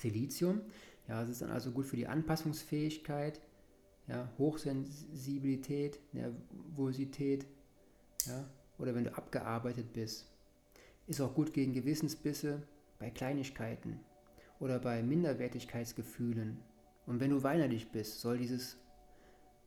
Silizium. 0.00 0.60
Ja, 1.08 1.22
es 1.22 1.28
ist 1.28 1.42
dann 1.42 1.50
also 1.50 1.70
gut 1.70 1.86
für 1.86 1.96
die 1.96 2.06
Anpassungsfähigkeit, 2.06 3.40
ja, 4.06 4.30
Hochsensibilität, 4.38 6.00
Nervosität, 6.12 7.46
ja, 8.26 8.48
oder 8.78 8.94
wenn 8.94 9.04
du 9.04 9.16
abgearbeitet 9.16 9.92
bist. 9.92 10.26
Ist 11.06 11.20
auch 11.20 11.34
gut 11.34 11.52
gegen 11.52 11.74
Gewissensbisse 11.74 12.62
bei 12.98 13.10
Kleinigkeiten 13.10 14.00
oder 14.60 14.78
bei 14.78 15.02
Minderwertigkeitsgefühlen. 15.02 16.58
Und 17.06 17.20
wenn 17.20 17.30
du 17.30 17.42
weinerlich 17.42 17.90
bist, 17.92 18.20
soll 18.20 18.38
dieses 18.38 18.78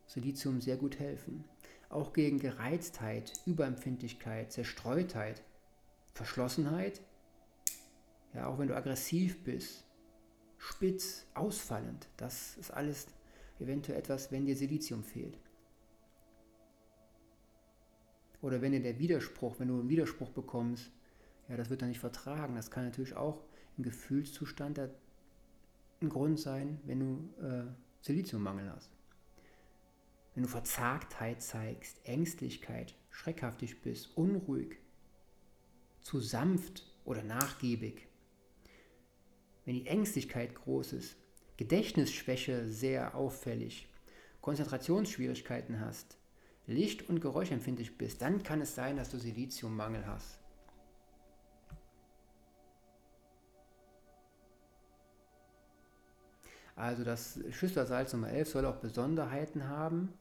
Silizium 0.08 0.62
sehr 0.62 0.78
gut 0.78 0.98
helfen. 0.98 1.44
Auch 1.90 2.14
gegen 2.14 2.40
Gereiztheit, 2.40 3.34
Überempfindlichkeit, 3.46 4.52
Zerstreutheit, 4.52 5.44
Verschlossenheit, 6.14 7.02
ja, 8.34 8.48
auch 8.48 8.58
wenn 8.58 8.68
du 8.68 8.76
aggressiv 8.76 9.44
bist, 9.44 9.87
spitz, 10.58 11.26
ausfallend, 11.34 12.08
das 12.18 12.58
ist 12.58 12.72
alles 12.72 13.08
eventuell 13.60 14.00
etwas, 14.00 14.32
wenn 14.32 14.46
dir 14.46 14.56
Silizium 14.56 15.04
fehlt. 15.04 15.38
Oder 18.42 18.62
wenn 18.62 18.72
dir 18.72 18.82
der 18.82 19.00
Widerspruch, 19.00 19.60
wenn 19.60 19.68
du 19.68 19.80
einen 19.80 19.90
Widerspruch 19.90 20.30
bekommst, 20.30 20.92
ja, 21.50 21.58
das 21.58 21.70
wird 21.70 21.82
dann 21.82 21.90
nicht 21.90 22.00
vertragen. 22.00 22.56
Das 22.56 22.72
kann 22.72 22.86
natürlich 22.86 23.16
auch 23.16 23.42
im 23.78 23.84
Gefühlszustand 23.84 24.80
ein 24.80 26.10
Grund 26.10 26.40
sein, 26.40 26.80
wenn 26.86 27.00
du 27.00 27.44
äh, 27.44 27.64
Siliziummangel 28.02 28.72
hast. 28.72 28.92
Wenn 30.36 30.44
du 30.44 30.50
Verzagtheit 30.50 31.42
zeigst, 31.42 32.00
Ängstlichkeit, 32.04 32.94
schreckhaftig 33.10 33.82
bist, 33.82 34.16
unruhig, 34.16 34.78
zu 36.02 36.20
sanft 36.20 36.86
oder 37.06 37.24
nachgiebig. 37.24 38.07
Wenn 39.68 39.76
die 39.76 39.88
Ängstlichkeit 39.88 40.56
groß 40.56 40.94
ist, 40.94 41.18
Gedächtnisschwäche 41.58 42.70
sehr 42.70 43.16
auffällig, 43.16 43.90
Konzentrationsschwierigkeiten 44.40 45.82
hast, 45.82 46.18
licht- 46.68 47.10
und 47.10 47.20
geräuschempfindlich 47.20 47.98
bist, 47.98 48.22
dann 48.22 48.44
kann 48.44 48.62
es 48.62 48.76
sein, 48.76 48.96
dass 48.96 49.10
du 49.10 49.18
Siliziummangel 49.18 50.08
hast. 50.08 50.40
Also 56.78 57.04
das 57.04 57.38
Schüsslersalz 57.50 58.14
Nummer 58.14 58.30
11 58.30 58.48
soll 58.48 58.66
auch 58.66 58.78
Besonderheiten 58.78 59.68
haben. 59.68 60.14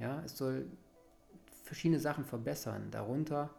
Ja, 0.00 0.24
es 0.24 0.36
soll 0.36 0.68
verschiedene 1.62 2.00
Sachen 2.00 2.24
verbessern, 2.24 2.90
darunter 2.90 3.54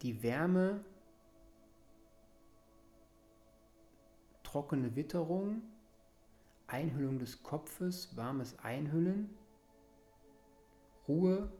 die 0.00 0.22
Wärme, 0.22 0.84
trockene 4.50 4.96
Witterung, 4.96 5.62
Einhüllung 6.66 7.20
des 7.20 7.42
Kopfes, 7.44 8.16
warmes 8.16 8.58
Einhüllen, 8.58 9.30
Ruhe 11.06 11.52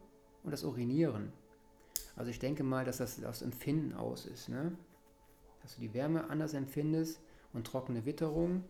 und 0.43 0.51
das 0.51 0.65
Urinieren. 0.65 1.33
Also 2.17 2.31
ich 2.33 2.41
denke 2.41 2.65
mal, 2.65 2.85
dass 2.85 2.97
das 2.99 3.23
aus 3.23 3.43
Empfinden 3.43 3.95
aus 3.95 4.27
ist. 4.27 4.49
Ne? 4.49 4.77
Dass 5.63 5.77
du 5.77 5.81
die 5.81 5.95
Wärme 5.95 6.29
anders 6.31 6.53
empfindest 6.55 7.21
und 7.53 7.65
trockene 7.65 8.05
Witterung 8.07 8.65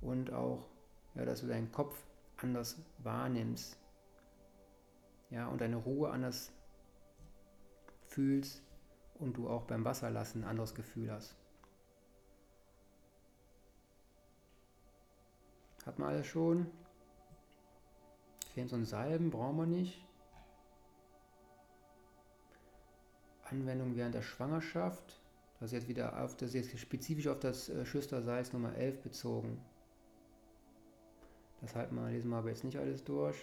und 0.00 0.32
auch, 0.32 0.68
ja, 1.16 1.24
dass 1.24 1.40
du 1.40 1.48
deinen 1.48 1.72
Kopf 1.72 2.06
anders 2.36 2.78
wahrnimmst. 2.98 3.76
Ja, 5.30 5.48
und 5.48 5.60
deine 5.60 5.76
Ruhe 5.76 6.10
anders 6.10 6.52
fühlst 8.06 8.62
und 9.18 9.36
du 9.36 9.48
auch 9.48 9.64
beim 9.64 9.84
Wasserlassen 9.84 10.44
ein 10.44 10.50
anderes 10.50 10.76
Gefühl 10.76 11.10
hast. 11.10 11.36
Hat 15.84 15.98
man 15.98 16.08
alles 16.08 16.26
schon. 16.26 16.66
Fehlen 18.54 18.68
so 18.68 18.76
ein 18.76 18.84
Salben, 18.84 19.30
brauchen 19.30 19.56
wir 19.56 19.66
nicht. 19.66 20.04
Anwendung 23.44 23.96
während 23.96 24.14
der 24.14 24.22
Schwangerschaft. 24.22 25.20
Das 25.60 25.72
ist 25.72 25.72
jetzt 25.72 25.88
wieder 25.88 26.22
auf 26.22 26.36
das 26.36 26.54
jetzt 26.54 26.78
spezifisch 26.78 27.28
auf 27.28 27.40
das 27.40 27.68
äh, 27.68 27.84
Schüstersalz 27.84 28.52
Nummer 28.52 28.74
11 28.74 29.02
bezogen. 29.02 29.60
Das 31.60 31.74
halten 31.74 31.94
wir, 31.94 32.10
lesen 32.10 32.30
wir 32.30 32.36
aber 32.36 32.50
jetzt 32.50 32.64
nicht 32.64 32.78
alles 32.78 33.04
durch. 33.04 33.36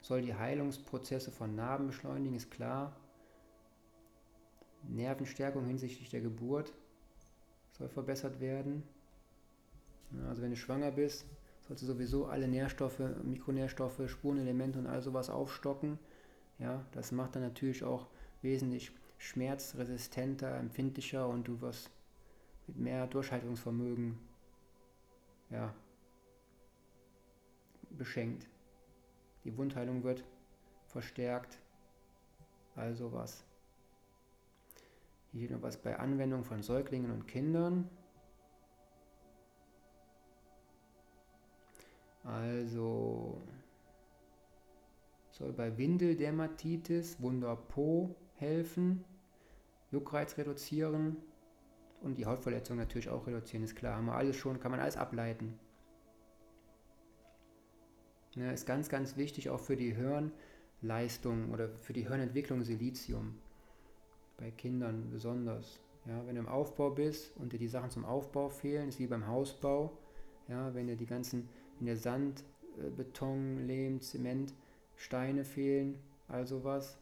Soll 0.00 0.22
die 0.22 0.34
Heilungsprozesse 0.34 1.30
von 1.30 1.54
Narben 1.54 1.88
beschleunigen, 1.88 2.36
ist 2.36 2.50
klar. 2.50 2.94
Nervenstärkung 4.82 5.64
hinsichtlich 5.64 6.10
der 6.10 6.20
Geburt 6.20 6.72
soll 7.72 7.88
verbessert 7.88 8.40
werden. 8.40 8.82
Also 10.28 10.42
wenn 10.42 10.50
du 10.50 10.56
schwanger 10.56 10.92
bist, 10.92 11.24
sollst 11.66 11.82
du 11.82 11.86
sowieso 11.86 12.26
alle 12.26 12.48
Nährstoffe, 12.48 13.00
Mikronährstoffe, 13.22 14.08
Spurenelemente 14.08 14.78
und 14.78 14.86
all 14.86 15.02
sowas 15.02 15.30
aufstocken. 15.30 15.98
Ja, 16.58 16.84
das 16.92 17.10
macht 17.10 17.34
dann 17.34 17.42
natürlich 17.42 17.82
auch 17.84 18.06
wesentlich 18.42 18.92
schmerzresistenter, 19.18 20.56
empfindlicher 20.56 21.26
und 21.28 21.48
du 21.48 21.60
wirst 21.60 21.90
mit 22.66 22.76
mehr 22.76 23.06
Durchhaltungsvermögen 23.06 24.18
ja, 25.50 25.74
beschenkt. 27.90 28.46
Die 29.44 29.56
Wundheilung 29.56 30.04
wird 30.04 30.24
verstärkt, 30.86 31.58
also 32.74 33.12
was. 33.12 33.44
Hier 35.32 35.50
noch 35.50 35.62
was 35.62 35.76
bei 35.76 35.98
Anwendung 35.98 36.44
von 36.44 36.62
Säuglingen 36.62 37.10
und 37.10 37.26
Kindern. 37.26 37.90
Also 42.24 43.40
soll 45.30 45.52
bei 45.52 45.76
Windeldermatitis 45.76 47.20
Wunder 47.20 47.56
Po 47.56 48.14
helfen, 48.34 49.04
Juckreiz 49.90 50.36
reduzieren 50.38 51.16
und 52.02 52.18
die 52.18 52.26
Hautverletzung 52.26 52.76
natürlich 52.76 53.08
auch 53.08 53.26
reduzieren, 53.26 53.64
ist 53.64 53.76
klar. 53.76 53.96
Haben 53.96 54.06
wir 54.06 54.14
alles 54.14 54.36
schon, 54.36 54.60
kann 54.60 54.70
man 54.70 54.80
alles 54.80 54.96
ableiten. 54.96 55.58
Ja, 58.36 58.50
ist 58.50 58.66
ganz, 58.66 58.88
ganz 58.88 59.16
wichtig 59.16 59.50
auch 59.50 59.60
für 59.60 59.76
die 59.76 59.94
Hirnleistung 59.94 61.52
oder 61.52 61.68
für 61.68 61.92
die 61.92 62.08
Hirnentwicklung 62.08 62.62
Silizium. 62.62 63.38
Bei 64.36 64.50
Kindern 64.50 65.10
besonders. 65.10 65.80
Ja, 66.06 66.26
wenn 66.26 66.34
du 66.34 66.40
im 66.42 66.48
Aufbau 66.48 66.90
bist 66.90 67.34
und 67.36 67.52
dir 67.52 67.58
die 67.58 67.68
Sachen 67.68 67.90
zum 67.90 68.04
Aufbau 68.04 68.50
fehlen, 68.50 68.88
ist 68.88 68.98
wie 68.98 69.06
beim 69.06 69.26
Hausbau. 69.26 69.96
Ja, 70.48 70.74
wenn 70.74 70.88
dir 70.88 70.96
die 70.96 71.06
ganzen, 71.06 71.48
wenn 71.78 71.86
dir 71.86 71.96
Sand, 71.96 72.44
äh, 72.78 72.90
Beton, 72.90 73.66
Lehm, 73.66 74.00
Zement, 74.00 74.54
Steine 74.96 75.44
fehlen, 75.44 75.98
also 76.28 76.64
was, 76.64 76.98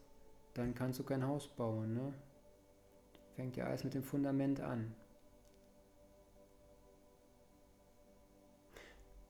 dann 0.53 0.73
kannst 0.73 0.99
du 0.99 1.03
kein 1.03 1.25
Haus 1.25 1.47
bauen. 1.47 1.93
Ne? 1.93 2.13
Fängt 3.35 3.55
ja 3.55 3.65
alles 3.65 3.83
mit 3.83 3.93
dem 3.93 4.03
Fundament 4.03 4.61
an. 4.61 4.93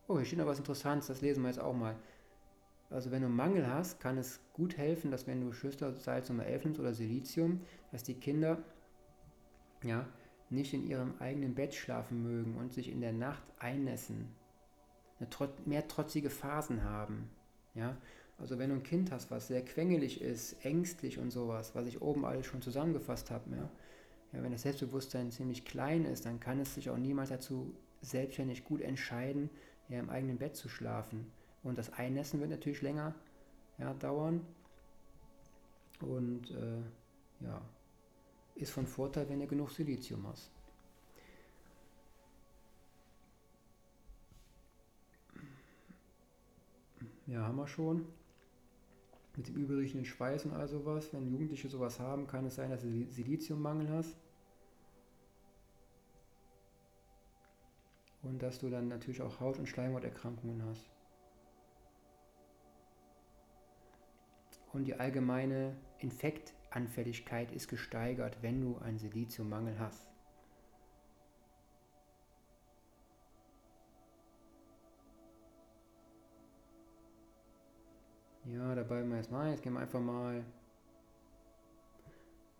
Oh, 0.07 0.17
hier 0.17 0.25
steht 0.25 0.39
noch 0.39 0.45
was 0.45 0.59
Interessantes, 0.59 1.07
das 1.07 1.21
lesen 1.21 1.43
wir 1.43 1.49
jetzt 1.49 1.61
auch 1.61 1.73
mal. 1.73 1.95
Also 2.89 3.09
wenn 3.09 3.21
du 3.21 3.29
Mangel 3.29 3.67
hast, 3.67 3.99
kann 3.99 4.17
es 4.17 4.39
gut 4.51 4.77
helfen, 4.77 5.09
dass 5.09 5.25
wenn 5.25 5.41
du 5.41 5.53
Schüstersalz 5.53 6.29
Nummer 6.29 6.45
11 6.45 6.65
nimmst 6.65 6.79
oder 6.79 6.93
Silizium, 6.93 7.61
dass 7.91 8.03
die 8.03 8.15
Kinder 8.15 8.61
ja, 9.83 10.05
nicht 10.49 10.73
in 10.73 10.85
ihrem 10.85 11.15
eigenen 11.19 11.55
Bett 11.55 11.73
schlafen 11.73 12.21
mögen 12.21 12.55
und 12.55 12.73
sich 12.73 12.91
in 12.91 13.01
der 13.01 13.13
Nacht 13.13 13.43
einnässen, 13.59 14.27
eine, 15.25 15.53
mehr 15.65 15.87
trotzige 15.87 16.29
Phasen 16.29 16.83
haben. 16.83 17.29
Ja? 17.73 17.97
Also 18.37 18.57
wenn 18.57 18.69
du 18.69 18.75
ein 18.75 18.83
Kind 18.83 19.11
hast, 19.11 19.31
was 19.31 19.47
sehr 19.47 19.63
quengelig 19.63 20.21
ist, 20.21 20.65
ängstlich 20.65 21.19
und 21.19 21.31
sowas, 21.31 21.75
was 21.75 21.87
ich 21.87 22.01
oben 22.01 22.25
alles 22.25 22.45
schon 22.45 22.61
zusammengefasst 22.61 23.31
habe, 23.31 23.55
ja? 23.55 23.69
ja, 24.33 24.43
wenn 24.43 24.51
das 24.51 24.63
Selbstbewusstsein 24.63 25.31
ziemlich 25.31 25.65
klein 25.65 26.05
ist, 26.05 26.25
dann 26.25 26.39
kann 26.39 26.59
es 26.59 26.75
sich 26.75 26.89
auch 26.89 26.97
niemals 26.97 27.29
dazu 27.29 27.75
selbstständig 28.01 28.65
gut 28.65 28.81
entscheiden, 28.81 29.49
ja, 29.89 29.99
im 29.99 30.09
eigenen 30.09 30.37
Bett 30.37 30.55
zu 30.55 30.69
schlafen. 30.69 31.31
Und 31.63 31.77
das 31.77 31.93
Einnässen 31.93 32.39
wird 32.39 32.49
natürlich 32.49 32.81
länger 32.81 33.15
ja, 33.77 33.93
dauern. 33.93 34.45
Und 36.01 36.51
äh, 36.51 37.45
ja, 37.45 37.61
ist 38.55 38.71
von 38.71 38.87
Vorteil, 38.87 39.29
wenn 39.29 39.39
du 39.39 39.47
genug 39.47 39.71
Silizium 39.71 40.27
hast. 40.27 40.51
Ja, 47.27 47.43
haben 47.43 47.57
wir 47.57 47.67
schon. 47.67 48.05
Mit 49.35 49.47
dem 49.47 49.55
überriechenden 49.55 50.05
Schweiß 50.05 50.45
und 50.45 50.53
all 50.53 50.67
sowas. 50.67 51.13
Wenn 51.13 51.27
Jugendliche 51.27 51.69
sowas 51.69 51.99
haben, 51.99 52.27
kann 52.27 52.45
es 52.45 52.55
sein, 52.55 52.69
dass 52.69 52.81
du 52.81 53.05
Siliziummangel 53.09 53.89
hast. 53.89 54.15
Und 58.21 58.41
dass 58.41 58.59
du 58.59 58.69
dann 58.69 58.87
natürlich 58.87 59.21
auch 59.21 59.39
Haut- 59.39 59.59
und 59.59 59.67
Schleimhauterkrankungen 59.67 60.63
hast. 60.65 60.89
Und 64.71 64.85
die 64.85 64.95
allgemeine 64.95 65.75
Infektanfälligkeit 65.99 67.51
ist 67.51 67.67
gesteigert, 67.67 68.37
wenn 68.41 68.61
du 68.61 68.77
einen 68.79 68.97
Siliziummangel 68.97 69.77
hast. 69.79 70.12
Ja, 78.45 78.75
dabei 78.75 79.03
mal 79.03 79.17
erstmal. 79.17 79.51
Jetzt 79.51 79.63
gehen 79.63 79.73
wir 79.73 79.79
einfach 79.79 80.01
mal 80.01 80.43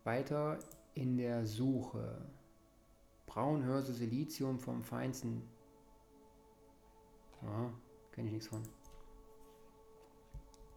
weiter 0.06 0.60
in 0.94 1.18
der 1.18 1.46
Suche. 1.46 2.26
Braunhörse 3.26 3.94
Silizium 3.94 4.60
vom 4.60 4.84
Feinsten. 4.84 5.42
Aha, 7.42 7.74
kenne 8.14 8.28
ich 8.28 8.34
nichts 8.34 8.48
von. 8.48 8.64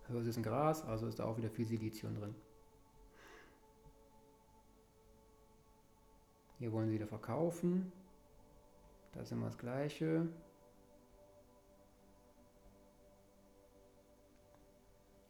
Hörse 0.09 0.31
ist 0.31 0.37
ein 0.37 0.43
Gras, 0.43 0.85
also 0.85 1.07
ist 1.07 1.19
da 1.19 1.25
auch 1.25 1.37
wieder 1.37 1.51
viel 1.51 1.67
Silizium 1.67 2.15
drin. 2.15 2.35
Hier 6.59 6.73
wollen 6.73 6.89
sie 6.89 6.95
wieder 6.95 7.07
verkaufen. 7.07 7.93
Da 9.13 9.21
ist 9.21 9.33
immer 9.33 9.47
das 9.47 9.59
gleiche. 9.59 10.27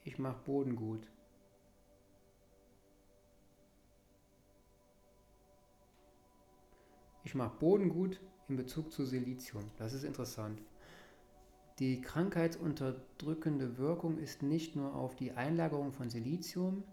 Ich 0.06 0.20
mache 0.20 0.38
Boden 0.44 0.76
gut. 0.76 1.10
Ich 7.24 7.34
mache 7.34 7.58
Boden 7.58 7.88
gut 7.88 8.20
in 8.48 8.56
Bezug 8.56 8.92
zu 8.92 9.04
Silizium. 9.04 9.68
Das 9.78 9.92
ist 9.92 10.04
interessant. 10.04 10.62
Die 11.80 12.00
krankheitsunterdrückende 12.00 13.78
Wirkung 13.78 14.18
ist 14.18 14.44
nicht 14.44 14.76
nur 14.76 14.94
auf 14.94 15.16
die 15.16 15.32
Einlagerung 15.32 15.92
von 15.92 16.08
Silizium 16.08 16.84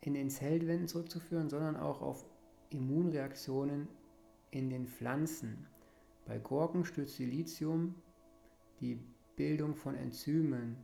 in 0.00 0.14
den 0.14 0.28
Zellwänden 0.28 0.88
zurückzuführen, 0.88 1.48
sondern 1.48 1.76
auch 1.76 2.02
auf 2.02 2.26
Immunreaktionen 2.70 3.86
in 4.50 4.70
den 4.70 4.88
Pflanzen. 4.88 5.68
Bei 6.26 6.38
Gurken 6.38 6.84
stützt 6.84 7.14
Silizium 7.14 7.94
die 8.80 8.98
Bildung 9.40 9.74
von 9.74 9.94
Enzymen 9.94 10.76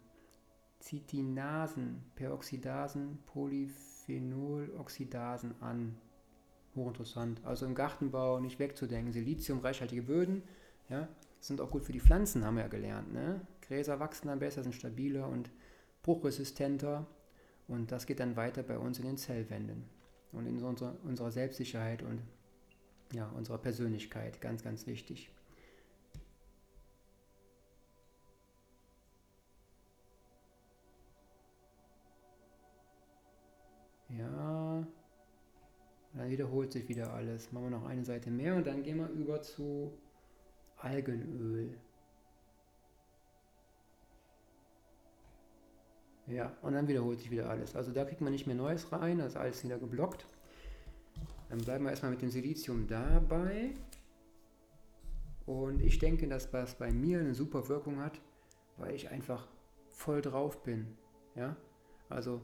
Citinasen, 0.81 2.03
Peroxidasen, 2.15 3.19
Polyphenoloxidasen 3.27 5.61
an. 5.61 5.99
Hochinteressant. 6.75 7.45
Also 7.45 7.67
im 7.67 7.75
Gartenbau 7.75 8.41
nicht 8.41 8.59
wegzudenken. 8.59 9.13
Siliziumreichhaltige 9.13 10.05
Böden 10.05 10.43
ja, 10.89 11.07
sind 11.39 11.61
auch 11.61 11.71
gut 11.71 11.85
für 11.85 11.93
die 11.93 12.01
Pflanzen, 12.01 12.47
haben 12.47 12.57
wir 12.57 12.63
ja 12.63 12.69
gelernt. 12.69 13.13
Ne? 13.13 13.47
Gräser 13.61 14.01
wachsen 14.01 14.29
dann 14.29 14.39
besser, 14.39 14.63
sind 14.63 14.75
stabiler 14.75 15.29
und 15.29 15.51
bruchresistenter. 16.03 17.07
Und 17.69 17.93
das 17.93 18.07
geht 18.07 18.21
dann 18.21 18.37
weiter 18.37 18.63
bei 18.63 18.79
uns 18.79 18.99
in 18.99 19.05
den 19.05 19.19
Zellwänden 19.19 19.85
und 20.33 20.47
in 20.47 20.63
unserer, 20.63 20.97
unserer 21.05 21.31
Selbstsicherheit 21.31 22.03
und 22.03 22.23
ja, 23.13 23.29
unserer 23.37 23.59
Persönlichkeit. 23.59 24.41
Ganz, 24.41 24.63
ganz 24.63 24.87
wichtig. 24.87 25.31
Dann 36.17 36.31
wiederholt 36.31 36.73
sich 36.73 36.89
wieder 36.89 37.13
alles. 37.13 37.53
Machen 37.53 37.65
wir 37.65 37.79
noch 37.79 37.87
eine 37.87 38.05
Seite 38.05 38.31
mehr 38.31 38.57
und 38.57 38.67
dann 38.67 38.83
gehen 38.83 38.99
wir 38.99 39.09
über 39.09 39.43
zu 39.43 39.93
Algenöl. 40.79 41.79
Ja, 46.27 46.57
und 46.63 46.73
dann 46.73 46.89
wiederholt 46.89 47.21
sich 47.21 47.31
wieder 47.31 47.49
alles. 47.49 47.77
Also 47.77 47.93
da 47.93 48.05
kriegt 48.05 48.21
man 48.21 48.33
nicht 48.33 48.47
mehr 48.47 48.57
Neues 48.57 48.91
rein, 48.91 49.19
das 49.19 49.29
ist 49.29 49.37
alles 49.37 49.63
wieder 49.63 49.79
geblockt. 49.79 50.27
Dann 51.49 51.59
bleiben 51.59 51.85
wir 51.85 51.91
erstmal 51.91 52.11
mit 52.11 52.23
dem 52.23 52.31
Silizium 52.31 52.89
dabei. 52.89 53.71
Und 55.47 55.81
ich 55.81 56.01
denke, 56.01 56.27
dass 56.27 56.51
das 56.51 56.75
bei 56.75 56.91
mir 56.91 57.21
eine 57.21 57.35
super 57.35 57.69
Wirkung 57.69 58.01
hat, 58.01 58.21
weil 58.77 58.95
ich 58.95 59.11
einfach 59.11 59.47
voll 59.91 60.21
drauf 60.21 60.65
bin. 60.65 60.97
Ja, 61.37 61.57
also 62.09 62.41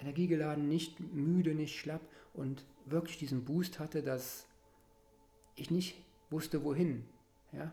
energiegeladen, 0.00 0.68
nicht 0.68 1.00
müde, 1.00 1.54
nicht 1.54 1.78
schlapp 1.78 2.00
und 2.34 2.64
wirklich 2.86 3.18
diesen 3.18 3.44
Boost 3.44 3.78
hatte, 3.78 4.02
dass 4.02 4.46
ich 5.56 5.70
nicht 5.70 6.02
wusste, 6.30 6.64
wohin. 6.64 7.04
Ja, 7.52 7.70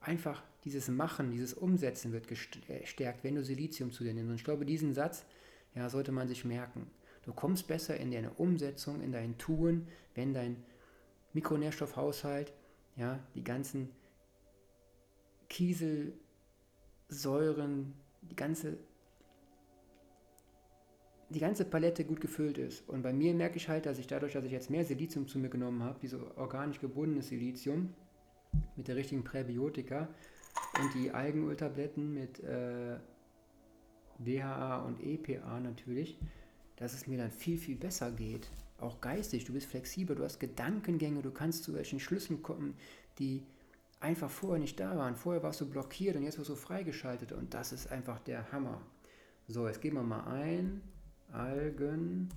einfach 0.00 0.42
dieses 0.64 0.88
Machen, 0.88 1.32
dieses 1.32 1.54
Umsetzen 1.54 2.12
wird 2.12 2.28
gestärkt, 2.28 3.24
wenn 3.24 3.34
du 3.34 3.44
Silizium 3.44 3.92
zu 3.92 4.04
dir 4.04 4.14
nimmst. 4.14 4.30
Und 4.30 4.36
ich 4.36 4.44
glaube, 4.44 4.64
diesen 4.64 4.94
Satz 4.94 5.26
ja, 5.74 5.90
sollte 5.90 6.12
man 6.12 6.28
sich 6.28 6.44
merken. 6.44 6.88
Du 7.24 7.32
kommst 7.32 7.66
besser 7.66 7.96
in 7.96 8.10
deine 8.10 8.34
Umsetzung, 8.34 9.02
in 9.02 9.12
dein 9.12 9.38
Tun, 9.38 9.88
wenn 10.14 10.34
dein 10.34 10.62
Mikronährstoffhaushalt, 11.32 12.52
ja, 12.96 13.18
die 13.34 13.42
ganzen 13.42 13.88
Kieselsäuren, 15.48 17.94
die 18.22 18.36
ganze, 18.36 18.76
die 21.34 21.40
ganze 21.40 21.64
Palette 21.64 22.04
gut 22.04 22.20
gefüllt 22.20 22.58
ist. 22.58 22.88
Und 22.88 23.02
bei 23.02 23.12
mir 23.12 23.34
merke 23.34 23.56
ich 23.56 23.68
halt, 23.68 23.86
dass 23.86 23.98
ich 23.98 24.06
dadurch, 24.06 24.32
dass 24.32 24.44
ich 24.44 24.52
jetzt 24.52 24.70
mehr 24.70 24.84
Silizium 24.84 25.26
zu 25.26 25.38
mir 25.38 25.48
genommen 25.48 25.82
habe, 25.82 25.98
diese 26.00 26.36
organisch 26.36 26.80
gebundene 26.80 27.22
Silizium 27.22 27.94
mit 28.76 28.88
der 28.88 28.96
richtigen 28.96 29.24
Präbiotika, 29.24 30.08
und 30.80 30.94
die 30.94 31.10
Algenöltabletten 31.10 32.12
mit 32.12 32.40
äh, 32.40 32.96
DHA 34.18 34.82
und 34.82 35.00
EPA 35.02 35.60
natürlich, 35.60 36.18
dass 36.76 36.94
es 36.94 37.06
mir 37.06 37.18
dann 37.18 37.30
viel, 37.30 37.58
viel 37.58 37.76
besser 37.76 38.10
geht. 38.10 38.50
Auch 38.78 39.00
geistig, 39.00 39.44
du 39.44 39.52
bist 39.52 39.66
flexibel, 39.66 40.16
du 40.16 40.24
hast 40.24 40.40
Gedankengänge, 40.40 41.22
du 41.22 41.30
kannst 41.30 41.64
zu 41.64 41.74
welchen 41.74 42.00
Schlüssen 42.00 42.42
kommen, 42.42 42.74
die 43.18 43.42
einfach 44.00 44.30
vorher 44.30 44.58
nicht 44.58 44.78
da 44.80 44.96
waren. 44.96 45.16
Vorher 45.16 45.42
warst 45.42 45.60
du 45.60 45.68
blockiert 45.68 46.16
und 46.16 46.24
jetzt 46.24 46.38
wirst 46.38 46.50
du 46.50 46.56
freigeschaltet 46.56 47.32
und 47.32 47.54
das 47.54 47.72
ist 47.72 47.90
einfach 47.90 48.18
der 48.20 48.50
Hammer. 48.52 48.80
So, 49.46 49.66
jetzt 49.66 49.80
gehen 49.80 49.94
wir 49.94 50.02
mal 50.02 50.24
ein. 50.24 50.82
Algen, 51.32 52.28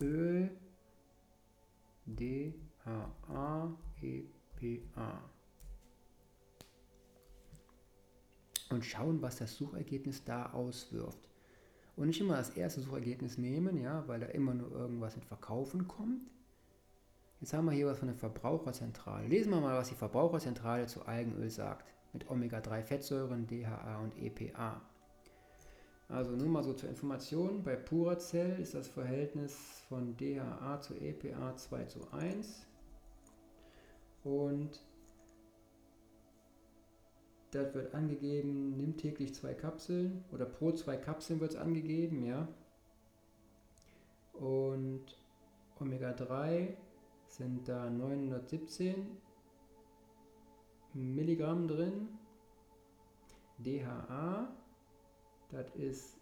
Öl, 0.00 0.50
DHA, 2.06 3.76
EPA. 4.00 5.22
und 8.70 8.84
schauen, 8.84 9.22
was 9.22 9.36
das 9.36 9.56
Suchergebnis 9.56 10.24
da 10.24 10.52
auswirft. 10.52 11.28
Und 11.96 12.08
nicht 12.08 12.20
immer 12.20 12.36
das 12.36 12.50
erste 12.50 12.80
Suchergebnis 12.80 13.38
nehmen, 13.38 13.78
ja, 13.78 14.06
weil 14.06 14.20
da 14.20 14.26
immer 14.26 14.54
nur 14.54 14.70
irgendwas 14.70 15.16
mit 15.16 15.24
Verkaufen 15.24 15.88
kommt. 15.88 16.30
Jetzt 17.40 17.52
haben 17.52 17.66
wir 17.66 17.72
hier 17.72 17.86
was 17.86 17.98
von 17.98 18.08
der 18.08 18.16
Verbraucherzentrale. 18.16 19.28
Lesen 19.28 19.52
wir 19.52 19.60
mal, 19.60 19.78
was 19.78 19.88
die 19.88 19.94
Verbraucherzentrale 19.94 20.86
zu 20.86 21.06
Algenöl 21.06 21.50
sagt. 21.50 21.86
Mit 22.12 22.30
Omega-3-Fettsäuren, 22.30 23.46
DHA 23.46 24.00
und 24.00 24.16
EPA. 24.18 24.80
Also 26.08 26.32
nur 26.32 26.48
mal 26.48 26.62
so 26.62 26.72
zur 26.72 26.88
Information, 26.88 27.64
bei 27.64 27.74
Puracell 27.74 28.60
ist 28.60 28.74
das 28.74 28.88
Verhältnis 28.88 29.82
von 29.88 30.16
DHA 30.16 30.80
zu 30.80 30.94
EPA 30.94 31.56
2 31.56 31.84
zu 31.84 32.12
1. 32.12 32.66
Und 34.22 34.80
das 37.50 37.74
wird 37.74 37.94
angegeben, 37.94 38.76
nimm 38.76 38.96
täglich 38.96 39.34
zwei 39.34 39.54
Kapseln 39.54 40.24
oder 40.32 40.44
pro 40.44 40.72
zwei 40.72 40.96
Kapseln 40.96 41.40
wird 41.40 41.52
es 41.52 41.56
angegeben, 41.56 42.24
ja. 42.24 42.48
Und 44.34 45.04
Omega-3 45.80 46.74
sind 47.28 47.68
da 47.68 47.88
917 47.90 49.16
Milligramm 50.92 51.68
drin. 51.68 52.08
DHA, 53.58 54.48
das 55.50 55.70
ist 55.76 56.16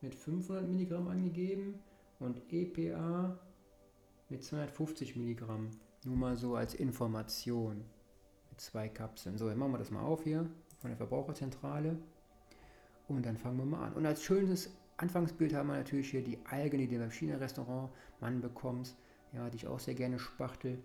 mit 0.00 0.14
500 0.14 0.68
Milligramm 0.68 1.08
angegeben 1.08 1.80
und 2.20 2.40
EPA 2.52 3.38
mit 4.28 4.44
250 4.44 5.16
Milligramm. 5.16 5.70
Nur 6.04 6.16
mal 6.16 6.36
so 6.36 6.54
als 6.54 6.74
Information 6.74 7.84
mit 8.50 8.60
zwei 8.60 8.88
Kapseln. 8.88 9.36
So, 9.36 9.48
dann 9.48 9.58
machen 9.58 9.72
wir 9.72 9.78
das 9.78 9.90
mal 9.90 10.02
auf 10.02 10.22
hier 10.22 10.48
von 10.78 10.90
der 10.90 10.96
Verbraucherzentrale. 10.96 11.98
Und 13.08 13.24
dann 13.24 13.36
fangen 13.36 13.58
wir 13.58 13.64
mal 13.64 13.86
an. 13.86 13.94
Und 13.94 14.06
als 14.06 14.22
schönes 14.22 14.76
Anfangsbild 14.96 15.54
haben 15.54 15.68
wir 15.68 15.76
natürlich 15.76 16.10
hier 16.10 16.22
die 16.22 16.38
Algen, 16.46 16.78
die 16.78 16.88
du 16.88 16.98
beim 16.98 17.10
China-Restaurant 17.10 17.90
Mann 18.20 18.40
bekommst. 18.40 18.96
Ja, 19.32 19.50
die 19.50 19.56
ich 19.56 19.66
auch 19.66 19.78
sehr 19.78 19.94
gerne 19.94 20.18
spachtel. 20.18 20.78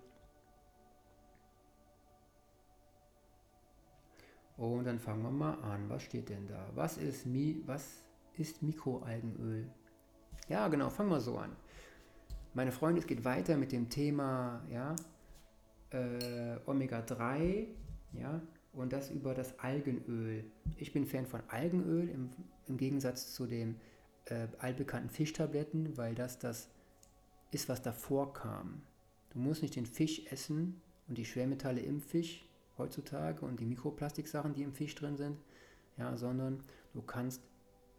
Und 4.58 4.86
dann 4.86 5.00
fangen 5.00 5.24
wir 5.24 5.32
mal 5.32 5.56
an. 5.62 5.90
Was 5.90 6.04
steht 6.04 6.30
denn 6.30 6.48
da? 6.48 6.70
Was 6.76 6.98
ist, 6.98 7.26
Mi 7.26 7.62
was 7.66 8.04
ist 8.38 8.62
Mikroalgenöl? 8.62 9.70
Ja, 10.48 10.68
genau, 10.68 10.90
fangen 10.90 11.10
wir 11.10 11.22
so 11.22 11.38
an. 11.38 11.56
Meine 12.54 12.72
Freunde, 12.72 13.02
es 13.02 13.08
geht 13.08 13.26
weiter 13.26 13.58
mit 13.58 13.72
dem 13.72 13.90
Thema 13.90 14.64
ja, 14.70 14.96
äh, 15.90 16.60
Omega-3 16.66 17.68
ja, 18.14 18.42
und 18.74 18.94
das 18.94 19.10
über 19.10 19.34
das 19.34 19.58
Algenöl. 19.60 20.46
Ich 20.78 20.94
bin 20.94 21.06
Fan 21.06 21.26
von 21.26 21.42
Algenöl 21.48 22.10
im, 22.10 22.30
im 22.68 22.78
Gegensatz 22.78 23.34
zu 23.34 23.48
den 23.48 23.80
äh, 24.26 24.48
altbekannten 24.60 25.10
Fischtabletten, 25.10 25.98
weil 25.98 26.14
das 26.14 26.38
das 26.38 26.70
ist, 27.52 27.70
was 27.70 27.82
davor 27.82 28.34
kam. 28.34 28.82
Du 29.32 29.40
musst 29.40 29.62
nicht 29.62 29.76
den 29.76 29.86
Fisch 29.86 30.26
essen 30.32 30.82
und 31.08 31.18
die 31.18 31.26
Schwermetalle 31.26 31.82
im 31.82 32.02
Fisch 32.02 32.46
heutzutage 32.78 33.46
und 33.46 33.60
die 33.60 33.66
Mikroplastiksachen, 33.66 34.54
die 34.54 34.64
im 34.64 34.74
Fisch 34.74 34.96
drin 34.96 35.18
sind, 35.18 35.38
ja, 35.98 36.18
sondern 36.18 36.64
du 36.94 37.02
kannst 37.02 37.42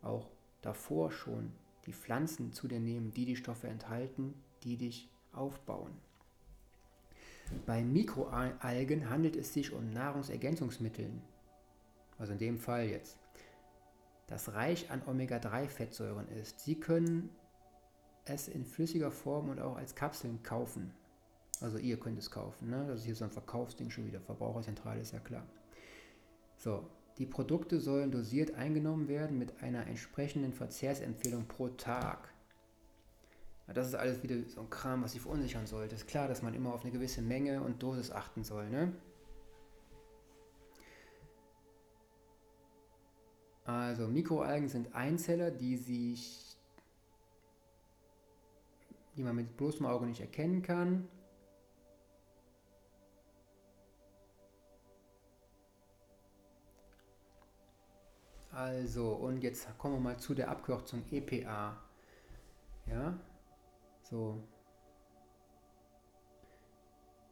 auch 0.03 0.29
davor 0.63 1.11
schon 1.11 1.53
die 1.87 1.93
Pflanzen 1.93 2.53
zu 2.53 2.69
dir 2.69 2.81
nehmen, 2.81 3.13
die 3.13 3.25
die 3.25 3.37
Stoffe 3.37 3.69
enthalten, 3.69 4.35
die 4.63 4.77
dich 4.77 5.11
aufbauen. 5.33 5.93
Bei 7.67 7.85
Mikroalgen 7.85 9.11
handelt 9.11 9.37
es 9.37 9.53
sich 9.53 9.73
um 9.73 9.91
Nahrungsergänzungsmittel, 9.91 11.11
also 12.19 12.33
in 12.33 12.39
dem 12.39 12.59
Fall 12.59 12.87
jetzt, 12.87 13.19
das 14.27 14.55
reich 14.55 14.91
an 14.91 15.03
Omega-3-Fettsäuren 15.07 16.29
ist. 16.29 16.61
Sie 16.61 16.81
können 16.81 17.29
es 18.25 18.49
in 18.49 18.65
flüssiger 18.65 19.11
Form 19.11 19.51
und 19.51 19.61
auch 19.61 19.77
als 19.77 19.95
Kapseln 19.95 20.43
kaufen. 20.43 20.95
Also 21.61 21.79
ihr 21.79 21.99
könnt 21.99 22.19
es 22.19 22.31
kaufen. 22.31 22.71
Ne? 22.71 22.85
Das 22.89 23.01
ist 23.01 23.07
hier 23.07 23.15
so 23.15 23.25
ein 23.25 23.31
Verkaufsding 23.31 23.91
schon 23.91 24.07
wieder. 24.07 24.21
Verbraucherzentrale 24.21 25.01
ist 25.01 25.13
ja 25.13 25.21
klar. 25.21 25.47
So, 26.57 26.87
die 27.19 27.27
Produkte 27.27 27.81
sollen 27.81 28.11
dosiert 28.11 28.55
eingenommen 28.55 29.09
werden 29.09 29.39
mit 29.39 29.63
einer 29.63 29.87
entsprechenden 29.87 30.53
Verzehrsempfehlung 30.53 31.47
pro 31.47 31.69
Tag. 31.69 32.29
Das 33.67 33.87
ist 33.87 33.95
alles 33.95 34.23
wieder 34.23 34.37
so 34.47 34.61
ein 34.61 34.69
Kram, 34.69 35.03
was 35.03 35.13
sich 35.13 35.23
verunsichern 35.23 35.67
sollte. 35.67 35.95
Ist 35.95 36.07
klar, 36.07 36.29
dass 36.29 36.43
man 36.43 36.53
immer 36.55 36.75
auf 36.75 36.83
eine 36.83 36.93
gewisse 36.93 37.23
Menge 37.23 37.63
und 37.63 37.83
Dosis 37.83 38.11
achten 38.11 38.45
soll. 38.45 38.69
Ne? 38.69 38.93
Also 43.65 44.07
Mikroalgen 44.09 44.69
sind 44.69 44.95
Einzeller, 44.95 45.51
die 45.51 45.79
sich, 45.79 46.57
die 49.17 49.23
man 49.23 49.37
mit 49.37 49.57
bloßem 49.57 49.87
Auge 49.87 50.05
nicht 50.05 50.21
erkennen 50.21 50.61
kann. 50.61 51.09
Also, 58.55 59.13
und 59.15 59.43
jetzt 59.43 59.67
kommen 59.79 59.95
wir 59.95 60.01
mal 60.01 60.17
zu 60.17 60.33
der 60.33 60.49
Abkürzung 60.49 61.03
EPA. 61.11 61.77
Ja, 62.87 63.19
so. 64.03 64.45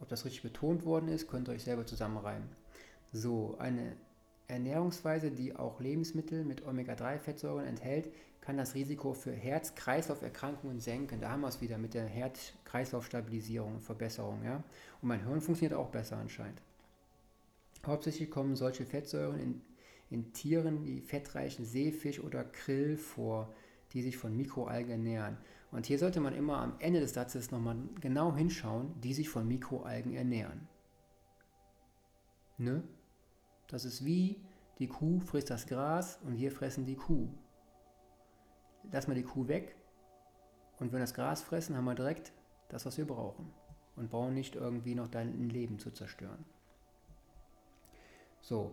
Ob 0.00 0.08
das 0.08 0.26
richtig 0.26 0.42
betont 0.42 0.84
worden 0.84 1.08
ist, 1.08 1.28
könnt 1.28 1.48
ihr 1.48 1.54
euch 1.54 1.64
selber 1.64 1.86
zusammenreimen. 1.86 2.50
So, 3.12 3.56
eine 3.58 3.96
Ernährungsweise, 4.50 5.30
die 5.30 5.56
auch 5.56 5.80
Lebensmittel 5.80 6.44
mit 6.44 6.66
Omega-3-Fettsäuren 6.66 7.66
enthält, 7.66 8.10
kann 8.40 8.56
das 8.56 8.74
Risiko 8.74 9.12
für 9.12 9.32
Herz-Kreislauf-Erkrankungen 9.32 10.80
senken. 10.80 11.20
Da 11.20 11.30
haben 11.30 11.42
wir 11.42 11.48
es 11.48 11.60
wieder 11.60 11.78
mit 11.78 11.94
der 11.94 12.06
Herz-Kreislauf-Stabilisierung 12.06 13.74
und 13.74 13.82
Verbesserung. 13.82 14.42
Ja? 14.44 14.62
Und 15.00 15.08
mein 15.08 15.24
Hirn 15.24 15.40
funktioniert 15.40 15.78
auch 15.78 15.90
besser 15.90 16.16
anscheinend. 16.16 16.60
Hauptsächlich 17.86 18.30
kommen 18.30 18.56
solche 18.56 18.84
Fettsäuren 18.84 19.40
in, 19.40 19.60
in 20.10 20.32
Tieren 20.32 20.84
wie 20.84 21.00
fettreichen 21.00 21.64
Seefisch 21.64 22.20
oder 22.20 22.44
Krill 22.44 22.96
vor, 22.96 23.54
die 23.92 24.02
sich 24.02 24.16
von 24.16 24.36
Mikroalgen 24.36 24.90
ernähren. 24.90 25.38
Und 25.70 25.86
hier 25.86 25.98
sollte 25.98 26.20
man 26.20 26.34
immer 26.34 26.58
am 26.58 26.74
Ende 26.78 27.00
des 27.00 27.14
Satzes 27.14 27.50
nochmal 27.50 27.76
genau 28.00 28.34
hinschauen, 28.34 28.92
die 29.00 29.14
sich 29.14 29.28
von 29.28 29.46
Mikroalgen 29.46 30.14
ernähren. 30.14 30.68
Ne? 32.58 32.82
Das 33.70 33.84
ist 33.84 34.04
wie 34.04 34.42
die 34.78 34.88
Kuh 34.88 35.20
frisst 35.20 35.50
das 35.50 35.66
Gras 35.66 36.18
und 36.24 36.38
wir 36.38 36.50
fressen 36.50 36.86
die 36.86 36.96
Kuh. 36.96 37.28
Lass 38.90 39.06
mal 39.06 39.14
die 39.14 39.22
Kuh 39.22 39.46
weg 39.46 39.76
und 40.78 40.86
wenn 40.86 40.98
wir 40.98 41.00
das 41.00 41.14
Gras 41.14 41.42
fressen, 41.42 41.76
haben 41.76 41.84
wir 41.84 41.94
direkt 41.94 42.32
das, 42.68 42.86
was 42.86 42.98
wir 42.98 43.06
brauchen 43.06 43.52
und 43.96 44.10
brauchen 44.10 44.34
nicht 44.34 44.56
irgendwie 44.56 44.94
noch 44.94 45.08
dein 45.08 45.48
Leben 45.50 45.78
zu 45.78 45.90
zerstören. 45.90 46.44
So, 48.40 48.72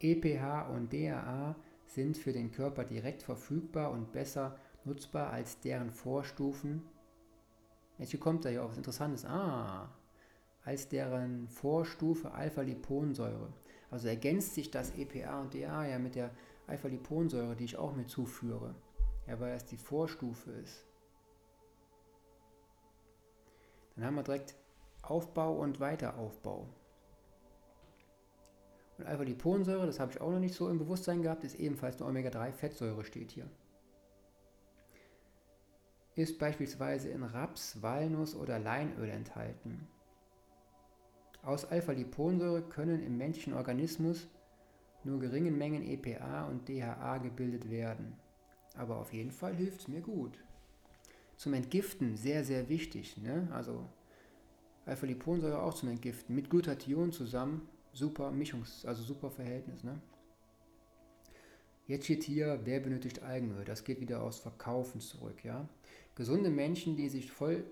EPH 0.00 0.68
und 0.70 0.92
DHA 0.92 1.54
sind 1.86 2.18
für 2.18 2.32
den 2.32 2.50
Körper 2.50 2.84
direkt 2.84 3.22
verfügbar 3.22 3.92
und 3.92 4.12
besser 4.12 4.58
nutzbar 4.84 5.30
als 5.30 5.60
deren 5.60 5.90
Vorstufen. 5.90 6.82
Jetzt 7.98 8.18
kommt 8.18 8.44
da 8.44 8.50
ja 8.50 8.62
auch 8.62 8.70
was 8.70 8.76
Interessantes. 8.76 9.24
Ah, 9.24 9.88
als 10.64 10.88
deren 10.88 11.48
Vorstufe 11.48 12.32
Alpha-Liponsäure. 12.32 13.52
Also 13.90 14.08
ergänzt 14.08 14.54
sich 14.54 14.70
das 14.70 14.96
EPA 14.96 15.40
und 15.40 15.54
DA 15.54 15.86
ja 15.86 15.98
mit 15.98 16.14
der 16.14 16.30
Alpha-Liponsäure, 16.66 17.56
die 17.56 17.64
ich 17.64 17.76
auch 17.76 17.94
mit 17.94 18.08
zuführe. 18.08 18.74
Ja, 19.26 19.38
weil 19.40 19.54
es 19.54 19.64
die 19.64 19.76
Vorstufe 19.76 20.50
ist. 20.50 20.84
Dann 23.94 24.06
haben 24.06 24.16
wir 24.16 24.22
direkt 24.22 24.54
Aufbau 25.02 25.58
und 25.60 25.80
Weiteraufbau. 25.80 26.68
Und 28.98 29.06
Alpha-Liponsäure, 29.06 29.86
das 29.86 30.00
habe 30.00 30.12
ich 30.12 30.20
auch 30.20 30.30
noch 30.30 30.40
nicht 30.40 30.54
so 30.54 30.68
im 30.68 30.78
Bewusstsein 30.78 31.22
gehabt, 31.22 31.44
ist 31.44 31.56
ebenfalls 31.56 32.00
eine 32.00 32.10
Omega-3-Fettsäure, 32.10 33.04
steht 33.04 33.32
hier. 33.32 33.48
Ist 36.14 36.38
beispielsweise 36.38 37.08
in 37.08 37.24
Raps, 37.24 37.82
Walnuss 37.82 38.36
oder 38.36 38.58
Leinöl 38.60 39.08
enthalten. 39.08 39.88
Aus 41.44 41.66
Alpha-Liponsäure 41.66 42.62
können 42.62 43.02
im 43.04 43.18
menschlichen 43.18 43.52
Organismus 43.52 44.28
nur 45.04 45.20
geringe 45.20 45.50
Mengen 45.50 45.82
EPA 45.82 46.46
und 46.46 46.66
DHA 46.68 47.18
gebildet 47.18 47.70
werden. 47.70 48.14
Aber 48.76 48.96
auf 48.96 49.12
jeden 49.12 49.30
Fall 49.30 49.54
hilft 49.54 49.80
es 49.80 49.88
mir 49.88 50.00
gut. 50.00 50.42
Zum 51.36 51.52
Entgiften 51.52 52.16
sehr, 52.16 52.44
sehr 52.44 52.70
wichtig. 52.70 53.18
Ne? 53.18 53.48
Also 53.52 53.86
Alpha-Liponsäure 54.86 55.62
auch 55.62 55.74
zum 55.74 55.90
Entgiften. 55.90 56.34
Mit 56.34 56.48
Glutathion 56.48 57.12
zusammen. 57.12 57.68
Super 57.92 58.30
Mischungs-, 58.30 58.86
also 58.86 59.02
super 59.02 59.30
Verhältnis. 59.30 59.84
Ne? 59.84 60.00
Jetzt 61.86 62.04
steht 62.04 62.24
hier, 62.24 62.60
wer 62.64 62.80
benötigt 62.80 63.22
Algenöl? 63.22 63.64
Das 63.66 63.84
geht 63.84 64.00
wieder 64.00 64.22
aus 64.22 64.38
Verkaufen 64.38 65.00
zurück. 65.00 65.44
Ja? 65.44 65.68
Gesunde 66.14 66.48
Menschen, 66.48 66.96
die 66.96 67.10
sich 67.10 67.30
voll 67.30 67.64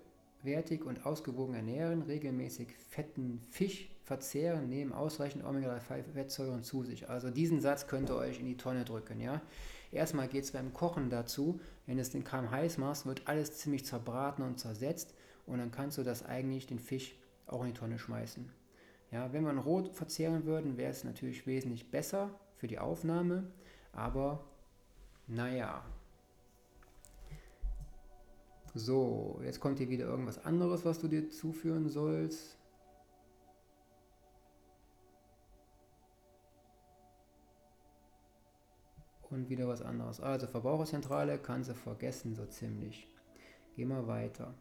wertig 0.44 0.84
und 0.84 1.06
ausgewogen 1.06 1.54
ernähren, 1.54 2.02
regelmäßig 2.02 2.74
fetten 2.88 3.42
Fisch 3.48 3.90
verzehren, 4.04 4.68
nehmen 4.68 4.92
ausreichend 4.92 5.44
Omega-3-Fettsäuren 5.44 6.62
zu 6.62 6.84
sich. 6.84 7.08
Also 7.08 7.30
diesen 7.30 7.60
Satz 7.60 7.86
könnt 7.86 8.10
ihr 8.10 8.16
euch 8.16 8.40
in 8.40 8.46
die 8.46 8.56
Tonne 8.56 8.84
drücken. 8.84 9.20
Ja? 9.20 9.40
Erstmal 9.90 10.28
geht 10.28 10.44
es 10.44 10.52
beim 10.52 10.72
Kochen 10.72 11.10
dazu, 11.10 11.60
wenn 11.86 11.96
du 11.96 12.02
es 12.02 12.10
den 12.10 12.24
Kram 12.24 12.50
heiß 12.50 12.78
machst, 12.78 13.06
wird 13.06 13.28
alles 13.28 13.58
ziemlich 13.58 13.84
zerbraten 13.84 14.44
und 14.44 14.58
zersetzt 14.58 15.14
und 15.46 15.58
dann 15.58 15.70
kannst 15.70 15.98
du 15.98 16.02
das 16.02 16.24
eigentlich, 16.24 16.66
den 16.66 16.78
Fisch, 16.78 17.14
auch 17.46 17.62
in 17.62 17.68
die 17.68 17.78
Tonne 17.78 17.98
schmeißen. 17.98 18.50
Ja, 19.10 19.32
wenn 19.32 19.46
ihn 19.46 19.58
rot 19.58 19.94
verzehren 19.94 20.46
würden, 20.46 20.78
wäre 20.78 20.90
es 20.90 21.04
natürlich 21.04 21.46
wesentlich 21.46 21.90
besser 21.90 22.30
für 22.56 22.66
die 22.66 22.78
Aufnahme, 22.78 23.44
aber 23.92 24.44
naja, 25.26 25.84
so, 28.74 29.40
jetzt 29.44 29.60
kommt 29.60 29.78
hier 29.78 29.90
wieder 29.90 30.06
irgendwas 30.06 30.44
anderes, 30.44 30.84
was 30.84 30.98
du 30.98 31.08
dir 31.08 31.28
zuführen 31.28 31.88
sollst. 31.88 32.58
Und 39.28 39.48
wieder 39.48 39.68
was 39.68 39.82
anderes. 39.82 40.20
Also 40.20 40.46
Verbraucherzentrale 40.46 41.38
kannst 41.38 41.70
du 41.70 41.74
vergessen, 41.74 42.34
so 42.34 42.46
ziemlich. 42.46 43.08
Geh 43.76 43.84
mal 43.84 44.06
weiter. 44.06 44.54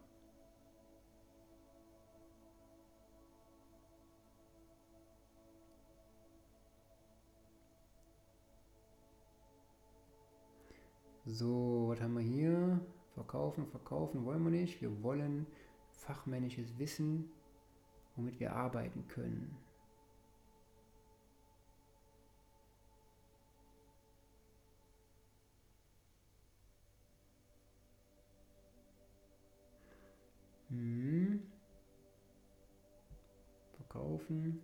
So, 11.24 11.88
was 11.88 12.00
haben 12.00 12.14
wir 12.14 12.22
hier? 12.22 12.80
Verkaufen, 13.14 13.66
verkaufen 13.66 14.24
wollen 14.24 14.42
wir 14.42 14.50
nicht. 14.50 14.80
Wir 14.80 15.02
wollen 15.02 15.46
fachmännisches 15.90 16.78
Wissen, 16.78 17.30
womit 18.16 18.40
wir 18.40 18.54
arbeiten 18.54 19.06
können. 19.08 19.56
Hm. 30.68 31.42
Verkaufen. 33.76 34.62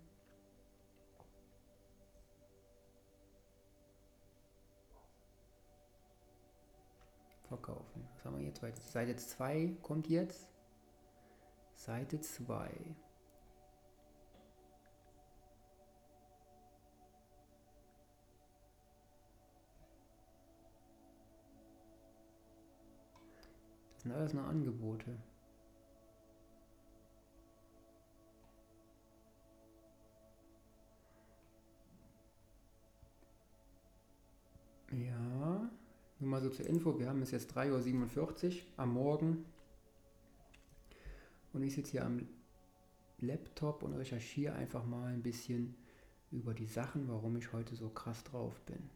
verkaufen. 7.48 7.87
Haben 8.28 8.40
wir 8.40 8.44
jetzt 8.44 8.62
weiter? 8.62 8.78
Seite 8.82 9.16
2 9.16 9.78
kommt 9.80 10.06
jetzt. 10.06 10.50
Seite 11.74 12.20
2. 12.20 12.68
Das 23.94 24.02
sind 24.02 24.12
alles 24.12 24.34
noch 24.34 24.44
Angebote. 24.44 25.16
Ja. 34.92 35.70
Nur 36.20 36.30
mal 36.30 36.42
so 36.42 36.50
zur 36.50 36.66
Info, 36.66 36.98
wir 36.98 37.08
haben 37.08 37.22
es 37.22 37.30
jetzt 37.30 37.56
3.47 37.56 38.46
Uhr 38.46 38.52
am 38.76 38.92
Morgen 38.94 39.44
und 41.52 41.62
ich 41.62 41.74
sitze 41.74 41.92
hier 41.92 42.04
am 42.04 42.26
Laptop 43.18 43.84
und 43.84 43.92
recherchiere 43.92 44.54
einfach 44.54 44.84
mal 44.84 45.12
ein 45.12 45.22
bisschen 45.22 45.76
über 46.32 46.54
die 46.54 46.66
Sachen, 46.66 47.06
warum 47.08 47.36
ich 47.36 47.52
heute 47.52 47.76
so 47.76 47.88
krass 47.88 48.24
drauf 48.24 48.60
bin. 48.62 48.90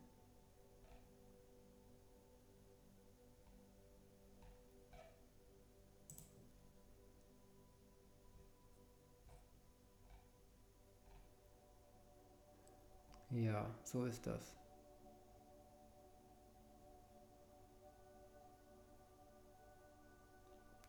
Ja, 13.31 13.73
so 13.85 14.05
ist 14.05 14.27
das. 14.27 14.61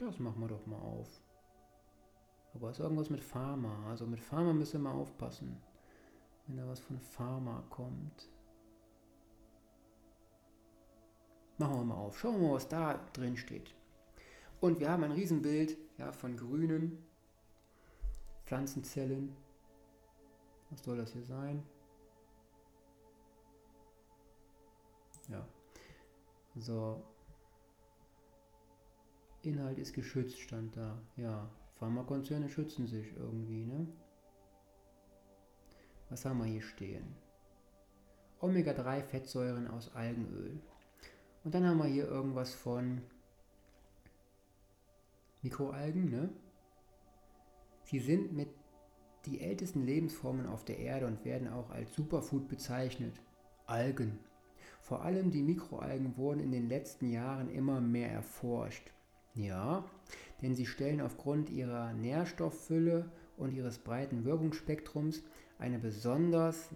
Das 0.05 0.19
machen 0.19 0.41
wir 0.41 0.49
doch 0.49 0.65
mal 0.65 0.79
auf. 0.79 1.07
Aber 2.53 2.69
es 2.69 2.77
ist 2.77 2.83
irgendwas 2.83 3.09
mit 3.09 3.21
Pharma. 3.21 3.87
Also 3.89 4.05
mit 4.05 4.19
Pharma 4.19 4.51
müssen 4.51 4.83
wir 4.83 4.91
mal 4.91 4.99
aufpassen. 4.99 5.61
Wenn 6.45 6.57
da 6.57 6.67
was 6.67 6.81
von 6.81 6.99
Pharma 6.99 7.63
kommt. 7.69 8.29
Machen 11.57 11.75
wir 11.75 11.83
mal 11.85 11.95
auf. 11.95 12.19
Schauen 12.19 12.41
wir 12.41 12.49
mal, 12.49 12.55
was 12.55 12.67
da 12.67 12.99
drin 13.13 13.37
steht. 13.37 13.73
Und 14.59 14.81
wir 14.81 14.89
haben 14.89 15.03
ein 15.03 15.13
Riesenbild 15.13 15.77
ja, 15.97 16.11
von 16.11 16.35
grünen 16.35 17.01
Pflanzenzellen. 18.45 19.33
Was 20.69 20.83
soll 20.83 20.97
das 20.97 21.13
hier 21.13 21.23
sein? 21.23 21.63
Ja. 25.29 25.47
So. 26.55 27.01
Inhalt 29.43 29.77
ist 29.77 29.93
geschützt, 29.93 30.39
stand 30.39 30.75
da. 30.75 31.01
Ja. 31.17 31.49
Pharmakonzerne 31.79 32.49
schützen 32.49 32.87
sich 32.87 33.13
irgendwie, 33.17 33.65
ne? 33.65 33.87
Was 36.09 36.25
haben 36.25 36.39
wir 36.39 36.45
hier 36.45 36.61
stehen? 36.61 37.15
Omega-3-Fettsäuren 38.39 39.67
aus 39.67 39.93
Algenöl. 39.95 40.59
Und 41.43 41.53
dann 41.53 41.65
haben 41.65 41.79
wir 41.79 41.87
hier 41.87 42.07
irgendwas 42.07 42.53
von 42.53 43.01
Mikroalgen, 45.41 46.09
ne? 46.09 46.29
Sie 47.83 47.99
sind 47.99 48.31
mit 48.33 48.49
die 49.25 49.41
ältesten 49.41 49.85
Lebensformen 49.85 50.45
auf 50.45 50.63
der 50.65 50.79
Erde 50.79 51.07
und 51.07 51.25
werden 51.25 51.47
auch 51.47 51.69
als 51.69 51.93
Superfood 51.93 52.47
bezeichnet. 52.47 53.19
Algen. 53.65 54.19
Vor 54.81 55.01
allem 55.01 55.31
die 55.31 55.43
Mikroalgen 55.43 56.17
wurden 56.17 56.41
in 56.41 56.51
den 56.51 56.67
letzten 56.67 57.09
Jahren 57.09 57.49
immer 57.49 57.81
mehr 57.81 58.11
erforscht. 58.11 58.91
Ja, 59.35 59.83
denn 60.41 60.55
sie 60.55 60.65
stellen 60.65 61.01
aufgrund 61.01 61.49
ihrer 61.49 61.93
Nährstofffülle 61.93 63.09
und 63.37 63.53
ihres 63.53 63.79
breiten 63.79 64.25
Wirkungsspektrums 64.25 65.23
eine 65.57 65.79
besonders, 65.79 66.69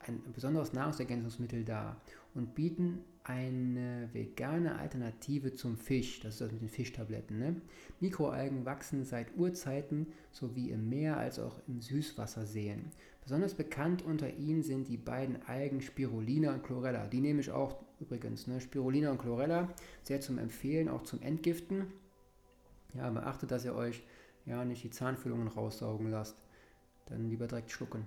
ein 0.00 0.22
besonderes 0.32 0.72
Nahrungsergänzungsmittel 0.72 1.64
dar 1.64 2.00
und 2.34 2.54
bieten 2.54 3.04
eine 3.24 4.08
vegane 4.12 4.78
Alternative 4.78 5.52
zum 5.52 5.76
Fisch. 5.76 6.20
Das 6.20 6.34
ist 6.34 6.40
das 6.40 6.52
mit 6.52 6.62
den 6.62 6.70
Fischtabletten. 6.70 7.38
Ne? 7.38 7.60
Mikroalgen 8.00 8.64
wachsen 8.64 9.04
seit 9.04 9.36
Urzeiten 9.36 10.06
sowie 10.30 10.70
im 10.70 10.88
Meer 10.88 11.18
als 11.18 11.38
auch 11.38 11.60
im 11.68 11.82
Süßwasserseen. 11.82 12.86
Besonders 13.22 13.52
bekannt 13.52 14.02
unter 14.02 14.32
ihnen 14.32 14.62
sind 14.62 14.88
die 14.88 14.96
beiden 14.96 15.42
Algen 15.42 15.82
Spirulina 15.82 16.54
und 16.54 16.62
Chlorella. 16.62 17.06
Die 17.08 17.20
nehme 17.20 17.40
ich 17.40 17.50
auch 17.50 17.76
übrigens. 18.00 18.46
Ne? 18.46 18.60
Spirulina 18.60 19.10
und 19.10 19.18
Chlorella 19.18 19.68
sehr 20.02 20.20
zum 20.20 20.38
Empfehlen, 20.38 20.88
auch 20.88 21.02
zum 21.02 21.22
Entgiften. 21.22 21.86
Ja, 22.94 23.10
beachtet, 23.10 23.50
dass 23.50 23.64
ihr 23.64 23.74
euch 23.74 24.02
ja 24.46 24.64
nicht 24.64 24.82
die 24.82 24.90
Zahnfüllungen 24.90 25.48
raussaugen 25.48 26.10
lasst. 26.10 26.42
Dann 27.06 27.28
lieber 27.28 27.46
direkt 27.46 27.70
schlucken. 27.70 28.06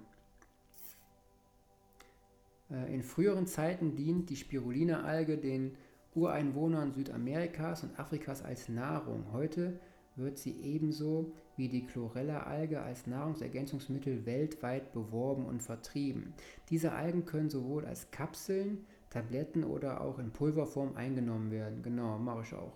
Äh, 2.71 2.93
in 2.93 3.03
früheren 3.03 3.47
Zeiten 3.47 3.95
dient 3.95 4.29
die 4.29 4.35
Spirulina-Alge 4.35 5.37
den 5.37 5.77
Ureinwohnern 6.13 6.91
Südamerikas 6.91 7.83
und 7.83 7.97
Afrikas 7.99 8.43
als 8.43 8.69
Nahrung. 8.69 9.31
Heute 9.31 9.79
wird 10.15 10.37
sie 10.37 10.59
ebenso 10.61 11.31
wie 11.55 11.69
die 11.69 11.85
Chlorella-Alge 11.85 12.81
als 12.81 13.07
Nahrungsergänzungsmittel 13.07 14.25
weltweit 14.25 14.91
beworben 14.91 15.45
und 15.45 15.63
vertrieben. 15.63 16.33
Diese 16.69 16.91
Algen 16.91 17.25
können 17.25 17.49
sowohl 17.49 17.85
als 17.85 18.11
Kapseln, 18.11 18.85
Tabletten 19.11 19.65
oder 19.65 20.01
auch 20.01 20.19
in 20.19 20.31
Pulverform 20.31 20.95
eingenommen 20.95 21.51
werden. 21.51 21.83
Genau, 21.83 22.17
mache 22.17 22.41
ich 22.43 22.53
auch. 22.53 22.73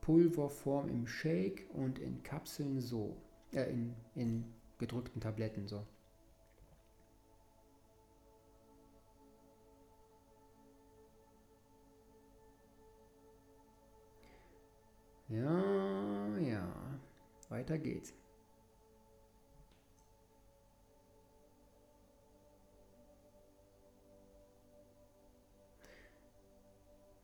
Pulverform 0.00 0.88
im 0.88 1.06
Shake 1.06 1.66
und 1.72 1.98
in 2.00 2.22
Kapseln 2.24 2.80
so. 2.80 3.16
Äh, 3.52 3.70
in, 3.70 3.94
in 4.16 4.44
gedrückten 4.78 5.20
Tabletten 5.20 5.68
so. 5.68 5.86
Ja, 15.28 16.38
ja. 16.38 16.68
Weiter 17.48 17.78
geht's. 17.78 18.12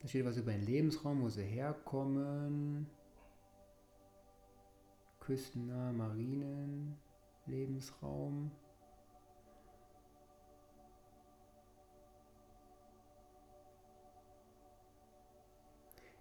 Da 0.06 0.10
steht 0.10 0.24
was 0.24 0.36
über 0.36 0.52
den 0.52 0.64
Lebensraum, 0.64 1.20
wo 1.20 1.28
sie 1.28 1.42
herkommen. 1.42 2.86
Küstennahe 5.18 5.92
Marinen, 5.92 6.96
Lebensraum. 7.46 8.52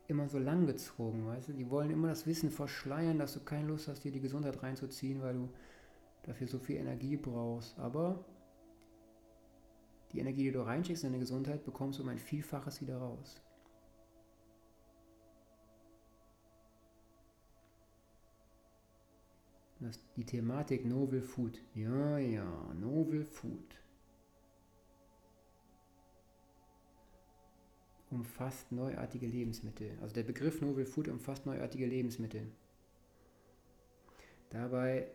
immer 0.08 0.28
so 0.30 0.40
lang 0.40 0.66
gezogen, 0.66 1.28
weißt 1.28 1.50
du? 1.50 1.54
Die 1.54 1.70
wollen 1.70 1.92
immer 1.92 2.08
das 2.08 2.26
Wissen 2.26 2.50
verschleiern, 2.50 3.20
dass 3.20 3.34
du 3.34 3.40
keine 3.42 3.68
Lust 3.68 3.88
hast, 3.88 4.04
dir 4.04 4.12
die 4.12 4.20
Gesundheit 4.20 4.64
reinzuziehen, 4.64 5.22
weil 5.22 5.36
du 5.36 5.50
dafür 6.24 6.48
so 6.48 6.58
viel 6.58 6.78
Energie 6.78 7.18
brauchst. 7.18 7.78
Aber 7.78 8.26
die 10.12 10.20
Energie, 10.20 10.46
die 10.46 10.52
du 10.52 10.66
reinschickst 10.66 11.04
in 11.04 11.12
deine 11.12 11.20
Gesundheit, 11.20 11.64
bekommst 11.64 12.00
du 12.00 12.04
um 12.04 12.10
ein 12.10 12.18
Vielfaches 12.18 12.82
wieder 12.82 12.98
raus. 12.98 13.45
Das, 19.86 20.00
die 20.16 20.26
Thematik 20.26 20.84
Novel 20.84 21.22
Food. 21.22 21.62
Ja, 21.76 22.18
ja, 22.18 22.74
Novel 22.74 23.24
Food. 23.24 23.80
umfasst 28.10 28.72
neuartige 28.72 29.28
Lebensmittel. 29.28 29.92
Also 30.02 30.16
der 30.16 30.24
Begriff 30.24 30.62
Novel 30.62 30.86
Food 30.86 31.08
umfasst 31.10 31.46
neuartige 31.46 31.86
Lebensmittel. 31.86 32.48
Dabei, 34.50 35.12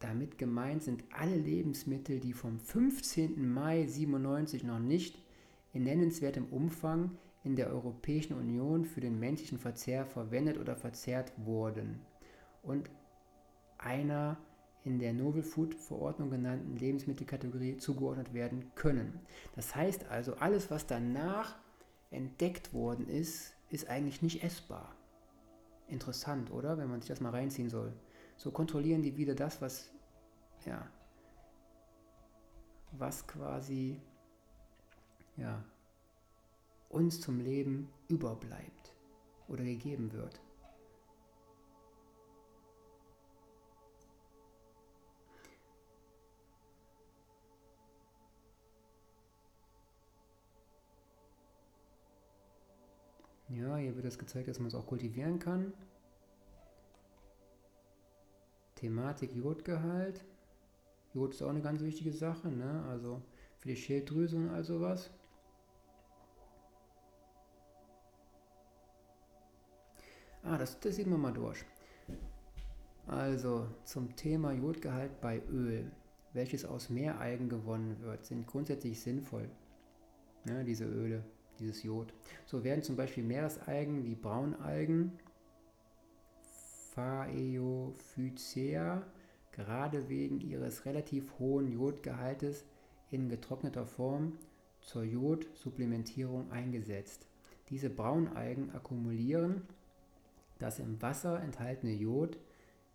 damit 0.00 0.36
gemeint 0.36 0.82
sind 0.82 1.04
alle 1.12 1.36
Lebensmittel, 1.36 2.18
die 2.18 2.32
vom 2.32 2.58
15. 2.58 3.48
Mai 3.52 3.86
97 3.86 4.64
noch 4.64 4.80
nicht 4.80 5.22
in 5.72 5.84
nennenswertem 5.84 6.46
Umfang 6.46 7.16
in 7.44 7.56
der 7.56 7.68
Europäischen 7.68 8.34
Union 8.34 8.84
für 8.84 9.00
den 9.00 9.20
menschlichen 9.20 9.58
Verzehr 9.58 10.04
verwendet 10.04 10.58
oder 10.58 10.76
verzehrt 10.76 11.32
wurden 11.36 12.00
und 12.62 12.90
einer 13.80 14.38
in 14.84 14.98
der 14.98 15.12
Novel 15.12 15.42
Food 15.42 15.74
Verordnung 15.74 16.30
genannten 16.30 16.76
Lebensmittelkategorie 16.76 17.76
zugeordnet 17.76 18.32
werden 18.32 18.74
können. 18.74 19.20
Das 19.54 19.74
heißt 19.74 20.06
also, 20.08 20.34
alles, 20.36 20.70
was 20.70 20.86
danach 20.86 21.58
entdeckt 22.10 22.72
worden 22.72 23.08
ist, 23.08 23.54
ist 23.68 23.88
eigentlich 23.88 24.22
nicht 24.22 24.42
essbar. 24.42 24.94
Interessant, 25.86 26.50
oder? 26.50 26.78
Wenn 26.78 26.88
man 26.88 27.00
sich 27.00 27.08
das 27.08 27.20
mal 27.20 27.30
reinziehen 27.30 27.68
soll. 27.68 27.92
So 28.36 28.50
kontrollieren 28.50 29.02
die 29.02 29.16
wieder 29.16 29.34
das, 29.34 29.60
was, 29.60 29.92
ja, 30.64 30.88
was 32.92 33.26
quasi, 33.26 34.00
ja, 35.36 35.62
uns 36.88 37.20
zum 37.20 37.38
Leben 37.38 37.88
überbleibt 38.08 38.94
oder 39.48 39.62
gegeben 39.62 40.12
wird. 40.12 40.40
Ja, 53.52 53.76
hier 53.76 53.96
wird 53.96 54.06
es 54.06 54.18
gezeigt, 54.18 54.46
dass 54.46 54.60
man 54.60 54.68
es 54.68 54.76
auch 54.76 54.86
kultivieren 54.86 55.40
kann. 55.40 55.72
Thematik 58.76 59.34
Jodgehalt. 59.34 60.24
Jod 61.14 61.34
ist 61.34 61.42
auch 61.42 61.50
eine 61.50 61.60
ganz 61.60 61.80
wichtige 61.82 62.12
Sache, 62.12 62.48
ne? 62.48 62.84
also 62.88 63.20
für 63.58 63.68
die 63.68 63.76
Schilddrüse 63.76 64.36
und 64.36 64.50
all 64.50 64.62
sowas. 64.62 65.10
Ah, 70.44 70.56
das, 70.56 70.78
das 70.78 70.94
sieht 70.94 71.08
man 71.08 71.20
mal 71.20 71.32
durch. 71.32 71.64
Also 73.08 73.66
zum 73.84 74.14
Thema 74.14 74.52
Jodgehalt 74.52 75.20
bei 75.20 75.42
Öl, 75.48 75.90
welches 76.32 76.64
aus 76.64 76.88
Meereigen 76.88 77.48
gewonnen 77.48 78.00
wird, 78.00 78.24
sind 78.24 78.46
grundsätzlich 78.46 79.00
sinnvoll, 79.00 79.50
ne, 80.44 80.64
diese 80.64 80.84
Öle 80.84 81.24
dieses 81.60 81.82
Jod. 81.82 82.12
So 82.46 82.64
werden 82.64 82.82
zum 82.82 82.96
Beispiel 82.96 83.22
Meeresalgen 83.22 84.04
wie 84.04 84.16
Braunalgen, 84.16 85.12
Phaeophycea, 86.94 89.06
gerade 89.52 90.08
wegen 90.08 90.40
ihres 90.40 90.86
relativ 90.86 91.38
hohen 91.38 91.70
Jodgehaltes 91.70 92.64
in 93.10 93.28
getrockneter 93.28 93.86
Form 93.86 94.38
zur 94.80 95.04
Jodsupplementierung 95.04 96.50
eingesetzt. 96.50 97.26
Diese 97.68 97.90
Braunalgen 97.90 98.72
akkumulieren 98.72 99.62
das 100.58 100.78
im 100.78 101.00
Wasser 101.00 101.40
enthaltene 101.40 101.92
Jod 101.92 102.38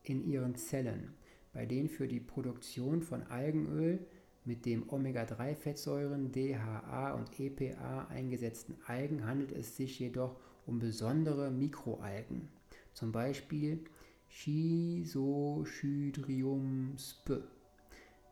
in 0.03 0.23
ihren 0.23 0.55
Zellen. 0.55 1.13
Bei 1.53 1.65
den 1.65 1.89
für 1.89 2.07
die 2.07 2.19
Produktion 2.19 3.01
von 3.01 3.23
Algenöl 3.23 4.05
mit 4.45 4.65
dem 4.65 4.88
Omega-3-Fettsäuren 4.88 6.31
DHA 6.31 7.13
und 7.13 7.38
EPA 7.39 8.07
eingesetzten 8.09 8.77
Algen 8.85 9.26
handelt 9.26 9.51
es 9.51 9.76
sich 9.76 9.99
jedoch 9.99 10.39
um 10.65 10.80
besondere 10.80 11.51
Mikroalgen, 11.51 12.47
zum 12.93 13.11
Beispiel 13.11 13.84
Schizochytrium 14.27 16.95
sp, 16.97 17.43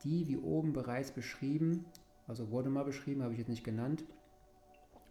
die 0.04 0.28
wie 0.28 0.38
oben 0.38 0.74
bereits 0.74 1.12
beschrieben, 1.12 1.86
also 2.28 2.52
wurde 2.52 2.70
mal 2.70 2.84
beschrieben, 2.84 3.24
habe 3.24 3.34
ich 3.34 3.40
jetzt 3.40 3.50
nicht 3.50 3.64
genannt, 3.64 4.04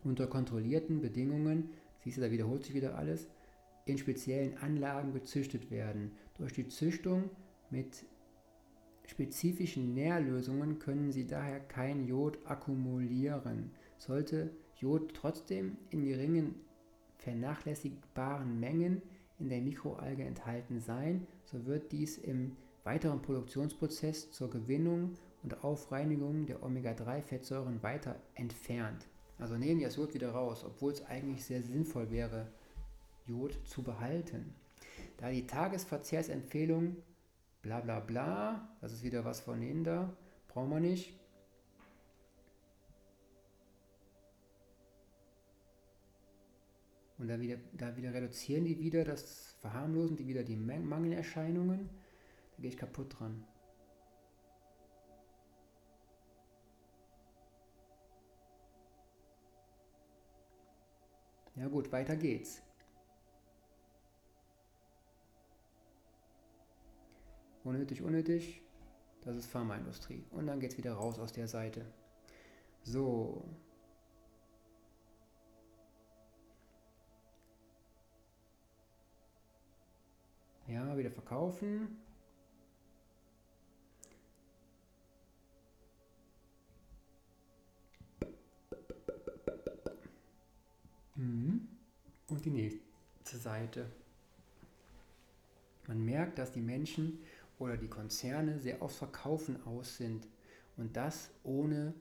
unter 0.04 0.26
kontrollierten 0.26 1.00
Bedingungen, 1.00 1.70
siehst 2.02 2.18
du, 2.18 2.22
da 2.22 2.30
wiederholt 2.30 2.64
sich 2.64 2.74
wieder 2.74 2.96
alles, 2.96 3.28
in 3.84 3.98
speziellen 3.98 4.58
Anlagen 4.58 5.12
gezüchtet 5.12 5.70
werden. 5.70 6.12
Durch 6.38 6.52
die 6.52 6.68
Züchtung 6.68 7.30
mit 7.70 8.04
spezifischen 9.12 9.92
Nährlösungen 9.92 10.78
können 10.78 11.12
sie 11.12 11.26
daher 11.26 11.60
kein 11.60 12.06
Jod 12.06 12.38
akkumulieren. 12.46 13.70
Sollte 13.98 14.50
Jod 14.76 15.12
trotzdem 15.14 15.76
in 15.90 16.04
geringen 16.04 16.54
vernachlässigbaren 17.18 18.58
Mengen 18.58 19.02
in 19.38 19.50
der 19.50 19.60
Mikroalge 19.60 20.24
enthalten 20.24 20.80
sein, 20.80 21.26
so 21.44 21.66
wird 21.66 21.92
dies 21.92 22.16
im 22.16 22.56
weiteren 22.84 23.20
Produktionsprozess 23.20 24.30
zur 24.30 24.48
Gewinnung 24.48 25.12
und 25.42 25.62
Aufreinigung 25.62 26.46
der 26.46 26.62
Omega-3-Fettsäuren 26.62 27.82
weiter 27.82 28.16
entfernt. 28.34 29.06
Also 29.38 29.56
nehmen 29.58 29.78
die 29.78 29.84
das 29.84 29.96
Jod 29.96 30.14
wieder 30.14 30.30
raus, 30.30 30.64
obwohl 30.64 30.92
es 30.92 31.04
eigentlich 31.04 31.44
sehr 31.44 31.62
sinnvoll 31.62 32.10
wäre, 32.10 32.46
Jod 33.26 33.58
zu 33.66 33.82
behalten. 33.82 34.54
Da 35.18 35.30
die 35.30 35.46
Tagesverzehrsempfehlung 35.46 36.96
bla 37.62 37.80
bla 37.80 38.00
bla, 38.00 38.76
das 38.80 38.92
ist 38.92 39.02
wieder 39.04 39.24
was 39.24 39.40
von 39.40 39.84
da, 39.84 40.14
brauchen 40.48 40.70
wir 40.70 40.80
nicht. 40.80 41.18
Und 47.18 47.28
da 47.28 47.40
wieder, 47.40 47.56
da 47.72 47.96
wieder 47.96 48.12
reduzieren 48.12 48.64
die 48.64 48.80
wieder 48.80 49.04
das 49.04 49.54
Verharmlosen, 49.60 50.16
die 50.16 50.26
wieder 50.26 50.42
die 50.42 50.56
Mangelerscheinungen. 50.56 51.88
Da 52.56 52.62
gehe 52.62 52.70
ich 52.70 52.76
kaputt 52.76 53.16
dran. 53.16 53.44
Ja 61.54 61.68
gut, 61.68 61.92
weiter 61.92 62.16
geht's. 62.16 62.60
Unnötig, 67.64 68.02
unnötig. 68.02 68.62
Das 69.24 69.36
ist 69.36 69.46
Pharmaindustrie. 69.46 70.24
Und 70.30 70.46
dann 70.46 70.58
geht 70.58 70.72
es 70.72 70.78
wieder 70.78 70.94
raus 70.94 71.18
aus 71.18 71.32
der 71.32 71.46
Seite. 71.46 71.86
So. 72.82 73.44
Ja, 80.66 80.96
wieder 80.96 81.10
verkaufen. 81.10 81.98
Mhm. 91.14 91.68
Und 92.28 92.44
die 92.44 92.50
nächste 92.50 93.36
Seite. 93.36 93.86
Man 95.86 96.04
merkt, 96.04 96.38
dass 96.38 96.52
die 96.52 96.60
Menschen 96.60 97.20
oder 97.62 97.76
die 97.76 97.88
Konzerne 97.88 98.58
sehr 98.58 98.82
aufs 98.82 98.96
Verkaufen 98.96 99.64
aus 99.64 99.96
sind. 99.96 100.26
Und 100.76 100.96
das 100.96 101.30
ohne 101.44 101.94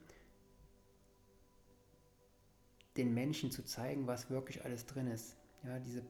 den 2.97 3.13
Menschen 3.13 3.51
zu 3.51 3.63
zeigen, 3.63 4.07
was 4.07 4.29
wirklich 4.29 4.65
alles 4.65 4.85
drin 4.85 5.07
ist. 5.07 5.37
Ja, 5.63 5.79
diese 5.79 6.03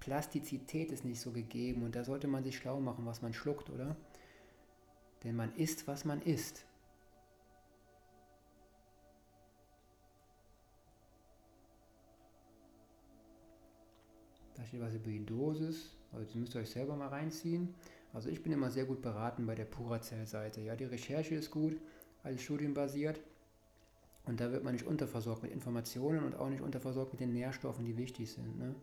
Plastizität 0.00 0.90
ist 0.90 1.04
nicht 1.04 1.20
so 1.20 1.30
gegeben 1.30 1.82
und 1.82 1.94
da 1.94 2.02
sollte 2.02 2.26
man 2.26 2.42
sich 2.42 2.56
schlau 2.56 2.80
machen, 2.80 3.04
was 3.04 3.20
man 3.20 3.34
schluckt, 3.34 3.68
oder? 3.68 3.96
Denn 5.22 5.36
man 5.36 5.54
isst, 5.56 5.86
was 5.86 6.06
man 6.06 6.22
isst. 6.22 6.64
Da 14.54 14.64
steht 14.64 14.80
was 14.80 14.94
über 14.94 15.10
die 15.10 15.24
Dosis, 15.24 15.94
also 16.12 16.24
das 16.24 16.34
müsst 16.34 16.54
ihr 16.54 16.62
euch 16.62 16.70
selber 16.70 16.96
mal 16.96 17.08
reinziehen. 17.08 17.74
Also 18.12 18.28
ich 18.28 18.42
bin 18.42 18.52
immer 18.52 18.70
sehr 18.70 18.84
gut 18.84 19.02
beraten 19.02 19.46
bei 19.46 19.54
der 19.54 19.64
Puracell-Seite. 19.64 20.60
Ja, 20.60 20.76
die 20.76 20.84
Recherche 20.84 21.34
ist 21.34 21.50
gut, 21.50 21.80
alles 22.22 22.42
studienbasiert. 22.42 23.20
Und 24.26 24.40
da 24.40 24.52
wird 24.52 24.64
man 24.64 24.74
nicht 24.74 24.86
unterversorgt 24.86 25.42
mit 25.42 25.52
Informationen 25.52 26.24
und 26.24 26.34
auch 26.34 26.48
nicht 26.48 26.60
unterversorgt 26.60 27.12
mit 27.12 27.20
den 27.20 27.32
Nährstoffen, 27.32 27.84
die 27.84 27.96
wichtig 27.96 28.30
sind. 28.30 28.58
Ne? 28.58 28.74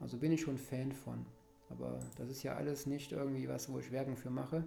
Also 0.00 0.18
bin 0.18 0.32
ich 0.32 0.42
schon 0.42 0.58
Fan 0.58 0.92
von. 0.92 1.24
Aber 1.70 1.98
das 2.16 2.30
ist 2.30 2.42
ja 2.42 2.54
alles 2.56 2.86
nicht 2.86 3.12
irgendwie 3.12 3.48
was, 3.48 3.70
wo 3.70 3.78
ich 3.78 3.92
Werbung 3.92 4.16
für 4.16 4.30
mache, 4.30 4.64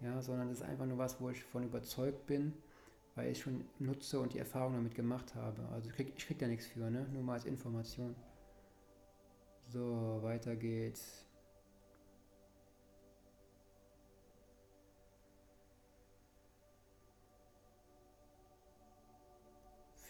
ja, 0.00 0.20
sondern 0.20 0.48
das 0.48 0.58
ist 0.58 0.64
einfach 0.64 0.86
nur 0.86 0.98
was, 0.98 1.20
wo 1.20 1.30
ich 1.30 1.42
von 1.42 1.64
überzeugt 1.64 2.26
bin, 2.26 2.52
weil 3.14 3.30
ich 3.30 3.40
schon 3.40 3.64
nutze 3.78 4.20
und 4.20 4.34
die 4.34 4.38
Erfahrung 4.38 4.74
damit 4.74 4.94
gemacht 4.94 5.34
habe. 5.34 5.66
Also 5.72 5.88
ich 5.88 5.96
krieg, 5.96 6.12
ich 6.16 6.26
krieg 6.26 6.38
da 6.38 6.46
nichts 6.46 6.66
für, 6.66 6.90
ne? 6.90 7.06
nur 7.12 7.22
mal 7.22 7.34
als 7.34 7.46
Information. 7.46 8.14
So, 9.68 10.18
weiter 10.22 10.54
geht's. 10.54 11.25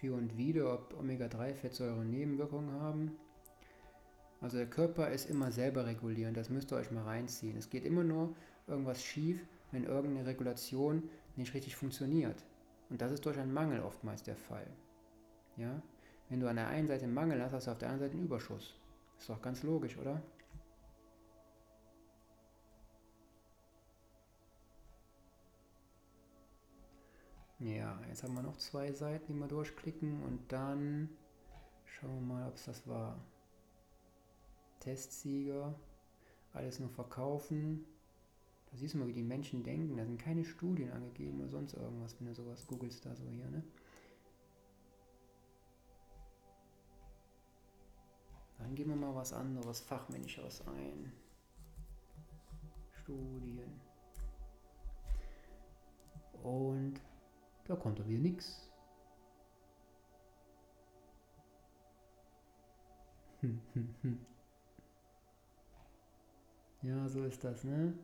Für 0.07 0.15
und 0.15 0.37
wieder, 0.37 0.73
ob 0.73 0.95
Omega-3-Fettsäuren 0.99 2.09
Nebenwirkungen 2.09 2.71
haben. 2.81 3.13
Also 4.41 4.59
der 4.59 4.67
Körper 4.67 5.11
ist 5.11 5.29
immer 5.29 5.51
selber 5.51 5.87
regulierend, 5.87 6.37
das 6.37 6.51
müsst 6.51 6.73
ihr 6.73 6.77
euch 6.77 6.91
mal 6.91 7.03
reinziehen. 7.03 7.57
Es 7.57 7.71
geht 7.71 7.85
immer 7.85 8.05
nur 8.05 8.35
irgendwas 8.67 9.03
schief, 9.03 9.45
wenn 9.73 9.85
irgendeine 9.85 10.27
Regulation 10.27 11.09
nicht 11.37 11.55
richtig 11.55 11.75
funktioniert. 11.75 12.45
Und 12.89 13.01
das 13.01 13.13
ist 13.13 13.27
durch 13.27 13.39
einen 13.39 13.53
Mangel 13.53 13.81
oftmals 13.81 14.23
der 14.23 14.37
Fall. 14.37 14.67
Ja? 15.57 15.83
Wenn 16.29 16.41
du 16.41 16.49
an 16.49 16.57
der 16.57 16.69
einen 16.69 16.87
Seite 16.87 17.05
einen 17.05 17.15
Mangel 17.15 17.43
hast, 17.43 17.53
hast 17.53 17.67
du 17.67 17.73
auf 17.73 17.79
der 17.79 17.89
anderen 17.89 18.09
Seite 18.09 18.17
einen 18.17 18.27
Überschuss. 18.27 18.79
Ist 19.19 19.29
doch 19.29 19.43
ganz 19.43 19.63
logisch, 19.63 19.97
oder? 19.99 20.23
Ja, 27.67 28.01
jetzt 28.07 28.23
haben 28.23 28.35
wir 28.35 28.43
noch 28.43 28.59
zwei 28.59 28.93
Seiten, 28.93 29.27
die 29.27 29.39
wir 29.41 29.49
durchklicken 29.49 30.23
und 30.23 30.53
dann 30.53 31.09
schauen 31.85 32.15
wir 32.15 32.35
mal, 32.35 32.49
ob 32.49 32.55
es 32.55 32.67
das 32.67 32.87
war. 32.87 33.19
Testsieger, 34.79 35.75
alles 36.53 36.79
nur 36.79 36.91
verkaufen. 36.91 37.85
Da 38.71 38.77
siehst 38.77 38.95
du 38.95 38.99
mal, 38.99 39.09
wie 39.09 39.13
die 39.13 39.25
Menschen 39.25 39.65
denken. 39.65 39.97
Da 39.97 40.05
sind 40.05 40.21
keine 40.21 40.45
Studien 40.45 40.93
angegeben 40.93 41.41
oder 41.41 41.49
sonst 41.49 41.75
irgendwas, 41.75 42.15
wenn 42.21 42.29
du 42.29 42.35
sowas 42.35 42.65
googelst 42.69 43.05
da 43.05 43.17
so 43.17 43.25
hier, 43.29 43.51
ne? 43.51 43.65
Dann 48.59 48.77
geben 48.77 48.91
wir 48.91 48.97
mal 48.97 49.15
was 49.17 49.33
anderes, 49.33 49.81
Fachmännischeres 49.81 50.65
ein. 50.69 51.13
Studien. 53.03 53.81
Und 56.45 57.01
da 57.67 57.77
kommt 57.77 57.99
doch 57.99 58.09
wieder 58.09 58.21
nichts. 58.21 58.71
Ja, 66.83 67.09
so 67.09 67.25
ist 67.25 67.43
das, 67.43 67.65
ne? 67.65 67.95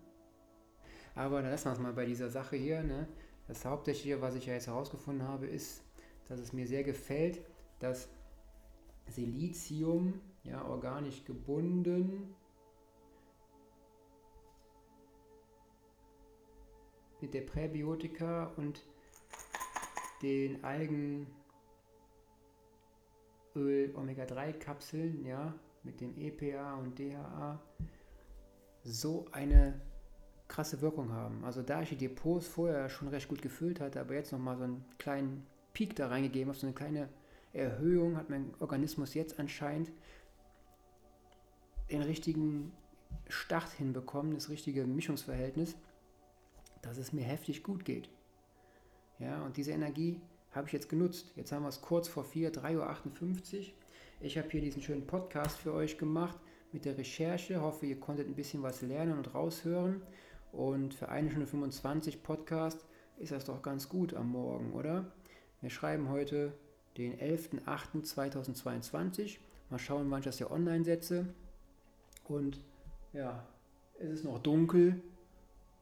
Aber 1.14 1.42
dann 1.42 1.50
lassen 1.50 1.66
wir 1.66 1.72
es 1.72 1.78
mal 1.78 1.92
bei 1.92 2.04
dieser 2.04 2.30
Sache 2.30 2.56
hier, 2.56 2.82
ne? 2.82 3.06
Das 3.46 3.64
Hauptsächliche, 3.64 4.20
was 4.20 4.34
ich 4.34 4.46
ja 4.46 4.54
jetzt 4.54 4.66
herausgefunden 4.66 5.26
habe, 5.26 5.46
ist, 5.46 5.84
dass 6.28 6.40
es 6.40 6.52
mir 6.52 6.66
sehr 6.66 6.82
gefällt, 6.84 7.44
dass 7.78 8.08
Silizium, 9.08 10.20
ja, 10.44 10.64
organisch 10.64 11.24
gebunden, 11.24 12.34
mit 17.20 17.34
der 17.34 17.42
Präbiotika 17.42 18.52
und 18.56 18.82
den 20.22 20.62
Algenöl 20.64 21.26
Omega-3-Kapseln, 23.54 25.24
ja, 25.24 25.54
mit 25.82 26.00
dem 26.00 26.16
EPA 26.16 26.74
und 26.74 26.98
DHA, 26.98 27.60
so 28.84 29.26
eine 29.32 29.80
krasse 30.48 30.80
Wirkung 30.80 31.12
haben. 31.12 31.44
Also 31.44 31.62
da 31.62 31.82
ich 31.82 31.90
die 31.90 31.96
Depots 31.96 32.46
vorher 32.46 32.88
schon 32.88 33.08
recht 33.08 33.28
gut 33.28 33.42
gefüllt 33.42 33.80
hatte, 33.80 34.00
aber 34.00 34.14
jetzt 34.14 34.32
nochmal 34.32 34.56
so 34.56 34.64
einen 34.64 34.84
kleinen 34.98 35.46
Peak 35.72 35.96
da 35.96 36.08
reingegeben 36.08 36.48
habe, 36.48 36.58
so 36.58 36.66
eine 36.66 36.74
kleine 36.74 37.08
Erhöhung, 37.52 38.16
hat 38.16 38.30
mein 38.30 38.52
Organismus 38.60 39.14
jetzt 39.14 39.38
anscheinend 39.38 39.90
den 41.90 42.02
richtigen 42.02 42.72
Start 43.28 43.70
hinbekommen, 43.72 44.34
das 44.34 44.48
richtige 44.48 44.86
Mischungsverhältnis, 44.86 45.76
dass 46.80 46.98
es 46.98 47.12
mir 47.12 47.24
heftig 47.24 47.62
gut 47.62 47.84
geht. 47.84 48.08
Ja, 49.22 49.42
und 49.44 49.56
diese 49.56 49.70
Energie 49.70 50.20
habe 50.50 50.66
ich 50.66 50.72
jetzt 50.72 50.88
genutzt. 50.88 51.30
Jetzt 51.36 51.52
haben 51.52 51.62
wir 51.62 51.68
es 51.68 51.80
kurz 51.80 52.08
vor 52.08 52.24
4, 52.24 52.52
3.58 52.52 53.58
Uhr. 53.58 53.64
Ich 54.20 54.36
habe 54.36 54.48
hier 54.50 54.60
diesen 54.60 54.82
schönen 54.82 55.06
Podcast 55.06 55.58
für 55.58 55.72
euch 55.72 55.96
gemacht 55.96 56.36
mit 56.72 56.84
der 56.84 56.98
Recherche. 56.98 57.60
Hoffe, 57.60 57.86
ihr 57.86 58.00
konntet 58.00 58.26
ein 58.26 58.34
bisschen 58.34 58.64
was 58.64 58.82
lernen 58.82 59.16
und 59.16 59.32
raushören. 59.32 60.02
Und 60.50 60.94
für 60.94 61.08
eine 61.08 61.30
Stunde 61.30 61.46
25 61.46 62.24
Podcast 62.24 62.84
ist 63.16 63.30
das 63.30 63.44
doch 63.44 63.62
ganz 63.62 63.88
gut 63.88 64.12
am 64.12 64.32
Morgen, 64.32 64.72
oder? 64.72 65.12
Wir 65.60 65.70
schreiben 65.70 66.08
heute 66.08 66.52
den 66.98 67.16
11.08.2022. 67.16 69.38
Mal 69.70 69.78
schauen, 69.78 70.10
wann 70.10 70.18
ich 70.18 70.24
das 70.24 70.38
hier 70.38 70.50
online 70.50 70.84
setze. 70.84 71.32
Und 72.24 72.58
ja, 73.12 73.46
es 74.00 74.10
ist 74.10 74.24
noch 74.24 74.40
dunkel. 74.40 75.00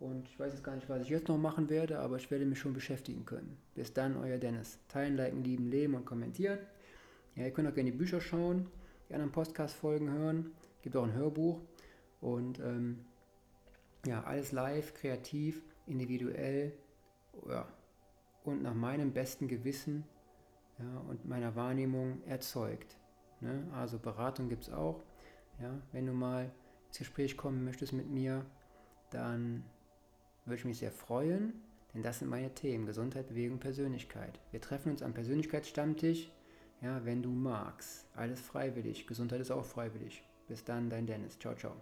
Und 0.00 0.28
ich 0.28 0.40
weiß 0.40 0.52
jetzt 0.54 0.64
gar 0.64 0.74
nicht, 0.74 0.88
was 0.88 1.02
ich 1.02 1.10
jetzt 1.10 1.28
noch 1.28 1.36
machen 1.36 1.68
werde, 1.68 1.98
aber 1.98 2.16
ich 2.16 2.30
werde 2.30 2.46
mich 2.46 2.58
schon 2.58 2.72
beschäftigen 2.72 3.26
können. 3.26 3.58
Bis 3.74 3.92
dann, 3.92 4.16
euer 4.16 4.38
Dennis. 4.38 4.78
Teilen, 4.88 5.14
liken, 5.14 5.44
lieben, 5.44 5.68
leben 5.68 5.94
und 5.94 6.06
kommentieren. 6.06 6.58
Ja, 7.36 7.44
ihr 7.44 7.52
könnt 7.52 7.68
auch 7.68 7.74
gerne 7.74 7.92
die 7.92 7.96
Bücher 7.96 8.20
schauen, 8.20 8.66
die 9.08 9.14
anderen 9.14 9.30
Podcast-Folgen 9.30 10.10
hören. 10.10 10.52
Gibt 10.80 10.96
auch 10.96 11.04
ein 11.04 11.12
Hörbuch. 11.12 11.60
Und 12.22 12.60
ähm, 12.60 13.04
ja, 14.06 14.24
alles 14.24 14.52
live, 14.52 14.94
kreativ, 14.94 15.62
individuell. 15.86 16.72
Ja, 17.46 17.68
und 18.44 18.62
nach 18.62 18.74
meinem 18.74 19.12
besten 19.12 19.48
Gewissen 19.48 20.04
ja, 20.78 20.98
und 21.10 21.28
meiner 21.28 21.54
Wahrnehmung 21.56 22.22
erzeugt. 22.24 22.96
Ne? 23.40 23.68
Also 23.74 23.98
Beratung 23.98 24.48
gibt 24.48 24.62
es 24.62 24.70
auch. 24.70 25.02
Ja? 25.60 25.78
Wenn 25.92 26.06
du 26.06 26.14
mal 26.14 26.50
ins 26.88 26.98
Gespräch 26.98 27.36
kommen 27.36 27.64
möchtest 27.64 27.92
mit 27.92 28.08
mir, 28.08 28.46
dann 29.10 29.62
würde 30.50 30.60
ich 30.60 30.64
mich 30.64 30.78
sehr 30.78 30.92
freuen, 30.92 31.52
denn 31.94 32.02
das 32.02 32.18
sind 32.18 32.28
meine 32.28 32.52
Themen, 32.54 32.86
Gesundheit, 32.86 33.28
Bewegung, 33.28 33.58
Persönlichkeit. 33.58 34.38
Wir 34.50 34.60
treffen 34.60 34.92
uns 34.92 35.02
am 35.02 35.14
Persönlichkeitsstammtisch, 35.14 36.30
ja, 36.82 37.04
wenn 37.04 37.22
du 37.22 37.30
magst. 37.30 38.06
Alles 38.14 38.40
freiwillig. 38.40 39.06
Gesundheit 39.06 39.40
ist 39.40 39.50
auch 39.50 39.64
freiwillig. 39.64 40.22
Bis 40.48 40.64
dann, 40.64 40.90
dein 40.90 41.06
Dennis. 41.06 41.38
Ciao, 41.38 41.54
ciao. 41.54 41.76